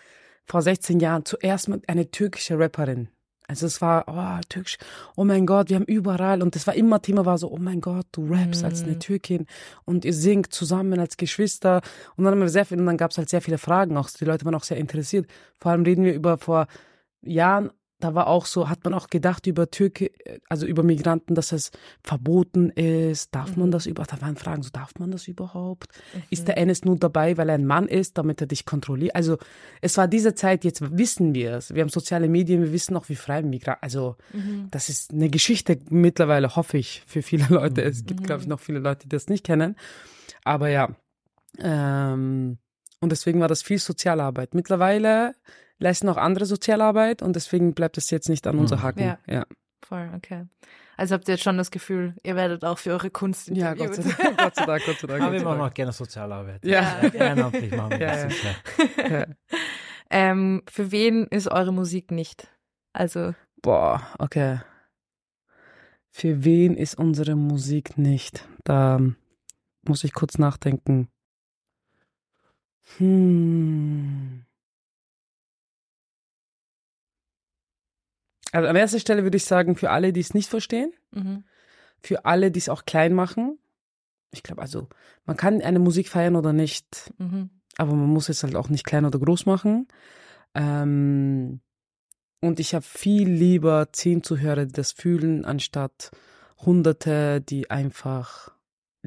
vor 0.45 0.61
16 0.63 1.01
Jahren 1.01 1.25
zuerst 1.25 1.69
mal 1.69 1.81
eine 1.87 2.11
türkische 2.11 2.59
Rapperin. 2.59 3.09
Also 3.49 3.67
es 3.67 3.81
war, 3.81 4.05
oh, 4.09 4.41
türkisch, 4.49 4.79
oh 5.15 5.25
mein 5.25 5.47
Gott, 5.47 5.69
wir 5.69 5.77
haben 5.77 5.85
überall. 5.85 6.43
Und 6.43 6.55
das 6.55 6.67
war 6.67 6.75
immer 6.75 7.01
Thema, 7.01 7.25
war 7.25 7.39
so, 7.39 7.51
oh 7.51 7.59
mein 7.59 7.81
Gott, 7.81 8.07
du 8.13 8.27
rappst 8.29 8.65
als 8.65 8.83
eine 8.83 8.99
Türkin 8.99 9.47
und 9.85 10.05
ihr 10.05 10.15
singt 10.15 10.53
zusammen 10.53 10.99
als 10.99 11.17
Geschwister. 11.17 11.81
Und 12.17 12.25
dann 12.25 12.33
haben 12.33 12.41
wir 12.41 12.49
sehr 12.49 12.67
viel, 12.67 12.79
und 12.79 12.87
dann 12.87 12.97
gab 12.97 13.13
es 13.13 13.19
halt 13.19 13.29
sehr 13.29 13.43
viele 13.43 13.59
Fragen 13.59 13.97
auch. 13.97 14.11
Die 14.11 14.25
Leute 14.25 14.45
waren 14.45 14.55
auch 14.55 14.65
sehr 14.65 14.79
interessiert. 14.79 15.27
Vor 15.61 15.73
allem 15.73 15.83
reden 15.83 16.05
wir 16.05 16.15
über 16.15 16.39
vor 16.39 16.67
Jahren, 17.23 17.71
da 17.99 18.15
war 18.15 18.27
auch 18.27 18.45
so, 18.45 18.69
hat 18.69 18.85
man 18.85 18.93
auch 18.93 19.09
gedacht 19.09 19.47
über 19.47 19.71
Türke, 19.71 20.11
also 20.49 20.67
über 20.67 20.83
Migranten, 20.83 21.35
dass 21.35 21.53
es 21.53 21.71
verboten 22.03 22.69
ist. 22.71 23.35
Darf 23.35 23.57
man 23.57 23.71
das 23.71 23.87
über, 23.87 24.05
da 24.05 24.21
waren 24.21 24.37
Fragen 24.37 24.63
so, 24.63 24.71
darf 24.71 24.93
man 24.99 25.11
das 25.11 25.29
überhaupt? 25.29 25.89
Ist 26.29 26.47
der 26.47 26.59
Enes 26.59 26.85
nur 26.85 26.97
dabei, 26.97 27.39
weil 27.39 27.49
er 27.49 27.55
ein 27.55 27.65
Mann 27.65 27.89
ist, 27.89 28.19
damit 28.19 28.41
er 28.41 28.47
dich 28.47 28.67
kontrolliert? 28.67 29.15
Also, 29.15 29.39
es 29.81 29.97
war 29.97 30.09
diese 30.09 30.35
Zeit, 30.35 30.65
jetzt 30.65 30.99
wissen 30.99 31.35
wir 31.35 31.55
es. 31.55 31.75
Wir 31.75 31.83
haben 31.83 31.89
soziale 31.89 32.29
Medien, 32.29 32.63
wir 32.63 32.73
wissen 32.73 32.97
auch, 32.97 33.09
wie 33.09 33.17
frei 33.17 33.43
Migranten, 33.43 33.83
also, 33.83 34.17
das 34.71 34.89
ist 34.89 35.13
eine 35.13 35.31
Geschichte 35.31 35.79
mittlerweile, 35.89 36.55
hoffe 36.55 36.77
ich, 36.77 37.03
für 37.07 37.23
viele 37.23 37.47
Leute. 37.49 37.83
Es 37.83 38.05
gibt, 38.05 38.25
glaube 38.25 38.43
ich, 38.43 38.49
noch 38.49 38.61
viele 38.61 38.79
Leute, 38.79 39.05
die 39.05 39.09
das 39.09 39.29
nicht 39.29 39.45
kennen. 39.45 39.75
Aber 40.45 40.69
ja, 40.69 40.95
ähm, 41.59 42.59
und 43.01 43.13
deswegen 43.13 43.41
war 43.41 43.49
das 43.49 43.63
viel 43.63 43.79
Sozialarbeit. 43.79 44.55
Mittlerweile 44.55 45.35
leisten 45.79 46.09
auch 46.09 46.17
andere 46.17 46.47
Sozialarbeit 46.47 47.23
und 47.23 47.37
deswegen 47.37 47.75
bleibt 47.75 47.99
es 47.99 48.11
jetzt 48.11 48.29
nicht 48.29 48.47
an 48.47 48.59
unser 48.59 48.83
Haken. 48.83 49.01
Ja. 49.01 49.19
ja. 49.27 49.47
Voll, 49.87 50.11
okay. 50.17 50.47
Also 50.97 51.15
habt 51.15 51.29
ihr 51.29 51.35
jetzt 51.35 51.45
schon 51.45 51.59
das 51.59 51.71
Gefühl, 51.71 52.15
ihr 52.23 52.37
werdet 52.37 52.65
auch 52.65 52.79
für 52.79 52.91
eure 52.91 53.11
Kunst 53.11 53.49
Ja, 53.49 53.75
Gott 53.75 53.95
sei. 53.95 54.03
Dank, 54.03 54.39
Gott 54.39 54.55
sei 54.57 54.67
Dank, 54.67 54.83
Gott 54.87 54.99
sei 54.99 55.07
Dank. 55.07 55.23
Aber 55.23 55.33
wir 55.33 55.43
machen 55.43 55.61
auch 55.61 55.75
gerne 55.75 55.93
Sozialarbeit. 55.93 56.65
Ja. 56.65 57.01
Ehrenamtlich 57.03 57.71
machen 57.77 57.91
wir 57.91 58.01
Ja, 58.01 58.07
das 58.07 58.23
ja. 58.23 58.31
sicher. 58.31 58.55
Ja. 59.11 59.27
ähm, 60.11 60.63
für 60.69 60.91
wen 60.91 61.27
ist 61.27 61.49
eure 61.49 61.73
Musik 61.73 62.11
nicht? 62.11 62.49
Also, 62.93 63.35
Boah, 63.63 64.03
okay. 64.19 64.61
Für 66.11 66.45
wen 66.45 66.77
ist 66.77 66.97
unsere 66.99 67.37
Musik 67.37 67.99
nicht? 67.99 68.49
Da 68.65 69.01
muss 69.83 70.03
ich 70.03 70.15
kurz 70.15 70.39
nachdenken. 70.39 71.09
Hm. 72.97 74.47
Also 78.57 78.71
an 78.71 78.77
erster 78.77 79.01
Stelle 79.01 79.23
würde 79.23 79.37
ich 79.37 79.45
sagen, 79.45 79.77
für 79.77 79.91
alle, 79.91 80.15
die 80.15 80.21
es 80.21 80.33
nicht 80.33 80.49
verstehen, 80.49 80.91
mhm. 81.11 81.45
für 82.01 82.25
alle, 82.25 82.51
die 82.51 82.59
es 82.59 82.71
auch 82.71 82.87
klein 82.87 83.13
machen. 83.13 83.59
Ich 84.31 84.43
glaube, 84.43 84.63
also, 84.63 84.89
man 85.27 85.37
kann 85.37 85.61
eine 85.61 85.79
Musik 85.79 86.09
feiern 86.09 86.37
oder 86.37 86.55
nicht, 86.55 87.13
Mhm. 87.19 87.51
aber 87.77 87.93
man 87.93 88.09
muss 88.09 88.31
es 88.31 88.43
halt 88.43 88.57
auch 88.57 88.71
nicht 88.71 88.87
klein 88.87 89.05
oder 89.05 89.19
groß 89.19 89.45
machen. 89.45 89.89
Ähm, 90.55 91.61
und 92.41 92.59
ich 92.59 92.75
habe 92.75 92.83
viel 92.83 93.29
lieber 93.29 93.89
zehn 93.93 94.23
Zuhörer, 94.23 94.65
die 94.65 94.73
das 94.73 94.93
fühlen, 94.93 95.45
anstatt 95.45 96.11
Hunderte, 96.57 97.43
die 97.43 97.71
einfach 97.71 98.56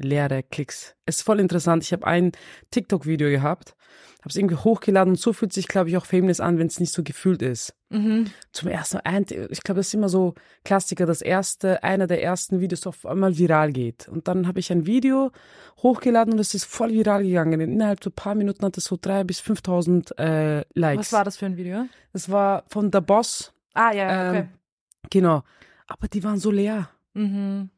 leere 0.00 0.42
Klicks. 0.42 0.94
Es 1.06 1.16
ist 1.18 1.22
voll 1.22 1.40
interessant. 1.40 1.82
Ich 1.84 1.92
habe 1.92 2.06
ein 2.06 2.32
TikTok-Video 2.70 3.28
gehabt, 3.30 3.74
habe 4.20 4.28
es 4.28 4.36
irgendwie 4.36 4.56
hochgeladen 4.56 5.12
und 5.14 5.18
so 5.20 5.32
fühlt 5.32 5.52
sich, 5.52 5.66
glaube 5.68 5.88
ich, 5.88 5.96
auch 5.96 6.04
Famous 6.06 6.40
an, 6.40 6.58
wenn 6.58 6.66
es 6.66 6.78
nicht 6.80 6.92
so 6.92 7.02
gefühlt 7.02 7.42
ist. 7.42 7.74
Mhm. 7.88 8.26
Zum 8.52 8.68
ersten 8.68 8.96
Mal, 8.98 9.02
ein- 9.04 9.26
ich 9.50 9.62
glaube, 9.62 9.78
das 9.80 9.88
ist 9.88 9.94
immer 9.94 10.08
so 10.08 10.34
Klassiker, 10.64 11.06
das 11.06 11.22
erste, 11.22 11.82
einer 11.82 12.06
der 12.06 12.22
ersten 12.22 12.60
Videos 12.60 12.86
auf 12.86 13.06
einmal 13.06 13.36
viral 13.38 13.72
geht. 13.72 14.08
Und 14.08 14.28
dann 14.28 14.46
habe 14.46 14.60
ich 14.60 14.70
ein 14.72 14.86
Video 14.86 15.30
hochgeladen 15.82 16.34
und 16.34 16.38
es 16.38 16.54
ist 16.54 16.64
voll 16.64 16.90
viral 16.92 17.22
gegangen. 17.24 17.60
Innerhalb 17.60 18.04
so 18.04 18.10
ein 18.10 18.14
paar 18.14 18.34
Minuten 18.34 18.64
hat 18.64 18.76
es 18.76 18.84
so 18.84 18.98
drei 19.00 19.24
bis 19.24 19.40
5.000 19.40 20.12
äh, 20.18 20.64
Likes. 20.74 21.06
Was 21.06 21.12
war 21.12 21.24
das 21.24 21.36
für 21.38 21.46
ein 21.46 21.56
Video? 21.56 21.86
Das 22.12 22.30
war 22.30 22.64
von 22.68 22.90
The 22.92 23.00
Boss, 23.00 23.52
Ah, 23.74 23.92
ja, 23.92 24.28
okay. 24.30 24.38
ähm, 24.40 24.48
genau. 25.10 25.42
Aber 25.86 26.06
die 26.08 26.22
waren 26.22 26.38
so 26.38 26.50
leer. 26.50 26.90
Mhm. 27.14 27.70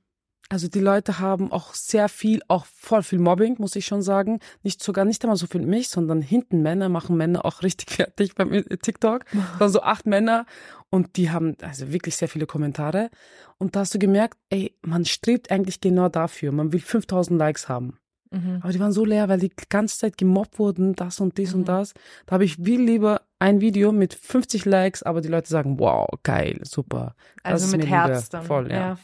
Also 0.53 0.69
die 0.69 0.81
Leute 0.81 1.19
haben 1.19 1.51
auch 1.51 1.73
sehr 1.73 2.11
viel, 2.11 2.43
auch 2.49 2.67
voll 2.67 3.03
viel 3.03 3.19
Mobbing, 3.19 3.57
muss 3.59 3.75
ich 3.75 3.87
schon 3.87 4.03
sagen. 4.03 4.39
Nicht 4.63 4.83
sogar 4.83 5.07
nicht 5.07 5.25
einmal 5.25 5.39
so 5.39 5.47
viel 5.47 5.63
mich, 5.63 5.89
sondern 5.89 6.21
hinten 6.21 6.61
Männer 6.61 6.91
machen 6.91 7.17
Männer 7.17 7.47
auch 7.47 7.63
richtig 7.63 7.89
fertig 7.97 8.35
beim 8.35 8.51
TikTok. 8.83 9.25
Waren 9.59 9.73
so 9.73 9.81
acht 9.81 10.05
Männer 10.05 10.45
und 10.91 11.17
die 11.17 11.31
haben 11.31 11.57
also 11.63 11.91
wirklich 11.91 12.17
sehr 12.17 12.29
viele 12.29 12.45
Kommentare. 12.45 13.09
Und 13.57 13.75
da 13.77 13.81
hast 13.81 13.95
du 13.95 13.99
gemerkt, 13.99 14.37
ey, 14.51 14.77
man 14.83 15.07
strebt 15.07 15.51
eigentlich 15.51 15.81
genau 15.81 16.11
dafür. 16.11 16.53
Man 16.53 16.71
will 16.75 16.81
5000 16.81 17.39
Likes 17.39 17.71
haben. 17.71 17.97
Mhm. 18.31 18.59
Aber 18.61 18.73
die 18.75 18.81
waren 18.81 18.93
so 18.93 19.07
leer, 19.07 19.31
weil 19.31 19.41
die 19.41 19.53
ganze 19.71 19.97
Zeit 19.99 20.19
gemobbt 20.19 20.59
wurden, 20.59 20.95
das 20.95 21.19
und 21.21 21.39
dies 21.39 21.55
Mhm. 21.55 21.61
und 21.61 21.69
das. 21.69 21.95
Da 22.27 22.35
habe 22.35 22.45
ich 22.45 22.57
viel 22.63 22.83
lieber 22.83 23.23
ein 23.39 23.63
Video 23.63 23.91
mit 23.91 24.13
50 24.13 24.67
Likes, 24.67 25.03
aber 25.03 25.23
die 25.23 25.29
Leute 25.29 25.49
sagen, 25.49 25.79
wow, 25.79 26.07
geil, 26.23 26.61
super. 26.63 27.15
Das 27.43 27.53
Also 27.55 27.67
mit 27.69 27.79
mir 27.79 27.85
lieber. 27.87 27.97
Herz 27.97 28.29
dann. 28.29 28.43
Voll, 28.45 28.71
ja. 28.71 28.99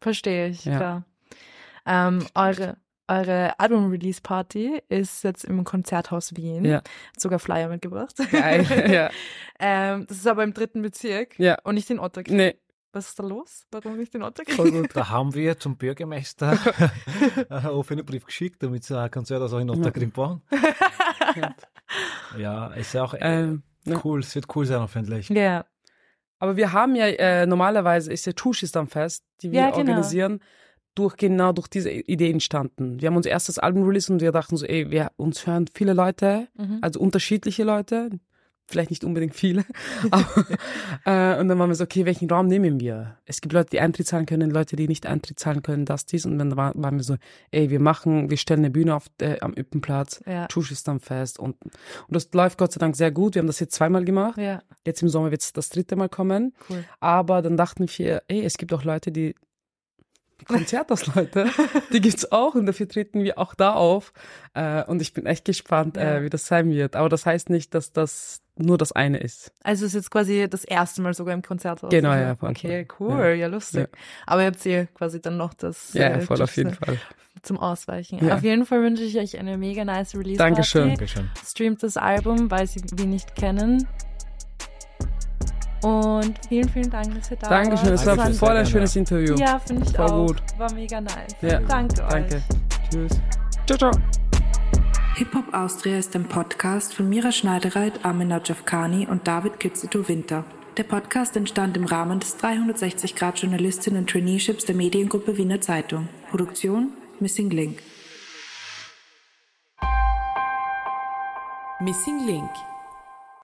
Verstehe 0.00 0.48
ich, 0.48 0.64
Ja. 0.64 0.76
klar. 0.76 1.04
Ähm, 1.86 2.26
eure 2.34 2.76
eure 3.08 3.56
Album-Release-Party 3.60 4.82
ist 4.88 5.22
jetzt 5.22 5.44
im 5.44 5.62
Konzerthaus 5.62 6.34
Wien. 6.34 6.64
Ja. 6.64 6.78
Hat 6.78 6.88
Sogar 7.16 7.38
Flyer 7.38 7.68
mitgebracht. 7.68 8.16
Geil, 8.32 8.66
ja. 8.92 9.10
ähm, 9.60 10.06
das 10.08 10.16
ist 10.16 10.26
aber 10.26 10.42
im 10.42 10.52
dritten 10.52 10.82
Bezirk 10.82 11.38
Ja. 11.38 11.56
und 11.62 11.76
nicht 11.76 11.88
in 11.88 12.00
Otterkring. 12.00 12.36
Nee, 12.36 12.56
Was 12.92 13.10
ist 13.10 13.18
da 13.20 13.22
los? 13.22 13.64
Warum 13.70 13.96
nicht 13.96 14.12
in 14.16 14.24
Otterkring? 14.24 14.88
Da 14.92 15.08
haben 15.08 15.32
wir 15.34 15.56
zum 15.56 15.76
Bürgermeister 15.76 16.58
einen 17.48 17.66
offenen 17.66 18.04
Brief 18.04 18.24
geschickt, 18.24 18.60
damit 18.64 18.82
sie 18.82 18.98
ein 18.98 19.08
Konzert 19.08 19.40
auch 19.40 19.58
in 19.60 19.70
Otterkring 19.70 20.10
bauen. 20.10 20.42
Ja, 22.36 22.68
ist 22.68 22.92
ja 22.94 23.04
auch 23.04 23.14
Ähm, 23.20 23.62
ja. 23.84 24.00
cool. 24.04 24.20
Es 24.20 24.34
wird 24.34 24.46
cool 24.56 24.66
sein, 24.66 24.80
hoffentlich. 24.80 25.28
Ja. 25.28 25.64
Aber 26.38 26.56
wir 26.56 26.72
haben 26.72 26.94
ja, 26.96 27.06
äh, 27.06 27.46
normalerweise 27.46 28.12
ist 28.12 28.26
ja 28.26 28.32
Tuschistan-Fest, 28.32 29.24
die 29.42 29.52
wir 29.52 29.60
Ja, 29.60 29.66
genau. 29.66 29.78
organisieren, 29.78 30.40
durch, 30.94 31.16
genau 31.16 31.52
durch 31.52 31.68
diese 31.68 31.90
Idee 31.90 32.30
entstanden. 32.30 33.00
Wir 33.00 33.08
haben 33.08 33.16
unser 33.16 33.30
erstes 33.30 33.58
Album 33.58 33.84
released 33.84 34.10
und 34.10 34.20
wir 34.20 34.32
dachten 34.32 34.56
so, 34.56 34.64
ey, 34.66 34.90
wir, 34.90 35.12
uns 35.16 35.46
hören 35.46 35.66
viele 35.74 35.92
Leute, 35.92 36.48
Mhm. 36.56 36.78
also 36.80 37.00
unterschiedliche 37.00 37.64
Leute, 37.64 38.10
vielleicht 38.68 38.90
nicht 38.90 39.04
unbedingt 39.04 39.34
viele, 39.34 39.64
aber, 40.10 40.46
äh, 41.04 41.40
und 41.40 41.48
dann 41.48 41.58
waren 41.58 41.68
wir 41.70 41.74
so, 41.74 41.84
okay, 41.84 42.04
welchen 42.04 42.28
Raum 42.30 42.46
nehmen 42.48 42.80
wir? 42.80 43.16
Es 43.24 43.40
gibt 43.40 43.52
Leute, 43.52 43.70
die 43.70 43.80
Eintritt 43.80 44.06
zahlen 44.06 44.26
können, 44.26 44.50
Leute, 44.50 44.76
die 44.76 44.88
nicht 44.88 45.06
Eintritt 45.06 45.38
zahlen 45.38 45.62
können, 45.62 45.84
das, 45.84 46.06
dies, 46.06 46.26
und 46.26 46.38
dann 46.38 46.56
war- 46.56 46.72
waren 46.74 46.96
wir 46.96 47.04
so, 47.04 47.16
ey, 47.50 47.70
wir 47.70 47.80
machen, 47.80 48.28
wir 48.30 48.36
stellen 48.36 48.60
eine 48.60 48.70
Bühne 48.70 48.94
auf, 48.94 49.06
äh, 49.20 49.38
am 49.40 49.52
Üppenplatz, 49.52 50.20
Ja. 50.26 50.46
Tuschistan-Fest 50.48 51.38
und, 51.38 51.56
und 51.62 51.72
das 52.08 52.28
läuft 52.32 52.58
Gott 52.58 52.72
sei 52.72 52.78
Dank 52.78 52.96
sehr 52.96 53.10
gut. 53.10 53.34
Wir 53.34 53.40
haben 53.40 53.46
das 53.46 53.60
jetzt 53.60 53.74
zweimal 53.74 54.04
gemacht. 54.04 54.38
Ja, 54.38 54.62
Jetzt 54.86 55.02
im 55.02 55.08
Sommer 55.08 55.30
wird 55.30 55.42
es 55.42 55.52
das 55.52 55.68
dritte 55.68 55.96
Mal 55.96 56.08
kommen. 56.08 56.52
cool. 56.70 56.84
Aber 57.00 57.42
dann 57.42 57.56
dachten 57.56 57.86
wir, 57.96 58.22
ey, 58.28 58.44
es 58.44 58.56
gibt 58.56 58.72
auch 58.72 58.84
Leute, 58.84 59.10
die 59.12 59.34
Konzerthaus-Leute, 60.44 61.46
die 61.92 62.00
gibt's 62.00 62.30
auch 62.30 62.54
und 62.54 62.66
dafür 62.66 62.88
treten 62.88 63.22
wir 63.24 63.38
auch 63.38 63.54
da 63.54 63.72
auf. 63.74 64.12
Äh, 64.54 64.84
und 64.84 65.00
ich 65.02 65.12
bin 65.12 65.26
echt 65.26 65.44
gespannt, 65.44 65.96
Ja. 65.96 66.16
äh, 66.16 66.22
wie 66.24 66.30
das 66.30 66.46
sein 66.46 66.70
wird. 66.70 66.94
Aber 66.96 67.08
das 67.08 67.24
heißt 67.26 67.50
nicht, 67.50 67.74
dass 67.74 67.92
das 67.92 68.42
nur 68.56 68.78
das 68.78 68.92
eine 68.92 69.18
ist. 69.18 69.52
Also 69.64 69.84
es 69.84 69.92
ist 69.92 69.94
jetzt 70.02 70.10
quasi 70.10 70.46
das 70.48 70.64
erste 70.64 71.02
Mal 71.02 71.14
sogar 71.14 71.34
im 71.34 71.42
Konzerthaus. 71.42 71.90
Genau, 71.90 72.10
oder? 72.10 72.20
ja, 72.20 72.36
voll, 72.36 72.50
Okay, 72.50 72.86
cool, 73.00 73.18
Ja. 73.18 73.28
ja, 73.32 73.46
lustig. 73.48 73.88
Aber 74.26 74.40
ihr 74.42 74.46
habt 74.48 74.62
hier 74.62 74.86
quasi 74.86 75.20
dann 75.20 75.36
noch 75.36 75.54
das 75.54 75.92
Ja, 75.94 76.08
äh, 76.08 76.20
voll 76.20 76.40
auf 76.40 76.56
jeden 76.56 76.74
Fall. 76.74 76.98
zum 77.42 77.58
Ausweichen. 77.58 78.24
Ja. 78.26 78.34
Auf 78.36 78.42
jeden 78.42 78.64
Fall 78.64 78.82
wünsche 78.82 79.02
ich 79.02 79.18
euch 79.18 79.38
eine 79.38 79.58
mega 79.58 79.84
nice 79.84 80.14
Release. 80.14 80.38
Dankeschön. 80.38 80.88
Dankeschön. 80.88 81.30
Streamt 81.44 81.82
das 81.82 81.96
Album, 81.96 82.50
weil 82.50 82.66
sie 82.66 82.80
wir 82.94 83.06
nicht 83.06 83.36
kennen. 83.36 83.86
Und 85.82 86.34
vielen, 86.48 86.68
vielen 86.68 86.90
Dank, 86.90 87.14
dass 87.14 87.30
ihr 87.30 87.36
da 87.36 87.48
Dankeschön, 87.48 87.92
es 87.92 88.06
war 88.06 88.16
Dankeschön, 88.16 88.38
voll 88.38 88.56
ein 88.56 88.66
schönes 88.66 88.96
Interview. 88.96 89.34
Ja, 89.36 89.58
finde 89.58 89.84
ich 89.86 89.96
Voll 89.96 90.06
auch. 90.06 90.26
gut. 90.26 90.42
War 90.58 90.72
mega 90.72 91.00
nice. 91.00 91.36
Ja, 91.42 91.60
Danke 91.60 92.02
euch. 92.02 92.10
Danke. 92.10 92.42
Tschüss. 92.90 93.20
Ciao, 93.66 93.78
ciao. 93.78 93.90
Hip-Hop 95.16 95.54
Austria 95.54 95.98
ist 95.98 96.14
ein 96.14 96.24
Podcast 96.24 96.94
von 96.94 97.08
Mira 97.08 97.32
Schneidereit, 97.32 98.04
Amina 98.04 98.40
Javkani 98.42 99.06
und 99.06 99.26
David 99.26 99.60
Kitzito 99.60 100.08
Winter. 100.08 100.44
Der 100.76 100.82
Podcast 100.82 101.36
entstand 101.36 101.76
im 101.76 101.86
Rahmen 101.86 102.20
des 102.20 102.36
360 102.36 103.14
Grad 103.14 103.38
Journalistinnen 103.38 104.06
Traineeships 104.06 104.66
der 104.66 104.74
Mediengruppe 104.74 105.38
Wiener 105.38 105.60
Zeitung. 105.60 106.08
Produktion 106.30 106.92
Missing 107.18 107.48
Link. 107.48 107.78
Missing 111.80 112.26
Link 112.26 112.50